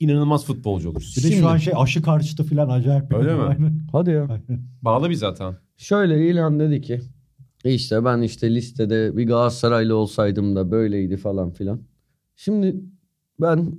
inanılmaz 0.00 0.44
futbolcu 0.44 0.90
olursun. 0.90 1.14
Bir 1.16 1.22
de 1.28 1.28
Şimdi- 1.32 1.40
şu 1.40 1.48
an 1.48 1.56
şey 1.56 1.74
aşı 1.76 2.02
karşıtı 2.02 2.44
falan 2.44 2.68
acayip. 2.68 3.10
bir 3.10 3.16
Öyle 3.16 3.28
durum. 3.28 3.40
mi? 3.40 3.46
Aynen. 3.48 3.78
Hadi 3.92 4.10
ya. 4.10 4.22
Aynen. 4.22 4.62
Bağlı 4.82 5.10
bir 5.10 5.14
zaten. 5.14 5.54
Şöyle 5.76 6.28
İlhan 6.30 6.60
dedi 6.60 6.80
ki 6.80 7.00
işte 7.64 8.04
ben 8.04 8.22
işte 8.22 8.54
listede 8.54 9.16
bir 9.16 9.26
Galatasaraylı 9.26 9.96
olsaydım 9.96 10.56
da 10.56 10.70
böyleydi 10.70 11.16
falan 11.16 11.50
filan. 11.50 11.80
Şimdi 12.36 12.76
ben 13.40 13.72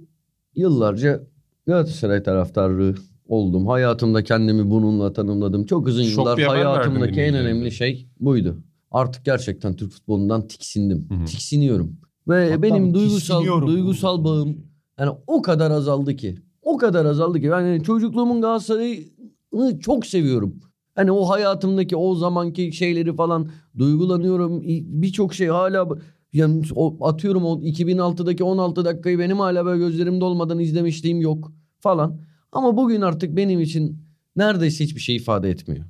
yıllarca 0.56 1.24
Galatasaray 1.68 2.24
taraftarı 2.24 2.96
oldum. 3.28 3.68
Hayatımda 3.68 4.24
kendimi 4.24 4.70
bununla 4.70 5.14
tanımladım. 5.14 5.66
Çok 5.66 5.88
uzun 5.88 6.04
Şok 6.04 6.18
yıllar 6.18 6.40
hayatımdaki 6.40 7.22
en 7.22 7.36
önemli 7.36 7.72
şey 7.72 8.08
buydu. 8.20 8.58
Artık 8.92 9.26
gerçekten 9.26 9.76
Türk 9.76 9.92
futbolundan 9.92 10.48
tiksindim. 10.48 11.08
Hı 11.10 11.16
hı. 11.16 11.26
Tiksiniyorum. 11.26 11.98
Ve 12.28 12.50
Hatta 12.50 12.62
benim 12.62 12.94
duygusal 12.94 13.68
duygusal 13.68 14.24
bağım 14.24 14.58
yani 15.00 15.12
o 15.28 15.42
kadar 15.42 15.72
azaldı 15.72 16.16
ki. 16.16 16.36
O 16.62 16.78
kadar 16.78 17.06
azaldı 17.06 17.40
ki. 17.40 17.46
Yani 17.46 17.84
çocukluğumun 17.84 18.42
Galatasaray'ını 18.42 19.80
çok 19.80 20.06
seviyorum. 20.06 20.56
Hani 20.96 21.12
o 21.12 21.30
hayatımdaki 21.30 21.96
o 21.96 22.16
zamanki 22.16 22.74
şeyleri 22.74 23.16
falan 23.16 23.50
duygulanıyorum. 23.78 24.62
Birçok 25.02 25.34
şey 25.34 25.48
hala 25.48 25.88
yani 26.34 26.64
o, 26.76 26.98
atıyorum 27.08 27.46
o 27.46 27.60
2006'daki 27.62 28.44
16 28.44 28.86
dakikayı 28.86 29.20
benim 29.20 29.40
hala 29.40 29.66
böyle 29.66 29.80
gözlerimde 29.80 30.26
olmadan 30.26 30.60
izlemişliğim 30.60 31.22
yok 31.22 31.52
falan. 31.80 32.20
Ama 32.56 32.78
bugün 32.78 33.02
artık 33.02 33.36
benim 33.36 33.62
için 33.62 34.00
neredeyse 34.36 34.84
hiçbir 34.84 35.02
şey 35.02 35.16
ifade 35.16 35.50
etmiyor. 35.50 35.86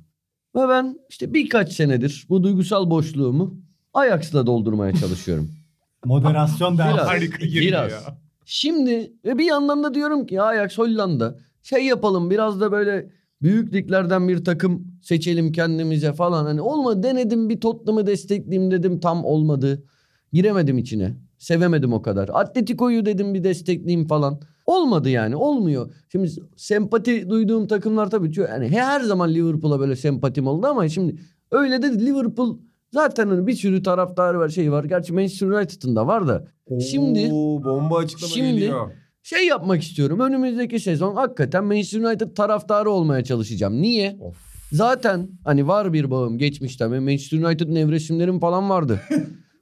Ve 0.56 0.68
ben 0.68 0.98
işte 1.08 1.34
birkaç 1.34 1.72
senedir 1.72 2.26
bu 2.28 2.42
duygusal 2.42 2.90
boşluğumu 2.90 3.60
Ajax'la 3.94 4.46
doldurmaya 4.46 4.92
çalışıyorum. 4.92 5.50
Moderasyon 6.04 6.74
Biraz. 6.78 6.88
dersi. 6.88 7.00
Harika 7.00 7.44
Biraz. 7.44 7.92
ya. 7.92 7.98
Şimdi 8.44 9.12
ve 9.24 9.38
bir 9.38 9.44
yandan 9.44 9.84
da 9.84 9.94
diyorum 9.94 10.26
ki 10.26 10.42
Ajax 10.42 10.78
Hollanda 10.78 11.38
şey 11.62 11.84
yapalım 11.84 12.30
biraz 12.30 12.60
da 12.60 12.72
böyle 12.72 13.10
büyük 13.42 13.74
liglerden 13.74 14.28
bir 14.28 14.44
takım 14.44 14.86
seçelim 15.02 15.52
kendimize 15.52 16.12
falan. 16.12 16.44
Hani 16.44 16.60
olmadı 16.60 17.02
denedim 17.02 17.48
bir 17.48 17.60
Tottenham'ı 17.60 18.06
destekleyeyim 18.06 18.70
dedim 18.70 19.00
tam 19.00 19.24
olmadı. 19.24 19.84
Giremedim 20.32 20.78
içine. 20.78 21.14
Sevemedim 21.38 21.92
o 21.92 22.02
kadar. 22.02 22.30
Atletico'yu 22.32 23.06
dedim 23.06 23.34
bir 23.34 23.44
destekleyeyim 23.44 24.06
falan. 24.06 24.40
Olmadı 24.66 25.08
yani 25.10 25.36
olmuyor. 25.36 25.90
Şimdi 26.12 26.30
sempati 26.56 27.30
duyduğum 27.30 27.66
takımlar 27.66 28.10
tabii 28.10 28.40
yani 28.40 28.68
her 28.68 29.00
zaman 29.00 29.34
Liverpool'a 29.34 29.80
böyle 29.80 29.96
sempatim 29.96 30.46
oldu 30.46 30.66
ama 30.66 30.88
şimdi 30.88 31.16
öyle 31.50 31.82
de 31.82 32.06
Liverpool 32.06 32.58
zaten 32.92 33.28
hani 33.28 33.46
bir 33.46 33.52
sürü 33.54 33.82
taraftarı 33.82 34.38
var 34.38 34.48
şey 34.48 34.72
var. 34.72 34.84
Gerçi 34.84 35.12
Manchester 35.12 35.46
United'ın 35.46 35.96
da 35.96 36.06
var 36.06 36.28
da. 36.28 36.44
Şimdi- 36.90 37.28
Oo, 37.32 37.64
bomba 37.64 37.98
açıklama 37.98 38.32
Şimdi- 38.32 38.52
geliyor. 38.52 38.90
şey 39.22 39.46
yapmak 39.46 39.82
istiyorum. 39.82 40.20
Önümüzdeki 40.20 40.80
sezon 40.80 41.14
hakikaten 41.14 41.64
Manchester 41.64 42.00
United 42.00 42.34
taraftarı 42.36 42.90
olmaya 42.90 43.24
çalışacağım. 43.24 43.82
Niye? 43.82 44.16
Of. 44.20 44.36
Zaten 44.72 45.28
hani 45.44 45.68
var 45.68 45.92
bir 45.92 46.10
bağım 46.10 46.38
geçmişten. 46.38 47.02
Manchester 47.02 47.38
United'ın 47.38 47.74
nevresimlerim 47.74 48.40
falan 48.40 48.70
vardı. 48.70 49.00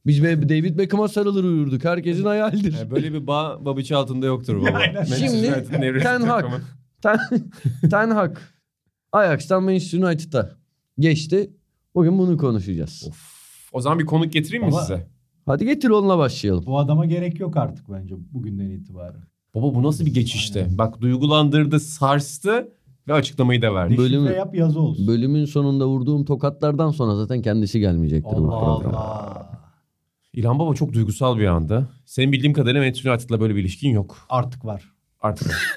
Biz 0.06 0.22
David 0.22 0.78
Beckham'a 0.78 1.08
sarılır 1.08 1.44
uyurduk. 1.44 1.84
Herkesin 1.84 2.24
hayalidir. 2.24 2.72
Yani 2.78 2.90
böyle 2.90 3.12
bir 3.12 3.26
bağ 3.26 3.64
babiçi 3.64 3.96
altında 3.96 4.26
yoktur 4.26 4.60
baba. 4.62 4.70
Manchester 4.70 5.16
Şimdi 5.16 6.02
Ten 6.02 6.20
Hag. 6.20 6.44
Ten, 7.02 7.18
Ten 7.90 8.10
Hag 8.10 8.36
Ajax'tan 9.12 9.62
Manchester 9.62 9.98
United'a 9.98 10.50
geçti. 10.98 11.50
Bugün 11.94 12.18
bunu 12.18 12.36
konuşacağız. 12.38 13.08
O 13.72 13.80
zaman 13.80 13.98
bir 13.98 14.06
konuk 14.06 14.32
getireyim 14.32 14.64
mi 14.66 14.72
Baba- 14.72 14.80
size? 14.80 15.06
Hadi 15.46 15.64
getir 15.64 15.90
onunla 15.90 16.18
başlayalım. 16.18 16.66
Bu 16.66 16.78
adama 16.78 17.06
gerek 17.06 17.40
yok 17.40 17.56
artık 17.56 17.92
bence 17.92 18.14
bugünden 18.32 18.70
itibaren. 18.70 19.22
Baba 19.54 19.74
bu 19.74 19.82
nasıl 19.82 20.06
bir 20.06 20.14
geçişti? 20.14 20.58
Aynen. 20.62 20.78
Bak 20.78 21.00
duygulandırdı, 21.00 21.80
sarstı 21.80 22.68
ve 23.08 23.12
açıklamayı 23.12 23.62
da 23.62 23.74
verdi. 23.74 23.96
Bölümü- 23.96 24.32
yap 24.32 24.54
yazı 24.54 24.80
olsun. 24.80 25.06
Bölümün 25.06 25.44
sonunda 25.44 25.86
vurduğum 25.86 26.24
tokatlardan 26.24 26.90
sonra 26.90 27.14
zaten 27.16 27.42
kendisi 27.42 27.80
gelmeyecektir 27.80 28.36
bu 28.36 28.54
Allah 28.54 28.76
programa. 28.76 28.98
Allah. 28.98 29.63
İlhan 30.34 30.58
Baba 30.58 30.74
çok 30.74 30.92
duygusal 30.92 31.38
bir 31.38 31.46
anda. 31.46 31.88
Senin 32.04 32.32
bildiğim 32.32 32.52
kadarıyla 32.52 32.82
Manchester 32.82 33.10
United'la 33.10 33.40
böyle 33.40 33.54
bir 33.54 33.60
ilişkin 33.60 33.90
yok. 33.90 34.26
Artık 34.28 34.64
var. 34.64 34.82
Artık. 35.20 35.76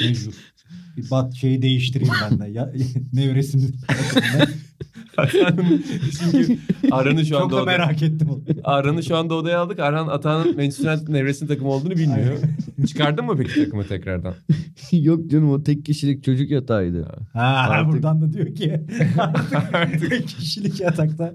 Mecbur. 0.00 0.32
Bir 0.96 1.10
bat 1.10 1.34
şeyi 1.34 1.62
değiştireyim 1.62 2.14
ben 2.30 2.38
de. 2.38 2.50
Ya, 2.50 2.72
nevresini. 3.12 3.66
Çünkü 6.20 6.58
Arhan'ı 6.90 7.20
şu 7.24 7.30
Çok 7.30 7.42
anda 7.42 7.56
da 7.56 7.62
oda- 7.62 7.64
merak 7.70 8.02
ettim 8.02 8.28
onu. 8.30 8.42
Arhan'ı 8.64 9.02
şu 9.02 9.16
anda 9.16 9.34
odaya 9.34 9.60
aldık. 9.60 9.78
Arhan 9.78 10.08
Atahan'ın 10.08 10.56
Manchester 10.56 10.92
United'ın 10.94 11.14
evresinin 11.14 11.48
takımı 11.48 11.70
olduğunu 11.70 11.90
bilmiyor. 11.90 12.38
Çıkardın 12.86 13.24
mı 13.24 13.34
peki 13.36 13.64
takımı 13.64 13.86
tekrardan? 13.88 14.34
Yok 14.92 15.30
canım 15.30 15.50
o 15.50 15.62
tek 15.62 15.84
kişilik 15.84 16.24
çocuk 16.24 16.50
yatağıydı. 16.50 17.08
Ha, 17.32 17.40
Artık- 17.68 17.92
buradan 17.92 18.20
da 18.20 18.32
diyor 18.32 18.54
ki 18.54 18.80
artık 19.18 20.10
tek 20.10 20.28
kişilik 20.28 20.80
yatakta. 20.80 21.34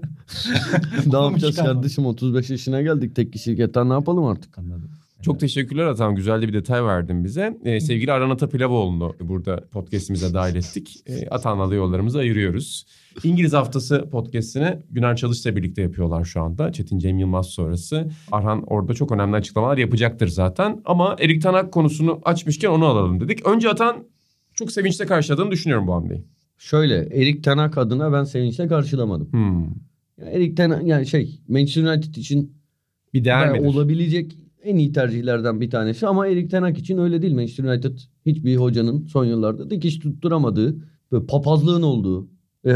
ne 1.06 1.16
yapacağız 1.18 1.56
kardeşim 1.56 2.06
35 2.06 2.50
yaşına 2.50 2.82
geldik 2.82 3.16
tek 3.16 3.32
kişilik 3.32 3.58
yatağı 3.58 3.88
ne 3.88 3.92
yapalım 3.92 4.24
artık? 4.24 4.58
Anladım. 4.58 4.90
Çok 5.22 5.40
teşekkürler 5.40 5.84
Atan. 5.86 6.14
Güzel 6.14 6.42
de 6.42 6.48
bir 6.48 6.52
detay 6.52 6.84
verdin 6.84 7.24
bize. 7.24 7.58
Ee, 7.64 7.80
sevgili 7.80 8.12
Aran 8.12 8.30
Atapilavoğlu'nu 8.30 9.14
burada 9.20 9.60
podcastimize 9.72 10.34
dahil 10.34 10.54
ettik. 10.56 10.96
Ee, 11.06 11.28
Atan'la 11.28 11.70
da 11.70 11.74
yollarımızı 11.74 12.18
ayırıyoruz. 12.18 12.86
İngiliz 13.24 13.52
Haftası 13.52 14.08
podcastini 14.10 14.78
Güner 14.90 15.16
Çalış'la 15.16 15.56
birlikte 15.56 15.82
yapıyorlar 15.82 16.24
şu 16.24 16.42
anda. 16.42 16.72
Çetin 16.72 16.98
Cem 16.98 17.18
Yılmaz 17.18 17.46
sonrası. 17.46 18.10
Arhan 18.32 18.62
orada 18.66 18.94
çok 18.94 19.12
önemli 19.12 19.36
açıklamalar 19.36 19.78
yapacaktır 19.78 20.28
zaten. 20.28 20.80
Ama 20.84 21.16
Erik 21.20 21.42
Tanak 21.42 21.72
konusunu 21.72 22.20
açmışken 22.24 22.68
onu 22.70 22.84
alalım 22.84 23.20
dedik. 23.20 23.46
Önce 23.46 23.68
Atan 23.68 23.96
çok 24.54 24.72
sevinçle 24.72 25.06
karşıladığını 25.06 25.50
düşünüyorum 25.50 25.86
bu 25.86 25.94
hamleyi. 25.94 26.24
Şöyle 26.58 26.94
Erik 26.94 27.44
Tanak 27.44 27.78
adına 27.78 28.12
ben 28.12 28.24
sevinçle 28.24 28.68
karşılamadım. 28.68 29.32
Hmm. 29.32 29.64
Yani 30.18 30.30
Erik 30.32 30.56
Tanak 30.56 30.86
yani 30.86 31.06
şey 31.06 31.40
Manchester 31.48 31.82
United 31.82 32.14
için 32.14 32.52
Bir 33.14 33.24
değer 33.24 33.52
midir? 33.52 33.66
olabilecek 33.66 34.36
en 34.62 34.76
iyi 34.76 34.92
tercihlerden 34.92 35.60
bir 35.60 35.70
tanesi 35.70 36.06
ama 36.06 36.26
Erik 36.26 36.50
Ten 36.50 36.62
Hag 36.62 36.78
için 36.78 36.98
öyle 36.98 37.22
değil. 37.22 37.34
Manchester 37.34 37.64
United 37.64 37.98
hiçbir 38.26 38.56
hocanın 38.56 39.06
son 39.06 39.24
yıllarda 39.24 39.70
dikiş 39.70 39.98
tutturamadığı, 39.98 40.76
böyle 41.12 41.26
papazlığın 41.26 41.82
olduğu. 41.82 42.28
E, 42.66 42.72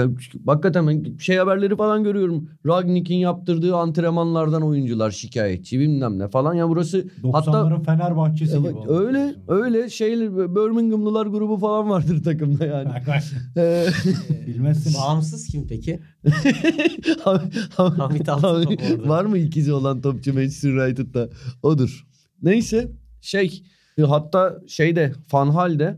hakikaten 0.47 0.87
ben 0.89 1.18
şey 1.18 1.37
haberleri 1.37 1.76
falan 1.76 2.05
görüyorum. 2.05 2.49
Ragnik'in 2.66 3.16
yaptırdığı 3.16 3.76
antrenmanlardan 3.76 4.62
oyuncular 4.62 5.11
şikayetçi 5.11 5.80
bilmem 5.80 6.18
ne 6.18 6.28
falan. 6.28 6.55
Ya 6.55 6.68
burası 6.68 7.07
90'ların 7.22 7.85
Fenerbahçesi 7.85 8.59
gibi 8.59 8.66
evet, 8.66 8.76
oldu. 8.76 8.99
öyle 8.99 9.35
öyle 9.49 9.91
şeyler 9.91 10.37
Birminghamlılar 10.37 11.26
grubu 11.26 11.57
falan 11.57 11.91
vardır 11.91 12.22
takımda 12.22 12.66
yani. 12.66 12.89
Ee, 13.57 13.87
Bilmezsin. 14.47 14.95
Bağımsız 14.95 15.47
kim 15.47 15.66
peki? 15.66 16.01
Hamit 17.76 18.28
orada. 18.28 19.09
Var 19.09 19.24
mı 19.24 19.39
ikizi 19.39 19.72
olan 19.72 20.01
topçu 20.01 20.35
Manchester 20.35 20.70
United'da? 20.70 21.28
Odur. 21.62 22.07
Neyse 22.43 22.93
şey 23.20 23.62
hatta 24.07 24.59
şeyde 24.66 25.12
Van 25.32 25.49
Hal'de 25.49 25.97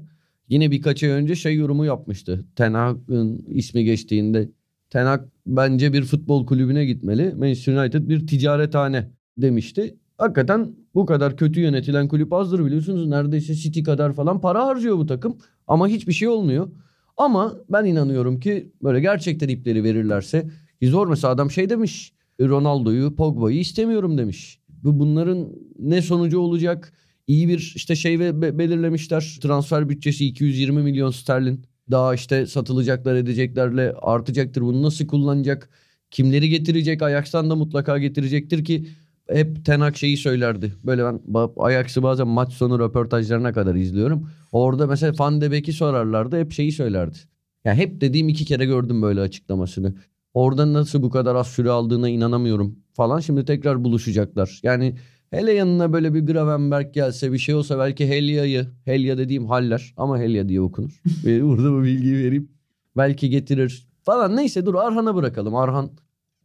yine 0.48 0.70
birkaç 0.70 1.02
ay 1.02 1.10
önce 1.10 1.34
şey 1.34 1.54
yorumu 1.54 1.84
yapmıştı. 1.84 2.44
Ten 2.56 2.74
Hag'ın 2.74 3.44
ismi 3.48 3.84
geçtiğinde 3.84 4.48
Ten 4.90 5.06
Hag 5.06 5.20
bence 5.46 5.92
bir 5.92 6.02
futbol 6.02 6.46
kulübüne 6.46 6.84
gitmeli. 6.84 7.34
Manchester 7.34 7.76
United 7.76 8.08
bir 8.08 8.26
ticarethane 8.26 9.10
demişti. 9.38 9.96
Hakikaten 10.18 10.76
bu 10.94 11.06
kadar 11.06 11.36
kötü 11.36 11.60
yönetilen 11.60 12.08
kulüp 12.08 12.32
azdır 12.32 12.64
biliyorsunuz. 12.64 13.06
Neredeyse 13.06 13.54
City 13.54 13.82
kadar 13.82 14.12
falan 14.12 14.40
para 14.40 14.66
harcıyor 14.66 14.98
bu 14.98 15.06
takım. 15.06 15.38
Ama 15.66 15.88
hiçbir 15.88 16.12
şey 16.12 16.28
olmuyor. 16.28 16.70
Ama 17.16 17.56
ben 17.70 17.84
inanıyorum 17.84 18.40
ki 18.40 18.72
böyle 18.82 19.00
gerçekten 19.00 19.48
ipleri 19.48 19.84
verirlerse 19.84 20.50
ki 20.82 20.88
zor 20.88 21.08
mesela 21.08 21.32
adam 21.32 21.50
şey 21.50 21.70
demiş. 21.70 22.12
Ronaldo'yu, 22.40 23.16
Pogba'yı 23.16 23.58
istemiyorum 23.58 24.18
demiş. 24.18 24.60
Bu 24.68 24.98
bunların 24.98 25.48
ne 25.78 26.02
sonucu 26.02 26.38
olacak? 26.38 26.92
İyi 27.26 27.48
bir 27.48 27.72
işte 27.76 27.96
şey 27.96 28.18
ve 28.18 28.42
be- 28.42 28.58
belirlemişler. 28.58 29.38
Transfer 29.42 29.88
bütçesi 29.88 30.26
220 30.26 30.82
milyon 30.82 31.10
sterlin. 31.10 31.64
Daha 31.90 32.14
işte 32.14 32.46
satılacaklar 32.46 33.14
edeceklerle 33.14 33.92
artacaktır. 33.92 34.62
Bunu 34.62 34.82
nasıl 34.82 35.06
kullanacak? 35.06 35.70
Kimleri 36.10 36.48
getirecek? 36.48 37.02
Ajax'tan 37.02 37.50
da 37.50 37.56
mutlaka 37.56 37.98
getirecektir 37.98 38.64
ki 38.64 38.88
hep 39.30 39.64
Ten 39.64 39.80
Hag 39.80 39.96
şeyi 39.96 40.16
söylerdi. 40.16 40.74
Böyle 40.84 41.04
ben 41.04 41.20
Ajax'ı 41.56 42.02
bazen 42.02 42.28
maç 42.28 42.52
sonu 42.52 42.78
röportajlarına 42.78 43.52
kadar 43.52 43.74
izliyorum. 43.74 44.30
Orada 44.52 44.86
mesela 44.86 45.12
Van 45.18 45.40
de 45.40 45.50
Beek'i 45.50 45.72
sorarlardı. 45.72 46.40
Hep 46.40 46.52
şeyi 46.52 46.72
söylerdi. 46.72 47.18
Yani 47.64 47.78
hep 47.78 48.00
dediğim 48.00 48.28
iki 48.28 48.44
kere 48.44 48.64
gördüm 48.64 49.02
böyle 49.02 49.20
açıklamasını. 49.20 49.94
Orada 50.34 50.72
nasıl 50.72 51.02
bu 51.02 51.10
kadar 51.10 51.34
az 51.34 51.46
süre 51.46 51.70
aldığına 51.70 52.08
inanamıyorum 52.08 52.78
falan. 52.94 53.20
Şimdi 53.20 53.44
tekrar 53.44 53.84
buluşacaklar. 53.84 54.60
Yani 54.62 54.96
hele 55.30 55.52
yanına 55.52 55.92
böyle 55.92 56.14
bir 56.14 56.20
Gravenberg 56.20 56.94
gelse 56.94 57.32
bir 57.32 57.38
şey 57.38 57.54
olsa 57.54 57.78
belki 57.78 58.08
Helya'yı, 58.08 58.66
Helya 58.84 59.18
dediğim 59.18 59.46
Haller 59.46 59.94
ama 59.96 60.18
Helya 60.18 60.48
diye 60.48 60.60
okunur. 60.60 61.00
Ve 61.24 61.44
Burada 61.44 61.72
bu 61.72 61.82
bilgiyi 61.82 62.16
vereyim. 62.16 62.48
Belki 62.96 63.30
getirir 63.30 63.88
falan. 64.02 64.36
Neyse 64.36 64.66
dur 64.66 64.74
Arhan'a 64.74 65.14
bırakalım. 65.14 65.54
Arhan 65.54 65.90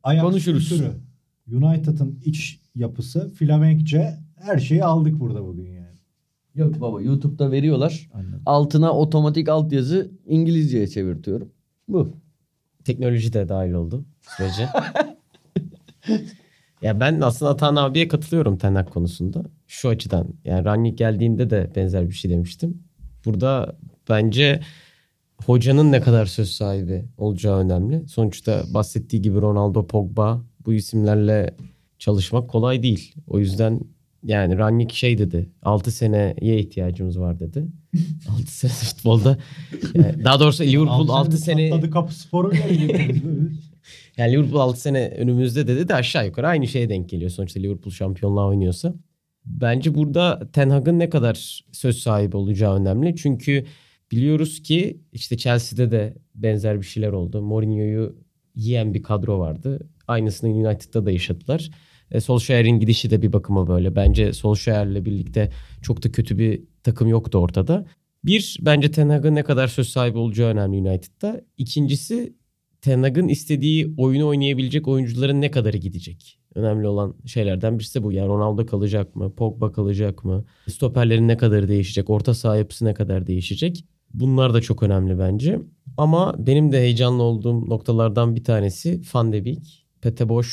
Ajax 0.03 0.23
Konuşuruz. 0.23 0.69
kültürü, 0.69 0.91
United'ın 1.51 2.19
iç 2.25 2.59
yapısı, 2.75 3.29
Flamenkçe 3.33 4.17
her 4.35 4.59
şeyi 4.59 4.83
aldık 4.83 5.19
burada 5.19 5.45
bugün 5.45 5.65
yani. 5.65 5.97
Yok 6.55 6.81
baba 6.81 7.01
YouTube'da 7.01 7.51
veriyorlar. 7.51 8.09
Anladım. 8.13 8.41
Altına 8.45 8.91
otomatik 8.93 9.49
altyazı 9.49 10.11
İngilizceye 10.25 10.87
çevirtiyorum. 10.87 11.49
Bu. 11.87 12.13
Teknoloji 12.83 13.33
de 13.33 13.49
dahil 13.49 13.73
oldu 13.73 14.05
sürece. 14.37 14.69
ya 16.81 16.99
ben 16.99 17.21
aslında 17.21 17.51
Atan 17.51 17.75
abiye 17.75 18.07
katılıyorum 18.07 18.57
Tenak 18.57 18.91
konusunda. 18.91 19.43
Şu 19.67 19.89
açıdan. 19.89 20.27
Yani 20.45 20.65
Rangnick 20.65 20.95
geldiğinde 20.95 21.49
de 21.49 21.71
benzer 21.75 22.09
bir 22.09 22.13
şey 22.13 22.31
demiştim. 22.31 22.83
Burada 23.25 23.75
bence 24.09 24.61
hocanın 25.45 25.91
ne 25.91 26.01
kadar 26.01 26.25
söz 26.25 26.51
sahibi 26.51 27.05
olacağı 27.17 27.57
önemli. 27.57 28.07
Sonuçta 28.07 28.63
bahsettiği 28.73 29.21
gibi 29.21 29.41
Ronaldo, 29.41 29.87
Pogba 29.87 30.41
bu 30.65 30.73
isimlerle 30.73 31.55
çalışmak 31.99 32.49
kolay 32.49 32.83
değil. 32.83 33.15
O 33.27 33.39
yüzden 33.39 33.79
yani 34.23 34.57
Rangnick 34.57 34.95
şey 34.95 35.17
dedi. 35.17 35.49
6 35.63 35.91
seneye 35.91 36.59
ihtiyacımız 36.59 37.19
var 37.19 37.39
dedi. 37.39 37.65
6 38.29 38.51
sene 38.51 38.71
futbolda. 38.71 39.37
Yani 39.93 40.23
daha 40.23 40.39
doğrusu 40.39 40.63
Liverpool 40.63 41.09
6 41.09 41.37
sene 41.37 41.69
Tadı 41.69 41.91
kapı 41.91 42.15
sporu. 42.15 42.51
yani 44.21 44.33
Liverpool 44.33 44.61
6 44.61 44.81
sene 44.81 45.13
önümüzde 45.17 45.67
dedi 45.67 45.87
de 45.87 45.95
aşağı 45.95 46.25
yukarı 46.25 46.47
aynı 46.47 46.67
şeye 46.67 46.89
denk 46.89 47.09
geliyor. 47.09 47.31
Sonuçta 47.31 47.59
Liverpool 47.59 47.91
şampiyonluğa 47.91 48.47
oynuyorsa. 48.47 48.93
Bence 49.45 49.95
burada 49.95 50.51
Ten 50.53 50.69
Hag'ın 50.69 50.99
ne 50.99 51.09
kadar 51.09 51.63
söz 51.71 51.97
sahibi 51.97 52.37
olacağı 52.37 52.75
önemli. 52.75 53.15
Çünkü 53.15 53.65
biliyoruz 54.11 54.61
ki 54.61 55.01
işte 55.13 55.37
Chelsea'de 55.37 55.91
de 55.91 56.17
benzer 56.35 56.81
bir 56.81 56.85
şeyler 56.85 57.11
oldu. 57.11 57.41
Mourinho'yu 57.41 58.15
yiyen 58.55 58.93
bir 58.93 59.03
kadro 59.03 59.39
vardı. 59.39 59.89
Aynısını 60.07 60.49
United'da 60.49 61.05
da 61.05 61.11
yaşadılar. 61.11 61.71
E, 62.11 62.21
Solskjaer'in 62.21 62.79
gidişi 62.79 63.09
de 63.09 63.21
bir 63.21 63.33
bakıma 63.33 63.67
böyle. 63.67 63.95
Bence 63.95 64.33
Solskjaer'le 64.33 65.05
birlikte 65.05 65.51
çok 65.81 66.03
da 66.03 66.11
kötü 66.11 66.37
bir 66.37 66.63
takım 66.83 67.07
yoktu 67.07 67.37
ortada. 67.37 67.85
Bir, 68.25 68.57
bence 68.61 68.91
Ten 68.91 69.09
Hag'ın 69.09 69.35
ne 69.35 69.43
kadar 69.43 69.67
söz 69.67 69.89
sahibi 69.89 70.17
olacağı 70.17 70.49
önemli 70.49 70.77
United'da. 70.89 71.41
İkincisi 71.57 72.33
Ten 72.81 73.27
istediği 73.27 73.93
oyunu 73.97 74.27
oynayabilecek 74.27 74.87
oyuncuların 74.87 75.41
ne 75.41 75.51
kadarı 75.51 75.77
gidecek? 75.77 76.39
Önemli 76.55 76.87
olan 76.87 77.15
şeylerden 77.25 77.79
birisi 77.79 77.99
de 77.99 78.03
bu. 78.03 78.11
Yani 78.11 78.27
Ronaldo 78.27 78.65
kalacak 78.65 79.15
mı? 79.15 79.35
Pogba 79.35 79.71
kalacak 79.71 80.25
mı? 80.25 80.45
Stoperlerin 80.67 81.27
ne 81.27 81.37
kadarı 81.37 81.67
değişecek? 81.67 82.09
Orta 82.09 82.33
saha 82.33 82.57
yapısı 82.57 82.85
ne 82.85 82.93
kadar 82.93 83.27
değişecek? 83.27 83.85
Bunlar 84.13 84.53
da 84.53 84.61
çok 84.61 84.83
önemli 84.83 85.19
bence. 85.19 85.59
Ama 85.97 86.35
benim 86.39 86.71
de 86.71 86.79
heyecanlı 86.79 87.23
olduğum 87.23 87.69
noktalardan 87.69 88.35
bir 88.35 88.43
tanesi 88.43 89.01
Van 89.13 89.33
de 89.33 89.45
Beek. 89.45 89.85
Pete 90.01 90.29
Bosch 90.29 90.51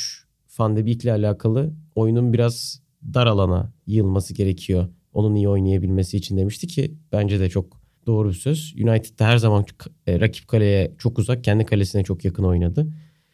Van 0.59 0.75
de 0.75 0.85
Beek'le 0.85 1.05
alakalı 1.05 1.73
oyunun 1.95 2.33
biraz 2.33 2.81
dar 3.13 3.27
alana 3.27 3.73
yığılması 3.87 4.33
gerekiyor. 4.33 4.87
Onun 5.13 5.35
iyi 5.35 5.49
oynayabilmesi 5.49 6.17
için 6.17 6.37
demişti 6.37 6.67
ki 6.67 6.93
bence 7.11 7.39
de 7.39 7.49
çok 7.49 7.78
doğru 8.09 8.29
bir 8.29 8.33
söz. 8.33 8.75
United'da 8.75 9.25
her 9.25 9.37
zaman 9.37 9.65
e, 10.07 10.19
rakip 10.19 10.47
kaleye 10.47 10.91
çok 10.97 11.19
uzak, 11.19 11.43
kendi 11.43 11.65
kalesine 11.65 12.03
çok 12.03 12.25
yakın 12.25 12.43
oynadı. 12.43 12.87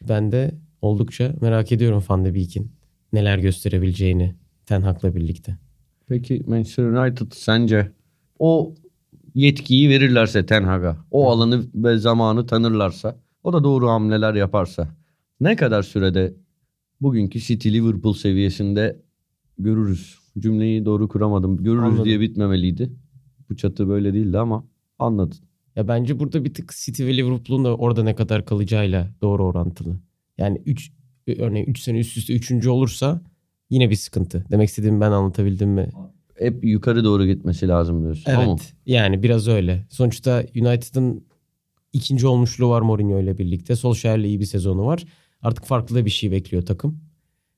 Ben 0.10 0.32
de 0.32 0.56
oldukça 0.82 1.34
merak 1.42 1.72
ediyorum 1.72 2.04
Van 2.10 2.26
de 2.26 2.34
Beek'in 2.34 2.72
neler 3.14 3.38
gösterebileceğini 3.38 4.36
Ten 4.66 4.82
Hag'la 4.82 5.16
birlikte. 5.16 5.58
Peki 6.08 6.44
Manchester 6.48 6.84
United 6.84 7.32
sence 7.32 7.92
o 8.40 8.76
yetkiyi 9.36 9.90
verirlerse 9.90 10.46
Ten 10.46 10.64
Hag'a, 10.64 10.98
o 11.12 11.30
alanı 11.30 11.64
ve 11.76 11.98
zamanı 11.98 12.48
tanırlarsa, 12.48 13.20
o 13.44 13.54
da 13.54 13.64
doğru 13.64 13.90
hamleler 13.90 14.34
yaparsa 14.34 14.88
ne 15.40 15.56
kadar 15.56 15.84
sürede 15.84 16.34
bugünkü 17.02 17.40
City 17.40 17.70
Liverpool 17.70 18.14
seviyesinde 18.14 19.02
görürüz? 19.60 20.20
Cümleyi 20.40 20.86
doğru 20.86 21.08
kuramadım. 21.08 21.64
Görürüz 21.64 21.84
Anladım. 21.84 22.06
diye 22.06 22.20
bitmemeliydi. 22.20 22.90
Bu 23.50 23.56
çatı 23.56 23.88
böyle 23.88 24.14
değildi 24.14 24.38
ama 24.40 24.64
anladın. 25.00 25.38
Ya 25.76 25.88
bence 25.88 26.20
burada 26.20 26.46
bir 26.46 26.54
tık 26.54 26.74
City 26.76 27.06
ve 27.06 27.18
Liverpool'un 27.18 27.66
da 27.66 27.78
orada 27.78 28.04
ne 28.04 28.16
kadar 28.16 28.46
kalacağıyla 28.46 29.10
doğru 29.22 29.46
orantılı. 29.46 29.96
Yani 30.38 30.62
3 30.66 30.92
örneğin 31.28 31.66
3 31.66 31.80
sene 31.80 32.00
üst 32.00 32.18
üste 32.18 32.34
3. 32.34 32.68
olursa 32.68 33.22
yine 33.70 33.90
bir 33.90 33.96
sıkıntı. 33.96 34.46
Demek 34.52 34.70
istediğimi 34.70 35.02
ben 35.02 35.12
anlatabildim 35.12 35.70
mi? 35.70 35.90
Hep 36.36 36.64
yukarı 36.64 37.04
doğru 37.04 37.26
gitmesi 37.26 37.68
lazım 37.68 38.04
diyorsun. 38.04 38.24
Evet. 38.28 38.48
Ama 38.48 38.58
Yani 38.86 39.24
biraz 39.24 39.48
öyle. 39.48 39.86
Sonuçta 39.90 40.44
United'ın 40.56 41.26
ikinci 41.94 42.28
olmuşluğu 42.28 42.70
var 42.70 42.82
Mourinho 42.82 43.20
ile 43.20 43.38
birlikte. 43.38 43.76
Solskjaer'le 43.76 44.24
iyi 44.24 44.40
bir 44.40 44.46
sezonu 44.46 44.86
var. 44.86 45.06
Artık 45.42 45.66
farklı 45.66 45.96
da 45.96 46.06
bir 46.06 46.10
şey 46.10 46.32
bekliyor 46.32 46.66
takım. 46.66 47.00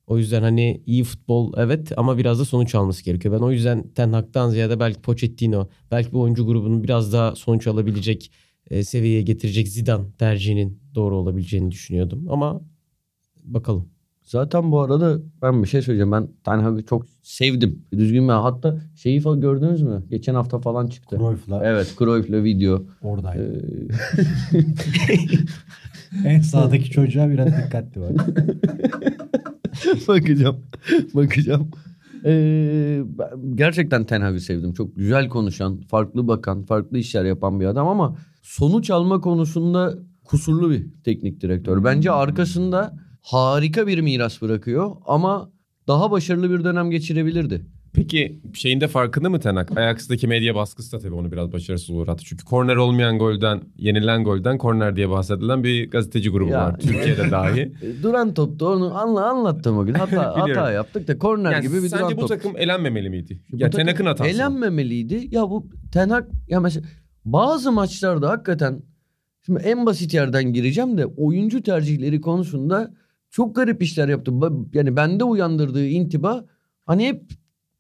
O 0.08 0.18
yüzden 0.18 0.41
hani 0.41 0.82
iyi 0.86 1.03
futbol 1.03 1.53
evet 1.58 1.91
ama 1.97 2.18
biraz 2.18 2.39
da 2.39 2.45
sonuç 2.45 2.76
alması 2.76 3.03
gerekiyor. 3.05 3.36
Ben 3.36 3.45
o 3.45 3.51
yüzden 3.51 3.88
Ten 3.95 4.14
Hag'dan 4.14 4.49
ziyade 4.49 4.80
belki 4.80 5.01
Pochettino, 5.01 5.68
belki 5.91 6.12
bu 6.12 6.22
oyuncu 6.22 6.45
grubunun 6.45 6.84
biraz 6.84 7.14
daha 7.14 7.36
sonuç 7.36 7.68
alabilecek 7.68 8.32
e, 8.70 8.84
seviyeye 8.84 9.22
getirecek 9.22 9.68
Zidane 9.68 10.05
tercihinin 10.18 10.80
doğru 10.95 11.16
olabileceğini 11.16 11.72
düşünüyordum. 11.72 12.26
Ama 12.30 12.62
bakalım. 13.43 13.89
Zaten 14.24 14.72
bu 14.72 14.82
arada 14.82 15.20
ben 15.41 15.64
bir 15.64 15.68
şey 15.68 15.82
söyleyeceğim. 15.82 16.12
Ben 16.12 16.28
Ten 16.43 16.60
Hag'ı 16.60 16.86
çok 16.86 17.05
sevdim. 17.22 17.86
Düzgün 17.93 18.28
bir 18.28 18.34
hatta 18.34 18.82
şeyi 18.95 19.20
falan 19.20 19.41
gördünüz 19.41 19.82
mü? 19.82 20.03
Geçen 20.10 20.34
hafta 20.36 20.60
falan 20.60 20.88
çıktı. 20.88 21.18
Cruyff'la 21.18 21.62
Evet 21.66 21.95
Cruyff'la 21.99 22.43
video. 22.43 22.84
oradaydı. 23.01 23.64
Ee, 24.53 24.60
En 26.26 26.41
sağdaki 26.41 26.91
çocuğa 26.91 27.30
biraz 27.30 27.58
dikkatli 27.58 28.01
bak. 28.01 28.12
bakacağım. 30.08 30.58
Bakacağım. 31.14 31.72
Ee, 32.26 33.02
gerçekten 33.56 34.06
Ten 34.06 34.22
Hag'ı 34.22 34.40
sevdim. 34.40 34.74
Çok 34.74 34.96
güzel 34.96 35.30
konuşan, 35.30 35.82
farklı 35.82 36.28
bakan, 36.28 36.64
farklı 36.64 36.98
işler 36.98 37.26
yapan 37.26 37.60
bir 37.60 37.66
adam 37.66 37.88
ama 37.88 38.18
sonuç 38.44 38.90
alma 38.90 39.22
konusunda 39.22 39.94
kusurlu 40.24 40.70
bir 40.70 40.88
teknik 41.04 41.42
direktör. 41.42 41.84
Bence 41.84 42.12
arkasında 42.12 42.94
harika 43.22 43.88
bir 43.88 44.02
miras 44.02 44.42
bırakıyor 44.42 44.92
ama 45.06 45.52
daha 45.88 46.12
başarılı 46.12 46.52
bir 46.52 46.64
dönem 46.64 46.92
geçirebilirdi. 46.92 47.66
Peki 47.98 48.39
şeyinde 48.54 48.88
farkında 48.88 49.30
mı 49.30 49.39
Tenak? 49.39 49.78
Ajax'daki 49.78 50.28
medya 50.28 50.56
baskısı 50.56 50.91
da 50.91 51.00
tabii 51.00 51.14
onu 51.14 51.32
biraz 51.32 51.52
başarısız 51.54 51.89
uğrattı. 51.89 52.24
Çünkü 52.26 52.45
korner 52.45 52.76
olmayan 52.76 53.20
golden, 53.20 53.62
yenilen 53.78 54.24
golden 54.24 54.58
korner 54.58 54.95
diye 54.95 55.10
bahsedilen 55.10 55.64
bir 55.64 55.89
gazeteci 55.91 56.30
grubu 56.30 56.52
Ya. 56.52 56.60
var. 56.66 56.80
Türkiye'de 56.80 57.32
dahi. 57.32 57.72
Duran 58.04 58.34
topta 58.34 58.66
onu 58.66 58.98
anla 58.98 59.26
anlattım 59.30 59.78
o 59.78 59.86
gün. 59.86 59.93
Hata, 59.93 60.36
hata 60.41 60.72
yaptık 60.72 61.08
da 61.08 61.18
korner 61.18 61.52
Yani 61.52 61.62
gibi 61.68 61.84
bir 61.84 61.88
sence 61.89 62.04
duran 62.04 62.18
bu 62.18 62.22
top. 62.22 62.30
takım 62.30 62.58
elenmemeli 62.58 63.10
miydi? 63.10 63.41
Bu 63.52 63.58
ya 63.60 63.70
Tenak'ın 63.70 64.06
hatası. 64.06 64.30
Elenmemeliydi. 64.30 65.28
Ya 65.32 65.41
bu 65.50 65.68
Ten 65.93 66.10
Hag 66.10 66.26
ya 66.48 66.60
mesela 66.60 66.86
bazı 67.26 67.72
maçlarda 67.72 68.30
hakikaten 68.30 68.82
şimdi 69.45 69.60
en 69.60 69.86
basit 69.86 70.14
yerden 70.14 70.54
gireceğim 70.54 70.98
de 70.98 71.06
oyuncu 71.06 71.62
tercihleri 71.64 72.22
konusunda 72.22 72.93
çok 73.32 73.56
garip 73.56 73.84
işler 73.84 74.08
yaptı. 74.10 74.32
Yani 74.74 74.95
bende 74.95 75.24
uyandırdığı 75.24 75.86
intiba 75.88 76.45
hani 76.86 77.08
hep 77.08 77.22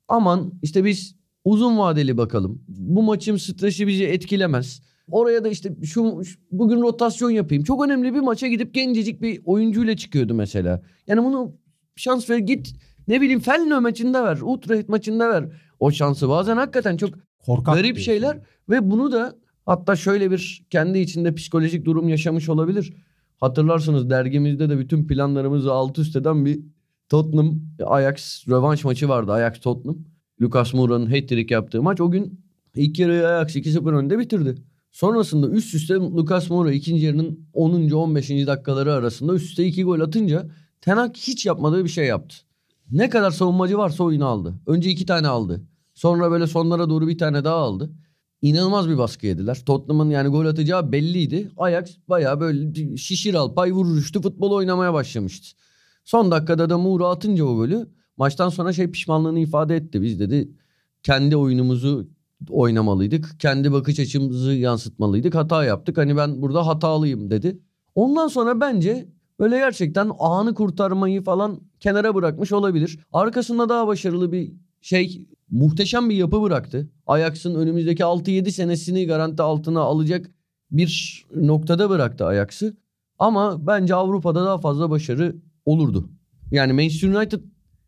aman 0.07 0.51
işte 0.61 0.85
biz 0.85 1.15
uzun 1.45 1.77
vadeli 1.77 2.17
bakalım. 2.17 2.61
Bu 2.67 3.03
maçın 3.03 3.37
stresi 3.37 3.87
bizi 3.87 4.05
etkilemez. 4.05 4.81
Oraya 5.11 5.43
da 5.43 5.49
işte 5.49 5.75
şu, 5.83 6.23
şu- 6.25 6.39
bugün 6.51 6.81
rotasyon 6.81 7.29
yapayım. 7.29 7.63
Çok 7.63 7.85
önemli 7.85 8.13
bir 8.13 8.19
maça 8.19 8.47
gidip 8.47 8.73
gencecik 8.73 9.21
bir 9.21 9.41
oyuncuyla 9.45 9.97
çıkıyordu 9.97 10.33
mesela. 10.33 10.81
Yani 11.07 11.23
bunu 11.23 11.55
şans 11.95 12.29
ver 12.29 12.37
git 12.37 12.73
ne 13.07 13.21
bileyim 13.21 13.39
Fenlo 13.39 13.81
maçında 13.81 14.23
ver. 14.23 14.39
Utrecht 14.41 14.89
maçında 14.89 15.29
ver 15.29 15.45
o 15.79 15.91
şansı. 15.91 16.29
Bazen 16.29 16.57
hakikaten 16.57 16.97
çok 16.97 17.09
Korkak 17.45 17.75
garip 17.75 17.97
şeyler 17.99 18.39
ve 18.69 18.91
bunu 18.91 19.11
da 19.11 19.35
hatta 19.65 19.95
şöyle 19.95 20.31
bir 20.31 20.65
kendi 20.69 20.99
içinde 20.99 21.35
psikolojik 21.35 21.85
durum 21.85 22.09
yaşamış 22.09 22.49
olabilir. 22.49 22.93
Hatırlarsınız 23.37 24.09
dergimizde 24.09 24.69
de 24.69 24.79
bütün 24.79 25.07
planlarımızı 25.07 25.71
alt 25.71 25.99
üst 25.99 26.15
eden 26.15 26.45
bir 26.45 26.59
Tottenham 27.09 27.59
Ajax 27.85 28.47
rövanş 28.47 28.83
maçı 28.83 29.09
vardı. 29.09 29.31
Ajax 29.31 29.59
Tottenham. 29.59 29.97
Lucas 30.41 30.73
Moura'nın 30.73 31.05
hat-trick 31.05 31.53
yaptığı 31.53 31.83
maç 31.83 32.01
o 32.01 32.11
gün 32.11 32.41
ilk 32.75 32.99
yarıyı 32.99 33.27
Ajax 33.27 33.55
2-0 33.55 33.95
önde 33.95 34.19
bitirdi. 34.19 34.55
Sonrasında 34.91 35.49
üst 35.49 35.75
üste 35.75 35.93
Lucas 35.93 36.49
Moura 36.49 36.71
ikinci 36.71 37.05
yarının 37.05 37.39
10. 37.53 37.89
15. 37.91 38.29
dakikaları 38.29 38.93
arasında 38.93 39.33
üst 39.33 39.45
üste 39.45 39.65
iki 39.65 39.83
gol 39.83 39.99
atınca 39.99 40.49
Ten 40.81 40.97
Hag 40.97 41.15
hiç 41.15 41.45
yapmadığı 41.45 41.83
bir 41.83 41.89
şey 41.89 42.05
yaptı. 42.05 42.35
Ne 42.91 43.09
kadar 43.09 43.31
savunmacı 43.31 43.77
varsa 43.77 44.03
oyunu 44.03 44.25
aldı. 44.25 44.53
Önce 44.67 44.89
iki 44.89 45.05
tane 45.05 45.27
aldı. 45.27 45.61
Sonra 45.93 46.31
böyle 46.31 46.47
sonlara 46.47 46.89
doğru 46.89 47.07
bir 47.07 47.17
tane 47.17 47.43
daha 47.43 47.55
aldı. 47.55 47.91
İnanılmaz 48.41 48.89
bir 48.89 48.97
baskı 48.97 49.27
yediler. 49.27 49.63
Tottenham'ın 49.65 50.09
yani 50.09 50.29
gol 50.29 50.45
atacağı 50.45 50.91
belliydi. 50.91 51.51
Ajax 51.57 51.97
bayağı 52.09 52.39
böyle 52.39 52.97
şişir 52.97 53.33
al 53.33 53.53
pay 53.53 53.71
vurur 53.71 53.97
üçlü 53.97 54.21
futbol 54.21 54.51
oynamaya 54.51 54.93
başlamıştı. 54.93 55.57
Son 56.07 56.31
dakikada 56.31 56.69
da 56.69 56.77
Moura 56.77 57.09
atınca 57.09 57.45
o 57.45 57.55
golü 57.55 57.87
maçtan 58.17 58.49
sonra 58.49 58.73
şey 58.73 58.91
pişmanlığını 58.91 59.39
ifade 59.39 59.75
etti. 59.75 60.01
Biz 60.01 60.19
dedi 60.19 60.49
kendi 61.03 61.37
oyunumuzu 61.37 62.07
oynamalıydık. 62.49 63.39
Kendi 63.39 63.71
bakış 63.71 63.99
açımızı 63.99 64.53
yansıtmalıydık. 64.53 65.35
Hata 65.35 65.63
yaptık. 65.63 65.97
Hani 65.97 66.17
ben 66.17 66.41
burada 66.41 66.67
hatalıyım 66.67 67.29
dedi. 67.29 67.59
Ondan 67.95 68.27
sonra 68.27 68.61
bence 68.61 69.07
böyle 69.39 69.57
gerçekten 69.57 70.11
anı 70.19 70.53
kurtarmayı 70.53 71.23
falan 71.23 71.61
kenara 71.79 72.15
bırakmış 72.15 72.51
olabilir. 72.51 72.99
Arkasında 73.13 73.69
daha 73.69 73.87
başarılı 73.87 74.31
bir 74.31 74.53
şey 74.81 75.27
muhteşem 75.51 76.09
bir 76.09 76.15
yapı 76.15 76.41
bıraktı. 76.41 76.89
Ajax'ın 77.07 77.55
önümüzdeki 77.55 78.03
6-7 78.03 78.51
senesini 78.51 79.05
garanti 79.05 79.41
altına 79.41 79.81
alacak 79.81 80.31
bir 80.71 81.25
noktada 81.35 81.89
bıraktı 81.89 82.25
Ajax'ı. 82.25 82.77
Ama 83.19 83.67
bence 83.67 83.95
Avrupa'da 83.95 84.45
daha 84.45 84.57
fazla 84.57 84.89
başarı 84.89 85.35
olurdu. 85.71 86.09
Yani 86.51 86.73
Manchester 86.73 87.09
United 87.09 87.39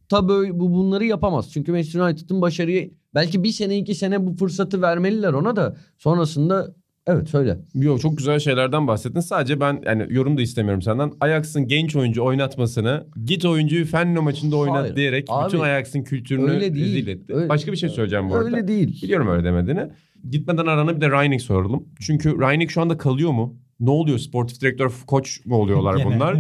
tabi 0.10 0.60
bu 0.60 0.74
bunları 0.74 1.06
yapamaz. 1.06 1.52
Çünkü 1.54 1.72
Manchester 1.72 2.00
United'ın 2.02 2.42
başarıyı 2.42 2.92
belki 3.16 3.44
bir 3.44 3.52
sene 3.52 3.78
iki 3.78 3.96
sene 3.96 4.26
bu 4.26 4.36
fırsatı 4.36 4.82
vermeliler 4.82 5.34
ona 5.34 5.56
da 5.56 5.78
sonrasında 5.98 6.76
evet 7.08 7.30
söyle. 7.30 7.60
Yo 7.74 7.98
çok 8.00 8.18
güzel 8.18 8.40
şeylerden 8.40 8.88
bahsettin. 8.88 9.20
Sadece 9.20 9.60
ben 9.60 9.82
yani 9.86 10.06
yorum 10.10 10.38
da 10.38 10.42
istemiyorum 10.42 10.82
senden. 10.82 11.12
Ajax'ın 11.22 11.68
genç 11.68 11.96
oyuncu 11.96 12.24
oynatmasını 12.24 13.08
git 13.26 13.46
oyuncuyu 13.46 13.86
Fenlo 13.86 14.22
maçında 14.22 14.56
oynat 14.58 14.82
Hayır. 14.82 14.96
diyerek 14.96 15.26
Abi, 15.30 15.48
bütün 15.48 15.60
Ajax'ın 15.64 16.04
kültürünü 16.04 16.52
öyle 16.52 16.74
değil. 16.76 16.86
rezil 16.96 17.08
etti. 17.08 17.34
Öyle- 17.36 17.50
Başka 17.50 17.72
bir 17.72 17.78
şey 17.78 17.90
söyleyeceğim 17.90 18.30
bu 18.30 18.36
arada. 18.36 18.46
Öyle 18.46 18.68
değil. 18.68 19.02
Biliyorum 19.04 19.28
öyle 19.28 19.44
demediğini. 19.44 19.82
Gitmeden 20.30 20.66
arana 20.66 20.96
bir 20.96 21.02
de 21.02 21.10
Reinik 21.12 21.42
soralım. 21.42 21.84
Çünkü 22.00 22.30
Reinik 22.40 22.70
şu 22.70 22.82
anda 22.82 22.98
kalıyor 22.98 23.32
mu? 23.32 23.58
Ne 23.80 23.90
oluyor? 23.90 24.18
Sportif 24.18 24.62
direktör, 24.62 24.92
koç 25.08 25.46
mu 25.46 25.56
oluyorlar 25.56 25.96
bunlar? 26.06 26.38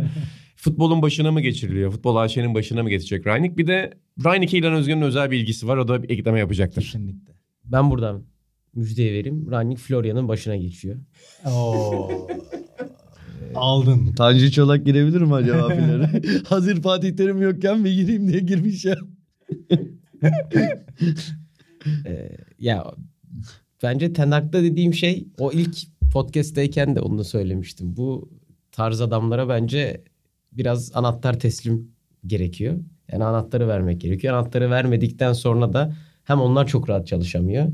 Futbolun 0.61 1.01
başına 1.01 1.31
mı 1.31 1.41
geçiriliyor? 1.41 1.91
Futbol 1.91 2.15
AŞ'nin 2.15 2.53
başına 2.53 2.83
mı 2.83 2.89
geçecek 2.89 3.27
Reinik? 3.27 3.57
Bir 3.57 3.67
de 3.67 3.93
Reinik'e 4.25 4.57
İlhan 4.57 4.73
Özgen'in 4.73 5.01
özel 5.01 5.31
bir 5.31 5.37
ilgisi 5.39 5.67
var. 5.67 5.77
O 5.77 5.87
da 5.87 6.03
bir 6.03 6.09
ekleme 6.09 6.39
yapacaktır. 6.39 6.81
Kesinlikle. 6.81 7.33
Ben 7.65 7.91
buradan 7.91 8.23
müjdeye 8.75 9.13
vereyim. 9.13 9.51
Rangnick 9.51 9.81
Florian'ın 9.81 10.27
başına 10.27 10.55
geçiyor. 10.55 10.97
Oo. 11.45 12.09
Aldın. 13.55 14.13
Tanju 14.13 14.51
Çolak 14.51 14.85
girebilir 14.85 15.21
mi 15.21 15.33
acaba 15.33 15.69
finale? 15.69 16.21
Hazır 16.45 16.81
Fatih 16.81 17.15
Terim 17.15 17.41
yokken 17.41 17.85
bir 17.85 17.93
gireyim 17.93 18.27
diye 18.27 18.39
girmiş 18.39 18.85
ya. 18.85 18.97
Ee, 22.05 22.37
ya 22.59 22.93
bence 23.83 24.13
Ten 24.13 24.31
Hag'da 24.31 24.63
dediğim 24.63 24.93
şey 24.93 25.27
o 25.37 25.51
ilk 25.51 25.77
podcast'teyken 26.13 26.95
de 26.95 26.99
onu 26.99 27.17
da 27.17 27.23
söylemiştim. 27.23 27.97
Bu 27.97 28.29
tarz 28.71 29.01
adamlara 29.01 29.49
bence 29.49 30.03
biraz 30.51 30.95
anahtar 30.95 31.39
teslim 31.39 31.91
gerekiyor. 32.25 32.79
Yani 33.11 33.23
anahtarı 33.23 33.67
vermek 33.67 34.01
gerekiyor. 34.01 34.33
Anahtarı 34.33 34.71
vermedikten 34.71 35.33
sonra 35.33 35.73
da 35.73 35.95
hem 36.23 36.41
onlar 36.41 36.67
çok 36.67 36.89
rahat 36.89 37.07
çalışamıyor 37.07 37.65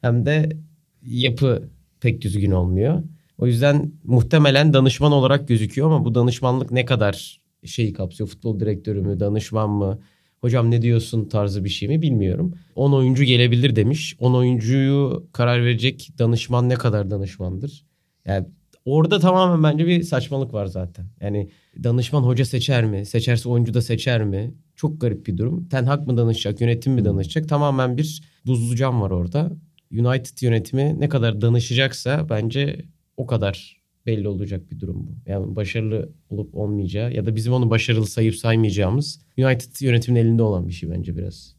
hem 0.00 0.26
de 0.26 0.56
yapı 1.02 1.68
pek 2.00 2.20
düzgün 2.20 2.50
olmuyor. 2.50 3.02
O 3.38 3.46
yüzden 3.46 3.92
muhtemelen 4.04 4.72
danışman 4.72 5.12
olarak 5.12 5.48
gözüküyor 5.48 5.86
ama 5.86 6.04
bu 6.04 6.14
danışmanlık 6.14 6.70
ne 6.70 6.84
kadar 6.84 7.40
şeyi 7.64 7.92
kapsıyor? 7.92 8.28
Futbol 8.28 8.60
direktörü 8.60 9.00
mü, 9.00 9.20
danışman 9.20 9.70
mı? 9.70 9.98
Hocam 10.40 10.70
ne 10.70 10.82
diyorsun 10.82 11.24
tarzı 11.24 11.64
bir 11.64 11.68
şey 11.68 11.88
mi 11.88 12.02
bilmiyorum. 12.02 12.54
10 12.74 12.92
oyuncu 12.92 13.24
gelebilir 13.24 13.76
demiş. 13.76 14.16
10 14.18 14.34
oyuncuyu 14.34 15.26
karar 15.32 15.64
verecek 15.64 16.10
danışman 16.18 16.68
ne 16.68 16.74
kadar 16.74 17.10
danışmandır? 17.10 17.84
Yani 18.26 18.46
orada 18.84 19.18
tamamen 19.18 19.62
bence 19.62 19.86
bir 19.86 20.02
saçmalık 20.02 20.54
var 20.54 20.66
zaten. 20.66 21.06
Yani 21.20 21.50
danışman 21.84 22.22
hoca 22.22 22.44
seçer 22.44 22.84
mi? 22.84 23.06
Seçerse 23.06 23.48
oyuncu 23.48 23.74
da 23.74 23.82
seçer 23.82 24.24
mi? 24.24 24.54
Çok 24.76 25.00
garip 25.00 25.26
bir 25.26 25.36
durum. 25.36 25.68
Ten 25.68 25.84
Hag 25.84 26.06
mı 26.06 26.16
danışacak, 26.16 26.60
yönetim 26.60 26.92
mi 26.92 27.04
danışacak? 27.04 27.48
Tamamen 27.48 27.96
bir 27.96 28.22
buzlu 28.46 28.76
cam 28.76 29.00
var 29.00 29.10
orada. 29.10 29.52
United 29.92 30.42
yönetimi 30.42 30.96
ne 30.98 31.08
kadar 31.08 31.40
danışacaksa 31.40 32.26
bence 32.30 32.84
o 33.16 33.26
kadar 33.26 33.80
belli 34.06 34.28
olacak 34.28 34.70
bir 34.70 34.80
durum 34.80 35.06
bu. 35.06 35.30
Yani 35.30 35.56
başarılı 35.56 36.12
olup 36.28 36.54
olmayacağı 36.54 37.12
ya 37.12 37.26
da 37.26 37.36
bizim 37.36 37.52
onu 37.52 37.70
başarılı 37.70 38.06
sayıp 38.06 38.36
saymayacağımız 38.36 39.20
United 39.38 39.80
yönetiminin 39.80 40.24
elinde 40.24 40.42
olan 40.42 40.68
bir 40.68 40.72
şey 40.72 40.90
bence 40.90 41.16
biraz. 41.16 41.56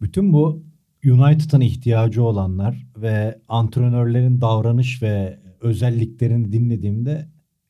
Bütün 0.00 0.32
bu 0.32 0.62
United'ın 1.04 1.60
ihtiyacı 1.60 2.22
olanlar 2.22 2.86
ve 2.96 3.38
antrenörlerin 3.48 4.40
davranış 4.40 5.02
ve 5.02 5.38
özelliklerini 5.60 6.52
dinlediğimde 6.52 7.28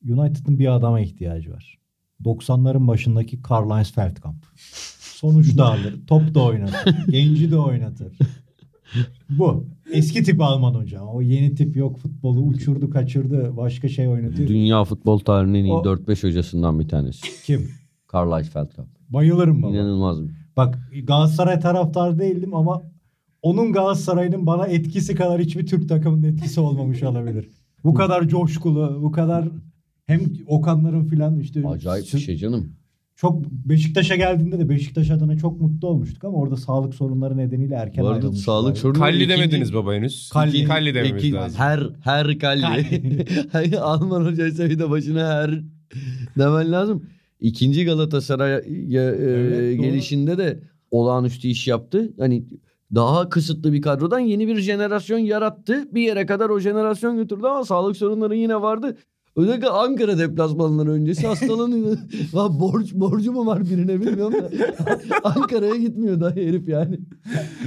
United'ın 0.09 0.59
bir 0.59 0.75
adama 0.75 0.99
ihtiyacı 0.99 1.51
var. 1.51 1.77
90'ların 2.25 2.87
başındaki 2.87 3.41
Karl-Heinz 3.41 3.91
Feldkamp. 3.91 4.45
Sonuç 4.99 5.57
da 5.57 5.65
alır, 5.73 5.95
top 6.07 6.33
da 6.33 6.43
oynatır, 6.43 6.95
genci 7.09 7.51
de 7.51 7.57
oynatır. 7.57 8.17
Bu. 9.29 9.65
Eski 9.93 10.23
tip 10.23 10.41
Alman 10.41 10.73
hocam. 10.73 11.07
O 11.07 11.21
yeni 11.21 11.55
tip 11.55 11.75
yok 11.75 11.97
futbolu 11.97 12.41
uçurdu 12.41 12.89
kaçırdı 12.89 13.57
başka 13.57 13.89
şey 13.89 14.07
oynatıyor. 14.07 14.47
Dünya 14.49 14.83
futbol 14.83 15.19
tarihinin 15.19 15.63
iyi 15.63 15.73
O- 15.73 15.83
4-5 15.83 16.27
hocasından 16.27 16.79
bir 16.79 16.87
tanesi. 16.87 17.21
Kim? 17.45 17.69
Karl 18.07 18.43
Feldkamp. 18.43 18.89
Bayılırım 19.09 19.63
baba. 19.63 19.71
İnanılmaz 19.71 20.23
bir. 20.23 20.31
Bak 20.57 20.79
Galatasaray 21.03 21.59
taraftar 21.59 22.19
değildim 22.19 22.55
ama 22.55 22.81
onun 23.41 23.73
Galatasaray'ın 23.73 24.45
bana 24.45 24.67
etkisi 24.67 25.15
kadar 25.15 25.41
hiçbir 25.41 25.65
Türk 25.67 25.89
takımının 25.89 26.23
etkisi 26.23 26.59
olmamış 26.59 27.03
olabilir. 27.03 27.49
Bu 27.83 27.93
kadar 27.93 28.27
coşkulu, 28.27 28.99
bu 29.03 29.11
kadar 29.11 29.45
hem 30.05 30.21
Okanların 30.47 31.05
filan 31.05 31.39
işte 31.39 31.67
Acayip 31.67 32.13
bir 32.13 32.19
şey 32.19 32.35
canım. 32.37 32.73
Çok 33.15 33.51
Beşiktaş'a 33.51 34.15
geldiğinde 34.15 34.59
de 34.59 34.69
Beşiktaş 34.69 35.09
adına 35.11 35.37
çok 35.37 35.61
mutlu 35.61 35.87
olmuştuk 35.87 36.23
ama 36.23 36.37
orada 36.37 36.57
sağlık 36.57 36.95
sorunları 36.95 37.37
nedeniyle 37.37 37.75
erken 37.75 38.03
Bu 38.03 38.07
arada 38.09 38.31
sağlık 38.31 38.77
sorunu- 38.77 38.99
Kalli 38.99 39.29
demediniz 39.29 39.73
baba 39.73 39.93
henüz. 39.93 40.29
Kalli. 40.33 40.57
İki 40.57 40.65
kalli 40.65 40.93
dememiz 40.95 41.23
İki- 41.23 41.33
lazım. 41.33 41.59
Her 41.59 41.89
her 42.03 42.39
kalli. 42.39 42.61
Kalli. 43.51 43.79
Alman 43.79 44.25
hocaysa 44.25 44.69
bir 44.69 44.79
de 44.79 44.89
başına 44.89 45.27
her 45.33 45.61
demen 46.37 46.71
lazım. 46.71 47.03
İkinci 47.39 47.85
Galatasaray'a 47.85 48.59
e, 48.59 48.63
Evet, 48.93 49.77
doğru. 49.77 49.81
gelişinde 49.85 50.37
de 50.37 50.59
olağanüstü 50.91 51.47
iş 51.47 51.67
yaptı. 51.67 52.13
Hani 52.19 52.43
daha 52.95 53.29
kısıtlı 53.29 53.73
bir 53.73 53.81
kadrodan 53.81 54.19
yeni 54.19 54.47
bir 54.47 54.57
jenerasyon 54.59 55.19
yarattı. 55.19 55.87
Bir 55.93 56.01
yere 56.01 56.25
kadar 56.25 56.49
o 56.49 56.59
jenerasyon 56.59 57.17
götürdü 57.17 57.45
ama 57.47 57.65
sağlık 57.65 57.97
sorunları 57.97 58.35
yine 58.35 58.61
vardı. 58.61 58.97
Özellikle 59.35 59.69
Ankara 59.69 60.17
deplasmanları 60.17 60.91
öncesi 60.91 61.27
hastalanıyor. 61.27 61.97
Lan 62.35 62.59
borç, 62.59 62.93
borcu 62.93 63.31
mu 63.31 63.45
var 63.45 63.61
birine 63.69 64.01
bilmiyorum 64.01 64.33
da. 64.33 64.49
Ankara'ya 65.23 65.75
gitmiyor 65.75 66.19
daha 66.19 66.31
herif 66.31 66.67
yani. 66.69 66.99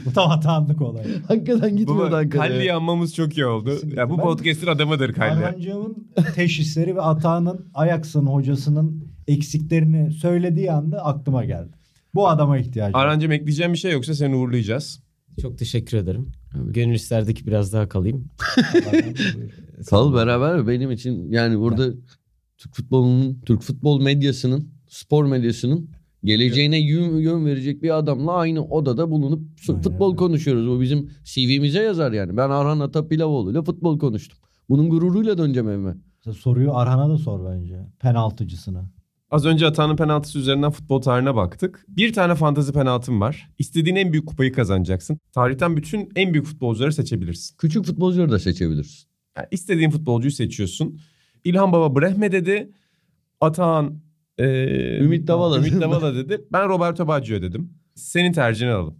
Bu 0.06 0.12
tam 0.12 0.28
hatanlık 0.28 0.82
olay. 0.82 1.04
Hakikaten 1.28 1.76
gitmiyordu 1.76 2.06
Baba 2.06 2.16
Ankara'ya. 2.16 2.50
Kalli'yi 2.52 2.72
anmamız 2.72 3.14
çok 3.14 3.36
iyi 3.38 3.46
oldu. 3.46 3.70
Kesinlikle. 3.70 4.00
Ya 4.00 4.10
bu 4.10 4.18
Ben- 4.18 4.22
podcast'in 4.22 4.66
adamıdır 4.66 5.12
Kalli. 5.12 5.30
Arhancığımın 5.46 6.08
teşhisleri 6.34 6.96
ve 6.96 7.00
Atağan'ın 7.00 7.66
Ajax'ın 7.74 8.26
hocasının 8.26 9.04
eksiklerini 9.28 10.12
söylediği 10.12 10.72
anda 10.72 11.04
aklıma 11.04 11.44
geldi. 11.44 11.72
Bu 12.14 12.28
adama 12.28 12.58
ihtiyacım 12.58 12.94
var. 12.94 13.04
Arancım 13.06 13.32
ekleyeceğim 13.32 13.72
bir 13.72 13.78
şey 13.78 13.92
yoksa 13.92 14.14
seni 14.14 14.36
uğurlayacağız. 14.36 15.03
Çok 15.42 15.58
teşekkür 15.58 15.96
ederim. 15.96 16.32
Gönül 16.54 16.94
isterdi 16.94 17.34
ki 17.34 17.46
biraz 17.46 17.72
daha 17.72 17.88
kalayım. 17.88 18.24
Kal 19.90 20.14
beraber 20.14 20.66
benim 20.66 20.90
için 20.90 21.30
yani 21.30 21.58
burada 21.58 21.92
Türk 22.58 22.74
futbolunun, 22.74 23.40
Türk 23.46 23.62
futbol 23.62 24.02
medyasının, 24.02 24.68
spor 24.88 25.24
medyasının 25.24 25.90
geleceğine 26.24 26.78
yön, 26.78 27.18
yön 27.18 27.46
verecek 27.46 27.82
bir 27.82 27.98
adamla 27.98 28.32
aynı 28.32 28.64
odada 28.64 29.10
bulunup 29.10 29.42
Aynen 29.68 29.82
futbol 29.82 30.08
öyle. 30.08 30.16
konuşuyoruz. 30.16 30.68
Bu 30.68 30.80
bizim 30.80 31.10
CV'mize 31.24 31.82
yazar 31.82 32.12
yani. 32.12 32.36
Ben 32.36 32.50
Arhan 32.50 32.80
Atapilavoğlu 32.80 33.50
ile 33.50 33.62
futbol 33.62 33.98
konuştum. 33.98 34.38
Bunun 34.68 34.88
gururuyla 34.90 35.38
döneceğim 35.38 35.68
evime. 35.68 35.94
Soruyu 36.32 36.74
Arhan'a 36.74 37.10
da 37.10 37.18
sor 37.18 37.52
bence. 37.52 37.86
Penaltıcısına. 38.00 38.90
Az 39.34 39.46
önce 39.46 39.66
Atan'ın 39.66 39.96
penaltısı 39.96 40.38
üzerinden 40.38 40.70
futbol 40.70 41.00
tarihine 41.00 41.34
baktık. 41.34 41.84
Bir 41.88 42.12
tane 42.12 42.34
fantazi 42.34 42.72
penaltım 42.72 43.20
var. 43.20 43.50
İstediğin 43.58 43.96
en 43.96 44.12
büyük 44.12 44.26
kupayı 44.26 44.52
kazanacaksın. 44.52 45.18
Tarihten 45.32 45.76
bütün 45.76 46.12
en 46.16 46.32
büyük 46.32 46.46
futbolcuları 46.46 46.92
seçebilirsin. 46.92 47.56
Küçük 47.56 47.84
futbolcuları 47.84 48.30
da 48.30 48.38
seçebiliriz. 48.38 49.06
Yani 49.36 49.46
istediğin 49.50 49.90
futbolcuyu 49.90 50.32
seçiyorsun. 50.32 51.00
İlhan 51.44 51.72
Baba 51.72 52.00
Brehme 52.00 52.32
dedi. 52.32 52.72
Atahan 53.40 54.00
e, 54.38 54.46
Ümit 54.98 55.26
Davala. 55.28 55.58
Ümit 55.58 55.80
Davala 55.80 56.14
dedi. 56.14 56.44
Ben 56.52 56.68
Roberto 56.68 57.08
Baggio 57.08 57.42
dedim. 57.42 57.70
Senin 57.94 58.32
tercihini 58.32 58.72
alalım. 58.72 58.98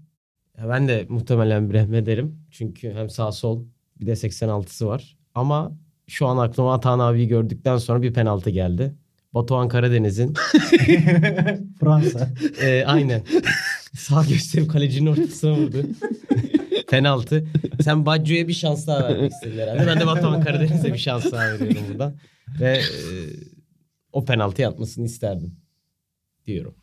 Ya 0.59 0.69
ben 0.69 0.89
de 0.89 1.07
muhtemelen 1.09 1.73
Brehme 1.73 2.07
derim. 2.07 2.39
Çünkü 2.51 2.93
hem 2.93 3.11
sağ 3.11 3.33
sol 3.33 3.65
bir 4.01 4.07
de 4.07 4.13
86'sı 4.13 4.87
var. 4.87 5.17
Ama 5.35 5.73
şu 6.07 6.27
an 6.27 6.37
aklıma 6.37 6.75
Atan 6.75 6.99
abiyi 6.99 7.29
gördükten 7.29 7.77
sonra 7.77 8.03
bir 8.03 8.13
penaltı 8.13 8.51
geldi. 8.51 8.95
Batuhan 9.35 9.69
Karadeniz'in 9.69 10.35
Fransa. 11.81 12.31
e, 12.63 12.85
aynen 12.87 13.23
sağ 13.95 14.25
gösterip 14.25 14.71
kalecinin 14.71 15.07
ortasına 15.11 15.55
vurdu. 15.57 15.77
penaltı. 16.89 17.45
Sen 17.83 18.07
Baggio'ya 18.07 18.49
bir 18.49 18.53
şans 18.53 18.87
daha 18.87 19.09
vermek 19.09 19.33
istedin 19.33 19.59
herhalde. 19.59 19.87
Ben 19.87 20.01
de 20.01 20.07
Batuhan 20.07 20.41
Karadeniz'e 20.45 20.93
bir 20.93 20.99
şans 20.99 21.33
daha 21.33 21.53
veriyorum 21.53 21.83
buradan. 21.91 22.15
Ve 22.61 22.73
e, 22.77 22.83
o 24.13 24.25
penaltı 24.25 24.67
atmasını 24.69 25.05
isterdim. 25.05 25.57
Diyorum. 26.47 26.75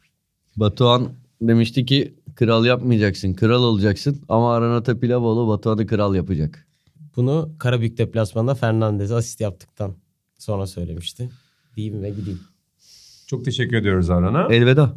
Batuhan 0.55 1.13
demişti 1.41 1.85
ki 1.85 2.13
kral 2.35 2.65
yapmayacaksın, 2.65 3.33
kral 3.33 3.63
olacaksın. 3.63 4.21
Ama 4.29 4.55
Arhan 4.55 4.71
Atapilavoğlu 4.71 5.47
Batuhan'ı 5.47 5.87
kral 5.87 6.15
yapacak. 6.15 6.67
Bunu 7.15 7.51
Karabük 7.59 7.97
deplasmanında 7.97 8.55
Fernandez'e 8.55 9.15
asist 9.15 9.41
yaptıktan 9.41 9.95
sonra 10.37 10.67
söylemişti. 10.67 11.29
Diyeyim 11.75 12.01
ve 12.03 12.09
gideyim. 12.09 12.39
Çok 13.27 13.45
teşekkür 13.45 13.77
ediyoruz 13.77 14.09
Aran'a. 14.09 14.47
Elveda. 14.53 14.95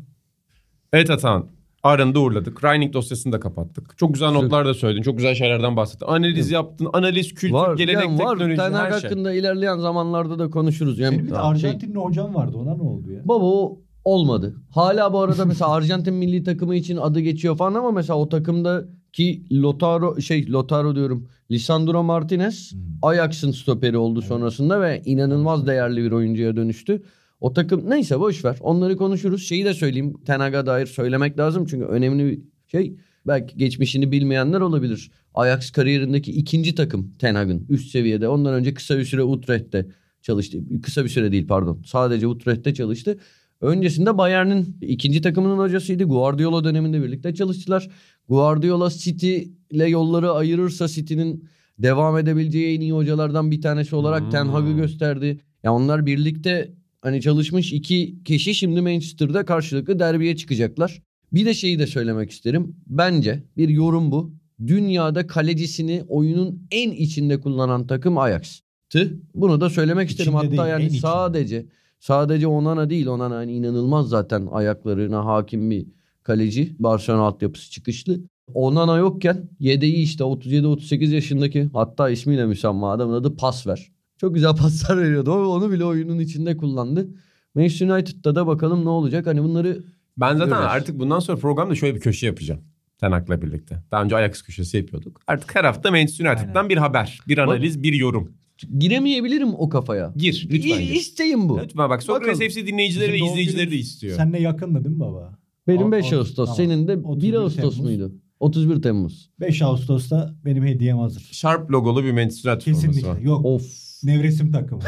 Evet 0.92 1.10
Atahan. 1.10 1.46
Aran'ı 1.82 2.14
da 2.14 2.20
uğurladık. 2.20 2.64
Reining 2.64 2.92
dosyasını 2.92 3.32
da 3.32 3.40
kapattık. 3.40 3.98
Çok 3.98 4.14
güzel 4.14 4.30
notlar 4.30 4.66
da 4.66 4.74
söyledin. 4.74 5.02
Çok 5.02 5.16
güzel 5.16 5.34
şeylerden 5.34 5.76
bahsettin. 5.76 6.06
Analiz 6.06 6.50
yaptın. 6.50 6.88
Analiz, 6.92 7.34
kültür, 7.34 7.54
Var, 7.54 7.76
gelenek, 7.76 8.04
yani 8.04 8.18
var. 8.18 8.28
teknoloji 8.30 8.56
Ten 8.56 8.72
her 8.72 8.92
şey. 8.92 9.00
hakkında 9.00 9.32
ilerleyen 9.34 9.78
zamanlarda 9.78 10.38
da 10.38 10.50
konuşuruz. 10.50 10.98
Yani 10.98 11.14
Senin 11.14 11.26
bir 11.26 11.30
de 11.30 11.34
Şey- 11.34 11.44
Arjantinli 11.44 11.98
hocam 11.98 12.34
vardı. 12.34 12.56
Ona 12.56 12.76
ne 12.76 12.82
oldu 12.82 13.12
ya? 13.12 13.20
Baba 13.24 13.44
o 13.44 13.78
olmadı. 14.04 14.54
Hala 14.70 15.12
bu 15.12 15.20
arada 15.20 15.44
mesela 15.44 15.70
Arjantin 15.74 16.14
milli 16.14 16.44
takımı 16.44 16.76
için 16.76 16.96
adı 16.96 17.20
geçiyor 17.20 17.56
falan 17.56 17.74
ama 17.74 17.90
mesela 17.90 18.18
o 18.18 18.28
takımdaki 18.28 19.44
Lotaro 19.52 20.20
şey 20.20 20.48
Lotaro 20.48 20.96
diyorum. 20.96 21.28
Lisandro 21.50 22.02
Martinez 22.02 22.72
Hmm. 22.72 22.80
Ajax'ın 23.02 23.50
stoperi 23.50 23.96
oldu 23.96 24.22
sonrasında 24.22 24.80
ve 24.80 25.02
inanılmaz 25.04 25.66
değerli 25.66 26.04
bir 26.04 26.12
oyuncuya 26.12 26.56
dönüştü. 26.56 27.02
O 27.40 27.52
takım 27.52 27.90
neyse 27.90 28.20
boş 28.20 28.44
ver. 28.44 28.56
Onları 28.60 28.96
konuşuruz. 28.96 29.48
Şeyi 29.48 29.64
de 29.64 29.74
söyleyeyim. 29.74 30.14
Tenag'a 30.26 30.66
dair 30.66 30.86
söylemek 30.86 31.38
lazım 31.38 31.66
çünkü 31.66 31.84
önemli 31.84 32.24
bir 32.24 32.40
şey. 32.66 32.96
Belki 33.26 33.56
geçmişini 33.58 34.12
bilmeyenler 34.12 34.60
olabilir. 34.60 35.10
Ajax 35.34 35.70
kariyerindeki 35.70 36.32
ikinci 36.32 36.74
takım 36.74 37.14
Ten 37.18 37.34
Hag'ın 37.34 37.66
üst 37.68 37.90
seviyede. 37.90 38.28
Ondan 38.28 38.54
önce 38.54 38.74
kısa 38.74 38.98
bir 38.98 39.04
süre 39.04 39.22
Utrecht'te 39.22 39.86
çalıştı. 40.22 40.58
Kısa 40.82 41.04
bir 41.04 41.08
süre 41.08 41.32
değil 41.32 41.46
pardon. 41.46 41.82
Sadece 41.86 42.26
Utrecht'te 42.26 42.74
çalıştı. 42.74 43.18
Öncesinde 43.60 44.18
Bayern'in 44.18 44.76
ikinci 44.80 45.22
takımının 45.22 45.58
hocasıydı. 45.58 46.04
Guardiola 46.04 46.64
döneminde 46.64 47.02
birlikte 47.02 47.34
çalıştılar. 47.34 47.88
Guardiola 48.28 48.90
City 48.90 49.38
ile 49.70 49.88
yolları 49.88 50.30
ayırırsa 50.30 50.88
City'nin 50.88 51.48
devam 51.78 52.18
edebileceği 52.18 52.76
en 52.76 52.80
iyi 52.80 52.92
hocalardan 52.92 53.50
bir 53.50 53.60
tanesi 53.60 53.96
olarak 53.96 54.22
Hmm. 54.22 54.30
Ten 54.30 54.46
Hag'ı 54.46 54.72
gösterdi. 54.72 55.40
Ya 55.62 55.74
onlar 55.74 56.06
birlikte 56.06 56.74
hani 57.02 57.20
çalışmış 57.20 57.72
iki 57.72 58.22
kişi 58.24 58.54
şimdi 58.54 58.80
Manchester'da 58.80 59.44
karşılıklı 59.44 59.98
derbiye 59.98 60.36
çıkacaklar. 60.36 61.02
Bir 61.32 61.46
de 61.46 61.54
şeyi 61.54 61.78
de 61.78 61.86
söylemek 61.86 62.30
isterim. 62.30 62.76
Bence 62.86 63.42
bir 63.56 63.68
yorum 63.68 64.10
bu. 64.10 64.34
Dünyada 64.66 65.26
kalecisini 65.26 66.04
oyunun 66.08 66.66
en 66.70 66.90
içinde 66.90 67.40
kullanan 67.40 67.86
takım 67.86 68.18
Ajax'tı. 68.18 69.20
Bunu 69.34 69.60
da 69.60 69.70
söylemek 69.70 70.10
isterim. 70.10 70.32
İçinde 70.32 70.46
Hatta 70.46 70.50
değil, 70.50 70.70
yani 70.70 70.84
içinde. 70.86 71.66
Sadece 72.04 72.46
Onana 72.46 72.90
değil. 72.90 73.06
Onana 73.06 73.36
hani 73.36 73.52
inanılmaz 73.52 74.08
zaten 74.08 74.48
ayaklarına 74.52 75.24
hakim 75.24 75.70
bir 75.70 75.86
kaleci. 76.22 76.76
Barcelona 76.78 77.22
altyapısı 77.22 77.70
çıkışlı. 77.70 78.20
Onana 78.54 78.96
yokken 78.96 79.48
yedeği 79.58 79.96
işte 79.96 80.24
37-38 80.24 81.14
yaşındaki 81.14 81.70
hatta 81.72 82.10
ismiyle 82.10 82.46
müsamma 82.46 82.92
adamın 82.92 83.14
adı 83.14 83.36
Pasver. 83.36 83.92
Çok 84.20 84.34
güzel 84.34 84.56
paslar 84.56 84.98
veriyordu. 84.98 85.32
Onu 85.32 85.70
bile 85.70 85.84
oyunun 85.84 86.18
içinde 86.18 86.56
kullandı. 86.56 87.08
Manchester 87.54 87.88
United'da 87.88 88.34
da 88.34 88.46
bakalım 88.46 88.84
ne 88.84 88.88
olacak. 88.88 89.26
Hani 89.26 89.42
bunları 89.42 89.84
Ben 90.16 90.32
zaten 90.32 90.48
Göreceğiz. 90.48 90.72
artık 90.72 90.98
bundan 90.98 91.18
sonra 91.18 91.38
programda 91.38 91.74
şöyle 91.74 91.94
bir 91.94 92.00
köşe 92.00 92.26
yapacağım. 92.26 92.60
Tenak'la 92.98 93.42
birlikte. 93.42 93.82
Daha 93.92 94.02
önce 94.02 94.16
Ajax 94.16 94.42
köşesi 94.42 94.76
yapıyorduk. 94.76 95.20
Artık 95.26 95.54
her 95.54 95.64
hafta 95.64 95.90
Manchester 95.90 96.26
United'dan 96.30 96.54
Aynen. 96.54 96.68
bir 96.68 96.76
haber, 96.76 97.18
bir 97.28 97.38
analiz, 97.38 97.82
bir 97.82 97.92
yorum. 97.92 98.32
Giremeyebilirim 98.78 99.54
o 99.54 99.68
kafaya. 99.68 100.12
Gir 100.16 100.48
lütfen 100.50 100.80
İ- 100.80 100.86
gir. 100.86 100.94
İsteğim 100.94 101.48
bu. 101.48 101.58
Lütfen 101.62 101.90
bak 101.90 102.02
Sokrates 102.02 102.34
Bakalım. 102.40 102.48
FC 102.50 102.66
dinleyicileri 102.66 103.08
ve 103.08 103.14
Bizim 103.14 103.26
doğum 103.26 103.32
izleyicileri 103.32 103.66
de 103.66 103.70
günümüz 103.70 103.86
istiyor. 103.88 104.16
Seninle 104.16 104.40
yakındı 104.40 104.84
değil 104.84 104.94
mi 104.96 105.00
baba? 105.00 105.38
Benim 105.68 105.86
O- 105.88 105.92
5 105.92 106.12
o- 106.12 106.16
Ağustos. 106.18 106.36
tamam. 106.46 106.56
Senin 106.56 106.88
de 106.88 106.98
1 106.98 107.04
31 107.04 107.34
Ağustos 107.34 107.56
Temmuz. 107.60 107.80
muydu? 107.80 108.12
31 108.40 108.82
Temmuz. 108.82 109.30
5 109.40 109.62
Ağustos'ta 109.62 110.34
benim 110.44 110.64
hediyem 110.66 110.98
hazır. 110.98 111.28
Sharp 111.32 111.70
logolu 111.70 112.04
bir 112.04 112.12
Manchester 112.12 112.52
United 112.52 112.64
forması 112.64 112.86
Kesinlikle. 112.86 113.08
var. 113.08 113.18
Yok. 113.18 113.44
Of. 113.44 113.62
Nevresim 114.02 114.52
takımı. 114.52 114.82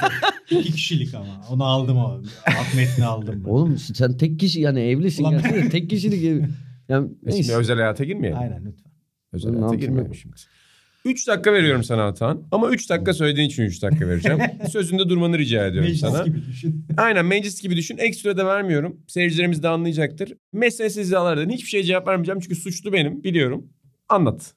İki 0.50 0.72
kişilik 0.72 1.14
ama. 1.14 1.40
Onu 1.50 1.64
aldım 1.64 1.96
o. 1.96 2.22
Alt 2.46 2.76
metni 2.76 3.04
aldım. 3.04 3.42
ben. 3.44 3.50
Oğlum 3.50 3.78
sen 3.78 4.16
tek 4.16 4.40
kişi 4.40 4.60
yani 4.60 4.80
evlisin 4.80 5.22
Ulan- 5.24 5.32
gelsene 5.32 5.68
tek 5.68 5.90
kişilik 5.90 6.24
ev. 6.24 6.42
Yani 6.88 7.08
Şimdi 7.08 7.34
neyse. 7.36 7.56
özel 7.56 7.76
hayata 7.76 8.04
girmeyelim. 8.04 8.38
Aynen 8.40 8.64
lütfen. 8.64 8.92
Özel 9.32 9.50
Ne 9.50 9.56
hayata 9.56 9.74
yapayım 9.74 9.80
girmeyelim 9.92 10.14
şimdi. 10.14 10.36
3 11.04 11.28
dakika 11.28 11.52
veriyorum 11.52 11.84
sana 11.84 12.04
Atan. 12.06 12.42
Ama 12.50 12.70
3 12.70 12.90
dakika 12.90 13.14
söylediğin 13.14 13.48
için 13.48 13.62
3 13.62 13.82
dakika 13.82 14.08
vereceğim. 14.08 14.38
Sözünde 14.70 15.08
durmanı 15.08 15.38
rica 15.38 15.66
ediyorum 15.66 15.88
Meclis 15.88 16.00
sana. 16.00 16.24
gibi 16.24 16.46
düşün. 16.46 16.86
Aynen 16.96 17.26
meclis 17.26 17.62
gibi 17.62 17.76
düşün. 17.76 17.98
Ekstra 17.98 18.36
da 18.36 18.46
vermiyorum. 18.46 18.96
Seyircilerimiz 19.06 19.62
de 19.62 19.68
anlayacaktır. 19.68 20.32
Meselesiz 20.52 21.06
izalardan 21.06 21.48
hiçbir 21.50 21.68
şeye 21.68 21.84
cevap 21.84 22.08
vermeyeceğim. 22.08 22.40
Çünkü 22.40 22.56
suçlu 22.56 22.92
benim 22.92 23.24
biliyorum. 23.24 23.66
Anlat. 24.08 24.54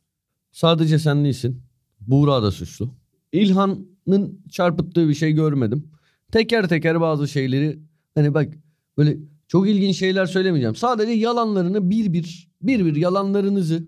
Sadece 0.52 1.00
sen 1.00 1.24
değilsin. 1.24 1.62
Buğra 2.00 2.44
da 2.44 2.52
suçlu. 2.52 2.96
İlhan'ın 3.32 4.42
çarpıttığı 4.52 5.10
bir 5.10 5.14
şey 5.14 5.32
görmedim. 5.32 5.92
Teker 6.32 6.68
teker 6.70 7.02
bazı 7.02 7.28
şeyleri 7.28 7.80
hani 8.16 8.34
bak 8.34 8.54
böyle 8.98 9.18
çok 9.48 9.70
ilginç 9.70 9.96
şeyler 9.96 10.26
söylemeyeceğim. 10.26 10.76
Sadece 10.76 11.12
yalanlarını 11.12 11.90
bir 11.90 12.14
bir 12.14 12.48
bir 12.62 12.86
bir 12.86 12.96
yalanlarınızı 12.96 13.88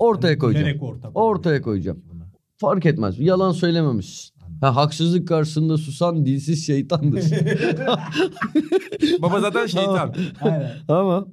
ortaya 0.00 0.38
koyacağım. 0.38 0.66
Bilerek 0.66 0.82
ortak 0.82 1.10
Ortaya 1.14 1.62
koyacağım. 1.62 2.02
Buna. 2.12 2.24
Fark 2.56 2.86
etmez. 2.86 3.18
Yalan 3.18 3.52
söylememiş. 3.52 4.32
Ha, 4.60 4.76
haksızlık 4.76 5.28
karşısında 5.28 5.76
susan 5.76 6.26
dilsiz 6.26 6.66
şeytandır. 6.66 7.24
Baba 9.22 9.40
zaten 9.40 9.66
şeytan. 9.66 10.14
Aynen. 10.40 10.72
Ama 10.88 11.26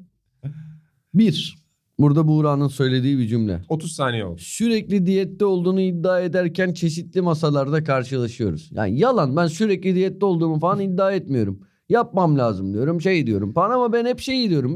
bir, 1.13 1.57
burada 1.99 2.27
Buğra'nın 2.27 2.67
söylediği 2.67 3.17
bir 3.17 3.27
cümle. 3.27 3.61
30 3.69 3.91
saniye 3.91 4.25
oldu. 4.25 4.41
Sürekli 4.41 5.05
diyette 5.05 5.45
olduğunu 5.45 5.81
iddia 5.81 6.21
ederken 6.21 6.73
çeşitli 6.73 7.21
masalarda 7.21 7.83
karşılaşıyoruz. 7.83 8.69
Yani 8.71 8.99
yalan 8.99 9.35
ben 9.35 9.47
sürekli 9.47 9.95
diyette 9.95 10.25
olduğumu 10.25 10.59
falan 10.59 10.79
iddia 10.79 11.11
etmiyorum. 11.11 11.59
Yapmam 11.89 12.37
lazım 12.37 12.73
diyorum 12.73 13.01
şey 13.01 13.27
diyorum 13.27 13.53
falan 13.53 13.71
ama 13.71 13.93
ben 13.93 14.05
hep 14.05 14.19
şey 14.19 14.49
diyorum. 14.49 14.75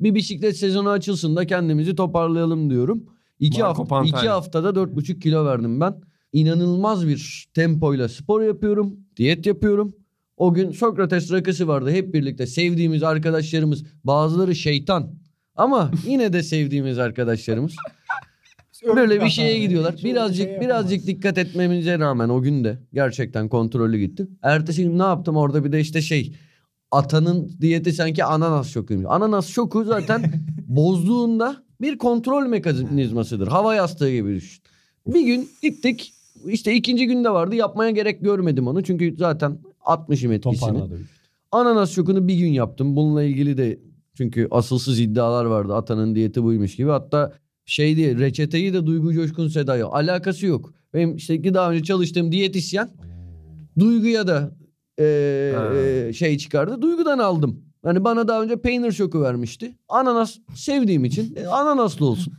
Bir 0.00 0.14
bisiklet 0.14 0.56
sezonu 0.56 0.88
açılsın 0.88 1.36
da 1.36 1.46
kendimizi 1.46 1.94
toparlayalım 1.94 2.70
diyorum. 2.70 3.04
İki, 3.40 3.60
Marco 3.60 3.68
hafta, 3.68 3.84
Pantani. 3.84 4.08
iki 4.08 4.28
haftada 4.28 4.74
dört 4.74 4.96
buçuk 4.96 5.22
kilo 5.22 5.44
verdim 5.44 5.80
ben. 5.80 5.94
İnanılmaz 6.32 7.08
bir 7.08 7.48
tempoyla 7.54 8.08
spor 8.08 8.42
yapıyorum. 8.42 8.96
Diyet 9.16 9.46
yapıyorum. 9.46 9.96
O 10.36 10.54
gün 10.54 10.70
Sokrates 10.70 11.32
rakısı 11.32 11.68
vardı. 11.68 11.90
Hep 11.90 12.14
birlikte 12.14 12.46
sevdiğimiz 12.46 13.02
arkadaşlarımız. 13.02 13.84
Bazıları 14.04 14.54
şeytan. 14.54 15.14
Ama 15.56 15.90
yine 16.06 16.32
de 16.32 16.42
sevdiğimiz 16.42 16.98
arkadaşlarımız. 16.98 17.76
Böyle 18.96 19.24
bir 19.24 19.28
şeye 19.28 19.58
gidiyorlar. 19.58 19.94
Birazcık 20.04 20.48
şey 20.48 20.60
birazcık 20.60 21.06
dikkat 21.06 21.38
etmemize 21.38 21.98
rağmen 21.98 22.28
o 22.28 22.42
gün 22.42 22.64
de 22.64 22.78
gerçekten 22.92 23.48
kontrollü 23.48 23.98
gitti. 23.98 24.28
Ertesi 24.42 24.82
gün 24.82 24.98
ne 24.98 25.02
yaptım 25.02 25.36
orada 25.36 25.64
bir 25.64 25.72
de 25.72 25.80
işte 25.80 26.02
şey 26.02 26.34
atanın 26.90 27.52
diyeti 27.60 27.92
sanki 27.92 28.24
ananas 28.24 28.68
şokuymuş. 28.68 29.06
Ananas 29.08 29.46
şoku 29.46 29.84
zaten 29.84 30.32
bozduğunda 30.68 31.62
bir 31.80 31.98
kontrol 31.98 32.46
mekanizmasıdır. 32.46 33.48
Hava 33.48 33.74
yastığı 33.74 34.10
gibi 34.12 34.34
düşün. 34.34 34.62
Bir 35.06 35.20
gün 35.20 35.48
gittik 35.62 36.12
işte 36.46 36.74
ikinci 36.74 37.06
günde 37.06 37.30
vardı 37.30 37.54
yapmaya 37.54 37.90
gerek 37.90 38.20
görmedim 38.20 38.66
onu 38.68 38.82
çünkü 38.82 39.14
zaten 39.18 39.58
atmışım 39.84 40.32
etkisini. 40.32 40.60
Toparladı. 40.60 41.00
Ananas 41.52 41.90
şokunu 41.90 42.28
bir 42.28 42.34
gün 42.34 42.52
yaptım. 42.52 42.96
Bununla 42.96 43.22
ilgili 43.22 43.58
de 43.58 43.78
çünkü 44.14 44.48
asılsız 44.50 45.00
iddialar 45.00 45.44
vardı. 45.44 45.74
Atanın 45.74 46.14
diyeti 46.14 46.42
buymuş 46.42 46.76
gibi. 46.76 46.90
Hatta 46.90 47.32
şey 47.66 47.96
diye 47.96 48.18
reçeteyi 48.18 48.72
de 48.72 48.86
Duygu 48.86 49.12
Coşkun 49.12 49.48
Seda'ya 49.48 49.86
alakası 49.86 50.46
yok. 50.46 50.72
Benim 50.94 51.16
işte 51.16 51.54
daha 51.54 51.70
önce 51.70 51.84
çalıştığım 51.84 52.32
diyetisyen 52.32 52.90
Duygu'ya 53.78 54.26
da 54.26 54.57
e, 55.00 55.52
Ha. 55.56 56.12
şey 56.12 56.38
çıkardı. 56.38 56.82
Duygu'dan 56.82 57.18
aldım. 57.18 57.62
Hani 57.84 58.04
bana 58.04 58.28
daha 58.28 58.42
önce 58.42 58.60
peynir 58.60 58.92
şoku 58.92 59.22
vermişti. 59.22 59.74
Ananas 59.88 60.38
sevdiğim 60.54 61.04
için 61.04 61.36
e, 61.36 61.46
ananaslı 61.46 62.06
olsun. 62.06 62.32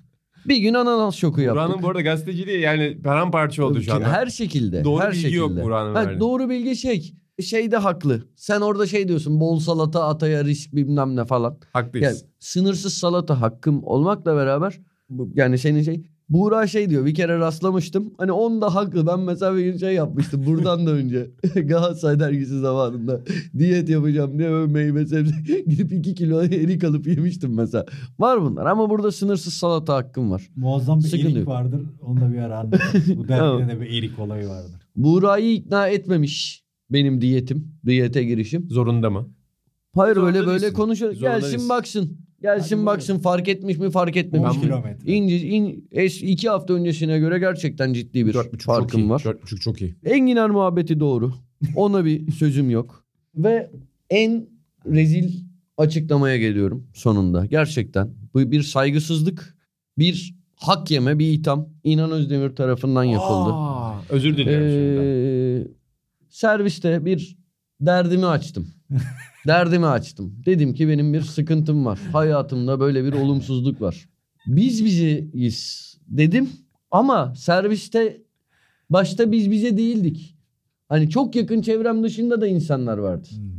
Bir 0.48 0.58
gün 0.58 0.74
ananas 0.74 1.16
şoku 1.16 1.42
yaptık. 1.42 1.64
Buranın 1.68 1.84
bu 1.84 1.88
arada 1.90 2.02
gazeteciliği 2.02 2.60
yani 2.60 3.02
paramparça 3.04 3.66
oldu 3.66 3.82
şu 3.82 3.94
anda. 3.94 4.12
Her 4.14 4.28
şekilde. 4.28 4.84
Doğru 4.84 5.02
her 5.02 5.12
bilgi 5.12 5.22
şekilde. 5.22 5.40
yok 5.40 5.52
Burak'ın 5.64 5.96
Ha. 5.96 6.20
Doğru 6.20 6.50
bilgi 6.50 6.76
şey. 6.76 7.14
Şey 7.44 7.72
de 7.72 7.78
haklı. 7.78 8.22
Sen 8.36 8.62
orada 8.62 8.88
şey 8.88 9.08
diyorsun 9.08 9.40
bol 9.40 9.60
salata 9.60 10.08
ataya 10.08 10.46
risk 10.46 10.76
bilmem 10.76 11.16
ne 11.16 11.26
falan. 11.26 11.58
Haklıyız. 11.74 12.06
Yani 12.08 12.18
sınırsız 12.40 12.94
salata 12.94 13.42
hakkım 13.42 13.84
olmakla 13.84 14.36
beraber 14.36 14.80
yani 15.34 15.58
senin 15.58 15.82
şey 15.82 16.04
Buğra 16.30 16.68
şey 16.68 16.90
diyor 16.90 17.06
bir 17.06 17.14
kere 17.14 17.40
rastlamıştım. 17.40 18.14
Hani 18.18 18.32
onda 18.32 18.76
haklı. 18.76 19.08
Ben 19.08 19.20
mesela 19.20 19.56
bir 19.58 19.62
gün 19.64 19.78
şey 19.78 19.94
yapmıştım 19.94 20.46
buradan 20.46 20.86
da 20.88 20.92
önce. 20.92 21.28
Galatasaray 21.56 22.20
dergisi 22.20 22.60
zamanında 22.60 23.22
diyet 23.58 23.90
yapacağım 23.90 24.40
diye 24.40 24.50
böyle 24.52 24.72
meyve 24.72 25.06
sebze 25.06 25.36
gidip 25.68 25.92
2 25.94 26.16
kilo 26.16 26.42
erik 26.44 26.84
alıp 26.84 27.08
yemiştim 27.08 27.56
mesela. 27.56 27.86
Var 28.20 28.42
bunlar 28.42 28.66
ama 28.66 28.90
burada 28.90 29.12
sınırsız 29.12 29.54
salata 29.54 29.96
hakkım 29.96 30.32
var. 30.32 30.50
Muazzam 30.56 31.00
bir 31.00 31.04
Sıkıntı 31.04 31.28
erik 31.28 31.38
yok. 31.38 31.48
vardır. 31.48 31.82
Onu 32.02 32.22
da 32.22 32.34
bir 32.34 32.38
ara 32.38 32.60
anlatırız. 32.60 33.18
Bu 33.18 33.28
dergide 33.28 33.68
de 33.68 33.82
bir 33.82 33.86
erik 33.90 34.20
olayı 34.20 34.48
vardır. 34.48 34.72
Buğra'yı 34.96 35.54
ikna 35.54 35.88
etmemiş 35.88 36.64
benim 36.92 37.22
diyetim. 37.22 37.68
Diyete 37.86 38.24
girişim. 38.24 38.70
Zorunda 38.70 39.10
mı? 39.10 39.30
Hayır 39.96 40.16
Zorunda 40.16 40.34
böyle 40.34 40.48
böyle 40.48 40.62
değilsin. 40.62 40.76
konuşuyor. 40.76 41.14
Zorunda 41.14 41.30
Gelsin 41.38 41.52
değilsin. 41.52 41.70
baksın. 41.70 42.18
Gelsin 42.42 42.76
Hadi 42.78 42.86
baksın 42.86 43.20
fark 43.20 43.48
etmiş 43.48 43.78
mi 43.78 43.92
fark 43.92 44.16
10 44.16 44.20
etmemiş 44.20 44.56
mi? 44.58 44.62
kilometre. 44.62 45.12
İnce, 45.14 45.40
in, 45.40 45.88
es, 45.92 46.24
iki 46.24 46.50
hafta 46.50 46.74
öncesine 46.74 47.20
göre 47.20 47.40
gerçekten 47.40 47.94
ciddi 47.94 48.26
bir 48.26 48.34
4,5 48.34 48.52
çok 48.58 48.62
farkım 48.76 49.02
iyi. 49.02 49.10
var. 49.10 49.20
4,5 49.20 49.60
çok 49.60 49.82
iyi. 49.82 49.96
Enginar 50.06 50.50
muhabbeti 50.50 51.00
doğru. 51.00 51.34
Ona 51.76 52.06
bir 52.06 52.32
sözüm 52.40 52.70
yok. 52.70 53.04
Ve 53.36 53.72
en 54.10 54.48
rezil 54.86 55.34
açıklamaya 55.78 56.38
geliyorum 56.38 56.88
sonunda. 56.94 57.46
Gerçekten 57.46 58.10
bu 58.34 58.52
bir 58.52 58.64
saygısızlık, 58.64 59.58
bir 59.98 60.36
hak 60.56 60.92
yeme, 60.92 61.20
bir 61.20 61.34
itham. 61.34 61.70
İnan 61.84 62.12
Özdemir 62.12 62.50
tarafından 62.56 63.04
yapıldı. 63.04 63.50
Aa, 63.54 64.02
özür 64.10 64.38
diliyorum 64.38 64.70
şimdiden. 64.70 65.04
Ee, 65.06 65.68
serviste 66.30 67.06
bir 67.06 67.38
derdimi 67.82 68.26
açtım. 68.26 68.68
derdimi 69.48 69.86
açtım. 69.86 70.36
Dedim 70.46 70.74
ki 70.74 70.90
benim 70.90 71.14
bir 71.14 71.22
sıkıntım 71.22 71.86
var. 71.86 72.00
Hayatımda 72.14 72.80
böyle 72.80 73.04
bir 73.04 73.14
olumsuzluk 73.14 73.82
var. 73.82 74.10
Biz 74.48 74.86
bizeyiz 74.86 75.98
dedim 76.08 76.50
ama 76.92 77.34
serviste 77.36 78.22
başta 78.90 79.32
biz 79.32 79.52
bize 79.52 79.78
değildik. 79.78 80.36
Hani 80.90 81.10
çok 81.10 81.36
yakın 81.36 81.62
çevrem 81.62 82.04
dışında 82.04 82.42
da 82.42 82.48
insanlar 82.48 82.98
vardı. 82.98 83.28
Hmm. 83.32 83.50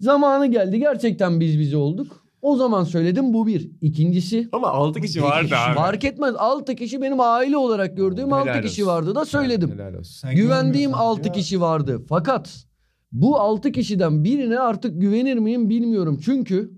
Zamanı 0.00 0.46
geldi 0.46 0.78
gerçekten 0.78 1.40
biz 1.40 1.58
bize 1.58 1.76
olduk. 1.76 2.22
O 2.42 2.56
zaman 2.56 2.84
söyledim 2.84 3.32
bu 3.32 3.46
bir. 3.46 3.70
İkincisi 3.80 4.48
Ama 4.52 4.68
6 4.68 5.00
kişi 5.00 5.22
vardı 5.22 5.54
abi. 5.56 5.74
fark 5.76 6.04
etmez 6.04 6.34
6 6.38 6.74
kişi 6.74 7.02
benim 7.02 7.20
aile 7.20 7.56
olarak 7.56 7.96
gördüğüm 7.96 8.26
Helal 8.26 8.48
6 8.48 8.60
kişi 8.62 8.86
vardı 8.86 9.14
da 9.14 9.24
söyledim. 9.24 9.72
Helal 9.72 9.94
olsun. 9.94 10.12
Sen 10.28 10.36
Güvendiğim 10.36 10.90
görmüyorsan 10.90 11.06
6 11.10 11.28
ya- 11.28 11.32
kişi 11.34 11.60
vardı. 11.60 12.02
Fakat 12.08 12.64
bu 13.12 13.36
6 13.36 13.72
kişiden 13.72 14.24
birine 14.24 14.58
artık 14.58 15.00
güvenir 15.00 15.38
miyim 15.38 15.70
bilmiyorum. 15.70 16.20
Çünkü 16.24 16.72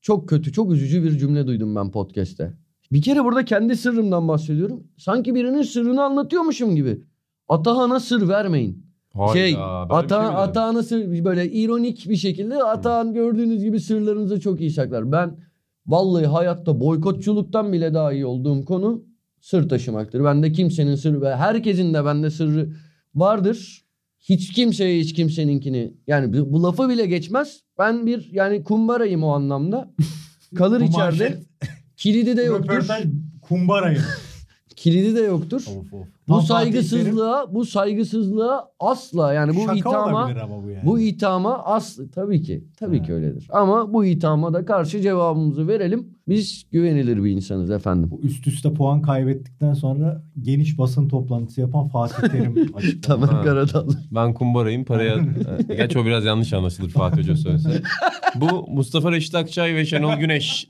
çok 0.00 0.28
kötü, 0.28 0.52
çok 0.52 0.72
üzücü 0.72 1.02
bir 1.04 1.18
cümle 1.18 1.46
duydum 1.46 1.76
ben 1.76 1.90
podcast'te. 1.90 2.54
Bir 2.92 3.02
kere 3.02 3.24
burada 3.24 3.44
kendi 3.44 3.76
sırrımdan 3.76 4.28
bahsediyorum. 4.28 4.86
Sanki 4.96 5.34
birinin 5.34 5.62
sırrını 5.62 6.02
anlatıyormuşum 6.02 6.76
gibi. 6.76 7.02
Atahan'a 7.48 8.00
sır 8.00 8.28
vermeyin. 8.28 8.88
Hayda, 9.12 9.32
şey, 9.32 9.52
şey 9.52 9.60
ata, 9.62 10.24
dedim? 10.24 10.36
Atahan'a 10.36 10.82
sır 10.82 11.24
böyle 11.24 11.50
ironik 11.52 12.08
bir 12.08 12.16
şekilde 12.16 12.62
Atahan 12.64 13.14
gördüğünüz 13.14 13.64
gibi 13.64 13.80
sırlarınızı 13.80 14.40
çok 14.40 14.60
iyi 14.60 14.70
saklar. 14.70 15.12
Ben 15.12 15.38
vallahi 15.86 16.26
hayatta 16.26 16.80
boykotçuluktan 16.80 17.72
bile 17.72 17.94
daha 17.94 18.12
iyi 18.12 18.26
olduğum 18.26 18.64
konu 18.64 19.04
sır 19.40 19.68
taşımaktır. 19.68 20.24
Bende 20.24 20.52
kimsenin 20.52 20.94
sırrı 20.94 21.20
ve 21.20 21.36
herkesin 21.36 21.94
de 21.94 22.04
bende 22.04 22.30
sırrı 22.30 22.72
vardır. 23.14 23.87
Hiç 24.20 24.52
kimseye 24.52 25.00
hiç 25.00 25.12
kimseninkini 25.12 25.92
yani 26.06 26.32
bu, 26.32 26.52
bu 26.52 26.62
lafı 26.62 26.88
bile 26.88 27.06
geçmez. 27.06 27.60
Ben 27.78 28.06
bir 28.06 28.28
yani 28.32 28.64
kumbarayım 28.64 29.24
o 29.24 29.28
anlamda. 29.34 29.94
Kalır 30.56 30.80
içeride. 30.80 31.40
Kilidi 31.96 32.36
de 32.36 32.42
yoktur. 32.42 32.74
Röportaj 32.74 33.04
kumbarayım. 33.42 34.02
Kilidi 34.78 35.14
de 35.14 35.20
yoktur. 35.20 35.60
Of, 35.60 35.92
of. 35.92 36.06
Bu 36.28 36.42
saygısızlığa, 36.42 37.54
bu 37.54 37.64
saygısızlığa 37.64 38.68
asla 38.80 39.32
yani 39.32 39.56
bu 39.56 39.60
şaka 39.60 39.74
ithama 39.74 40.30
bu 40.64 40.70
yani. 40.70 40.86
bu 40.86 41.00
ithama 41.00 41.64
aslı 41.64 42.10
tabii 42.10 42.42
ki 42.42 42.64
tabii 42.78 42.98
Ha. 42.98 43.04
ki 43.04 43.12
öyledir. 43.12 43.46
Ama 43.52 43.92
bu 43.92 44.04
ithama 44.04 44.52
da 44.52 44.64
karşı 44.64 45.00
cevabımızı 45.00 45.68
verelim. 45.68 46.08
Biz 46.28 46.64
güvenilir 46.72 47.24
bir 47.24 47.30
insanız 47.30 47.70
efendim. 47.70 48.10
Bu 48.10 48.20
üst 48.20 48.46
üste 48.46 48.74
puan 48.74 49.02
kaybettikten 49.02 49.74
sonra 49.74 50.22
geniş 50.42 50.78
basın 50.78 51.08
toplantısı 51.08 51.60
yapan 51.60 51.88
Fatih 51.88 52.28
Terim. 52.28 52.72
Tamam 53.02 53.28
Ha. 53.28 53.42
Karadal. 53.42 53.88
Ben 54.10 54.34
kumbarayım 54.34 54.84
paraya... 54.84 55.16
Gerçi 55.68 55.98
o 55.98 56.04
biraz 56.04 56.24
yanlış 56.24 56.52
anlaşılır 56.52 56.90
Fatih 56.90 57.18
Hoca 57.18 57.36
söylese. 57.36 57.82
Bu 58.34 58.66
Mustafa 58.70 59.12
Reşit 59.12 59.34
Akçay 59.34 59.74
ve 59.74 59.86
Şenol 59.86 60.16
Güneş 60.16 60.66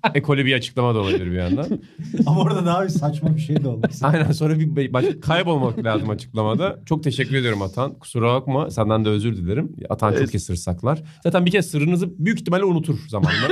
ekolü 0.14 0.46
bir 0.46 0.54
açıklama 0.54 0.94
da 0.94 0.98
olabilir 0.98 1.26
bir 1.26 1.36
yandan. 1.36 1.66
Ama 2.26 2.40
orada 2.40 2.66
daha 2.66 2.84
bir 2.84 2.88
saçma 2.88 3.36
bir 3.36 3.40
şey 3.40 3.62
de 3.64 3.68
olmuş. 3.68 3.90
Aynen 4.02 4.32
sonra 4.32 4.58
bir 4.58 4.92
baş, 4.92 5.04
kaybolmak 5.22 5.84
lazım 5.84 6.10
açıklamada. 6.10 6.78
Çok 6.86 7.02
teşekkür 7.04 7.36
ediyorum 7.36 7.62
Atan. 7.62 7.94
Kusura 7.98 8.34
bakma 8.34 8.70
senden 8.70 9.04
de 9.04 9.08
özür 9.08 9.36
dilerim. 9.36 9.72
Atan 9.88 10.12
çok 10.14 10.34
iyi 10.34 10.40
sır 10.40 10.56
saklar. 10.56 11.02
Zaten 11.22 11.46
bir 11.46 11.50
kez 11.50 11.70
sırrınızı 11.70 12.08
büyük 12.18 12.40
ihtimalle 12.40 12.64
unutur 12.64 12.98
zamanla. 13.08 13.48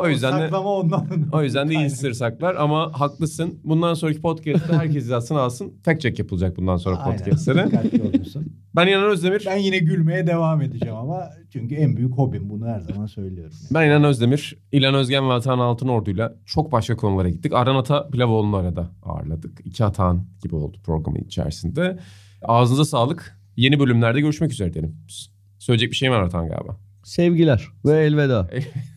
o 0.00 0.08
yüzden 0.08 0.32
de- 0.38 0.44
Saklama 0.44 0.74
ondan. 0.76 1.06
O 1.32 1.42
yüzden 1.42 1.68
de 1.68 1.74
iyi 1.74 1.90
sır 1.90 2.12
saklar 2.12 2.54
ama 2.54 3.00
haklısın. 3.00 3.60
Bundan 3.64 3.94
sonraki 3.94 4.20
podcast'te 4.20 4.72
herkes 4.76 5.10
yazsın 5.10 5.34
alsın. 5.34 5.72
Fact 5.84 6.00
check 6.00 6.18
yapılacak 6.18 6.56
bundan 6.56 6.76
sonra 6.76 6.96
Aynen. 6.96 7.18
podcast'lere. 7.18 7.66
Dikkatli 7.66 8.02
olursun. 8.02 8.52
Ben 8.76 8.86
İnan 8.86 9.02
Özdemir. 9.04 9.42
Ben 9.46 9.56
yine 9.56 9.78
gülmeye 9.78 10.26
devam 10.26 10.62
edeceğim 10.62 10.96
ama 10.96 11.28
çünkü 11.52 11.74
en 11.74 11.96
büyük 11.96 12.12
hobim 12.12 12.50
bunu 12.50 12.66
her 12.66 12.80
zaman 12.80 13.06
söylüyorum. 13.06 13.52
yani. 13.62 13.74
Ben 13.74 13.86
İnan 13.86 14.04
Özdemir. 14.04 14.56
İlan 14.72 14.94
Özgen 14.94 15.28
ve 15.28 15.32
Atahan 15.42 15.58
Altınordu'yla 15.58 16.34
çok 16.46 16.72
başka 16.72 16.96
konulara 16.96 17.28
gittik. 17.28 17.52
Aran 17.52 17.76
Ata 17.76 18.08
Pilavoğlu'nu 18.08 18.56
arada 18.56 18.90
ağırladık. 19.02 19.60
İki 19.64 19.84
Atahan 19.84 20.26
gibi 20.42 20.54
oldu 20.54 20.78
programın 20.84 21.18
içerisinde. 21.18 21.98
Ağzınıza 22.42 22.84
sağlık. 22.84 23.38
Yeni 23.56 23.80
bölümlerde 23.80 24.20
görüşmek 24.20 24.52
üzere 24.52 24.72
diyelim. 24.72 24.96
Söyleyecek 25.58 25.90
bir 25.90 25.96
şey 25.96 26.08
mi 26.08 26.14
var 26.14 26.22
Atahan 26.22 26.48
galiba? 26.48 26.76
Sevgiler 27.02 27.68
ve 27.84 28.04
elveda. 28.04 28.50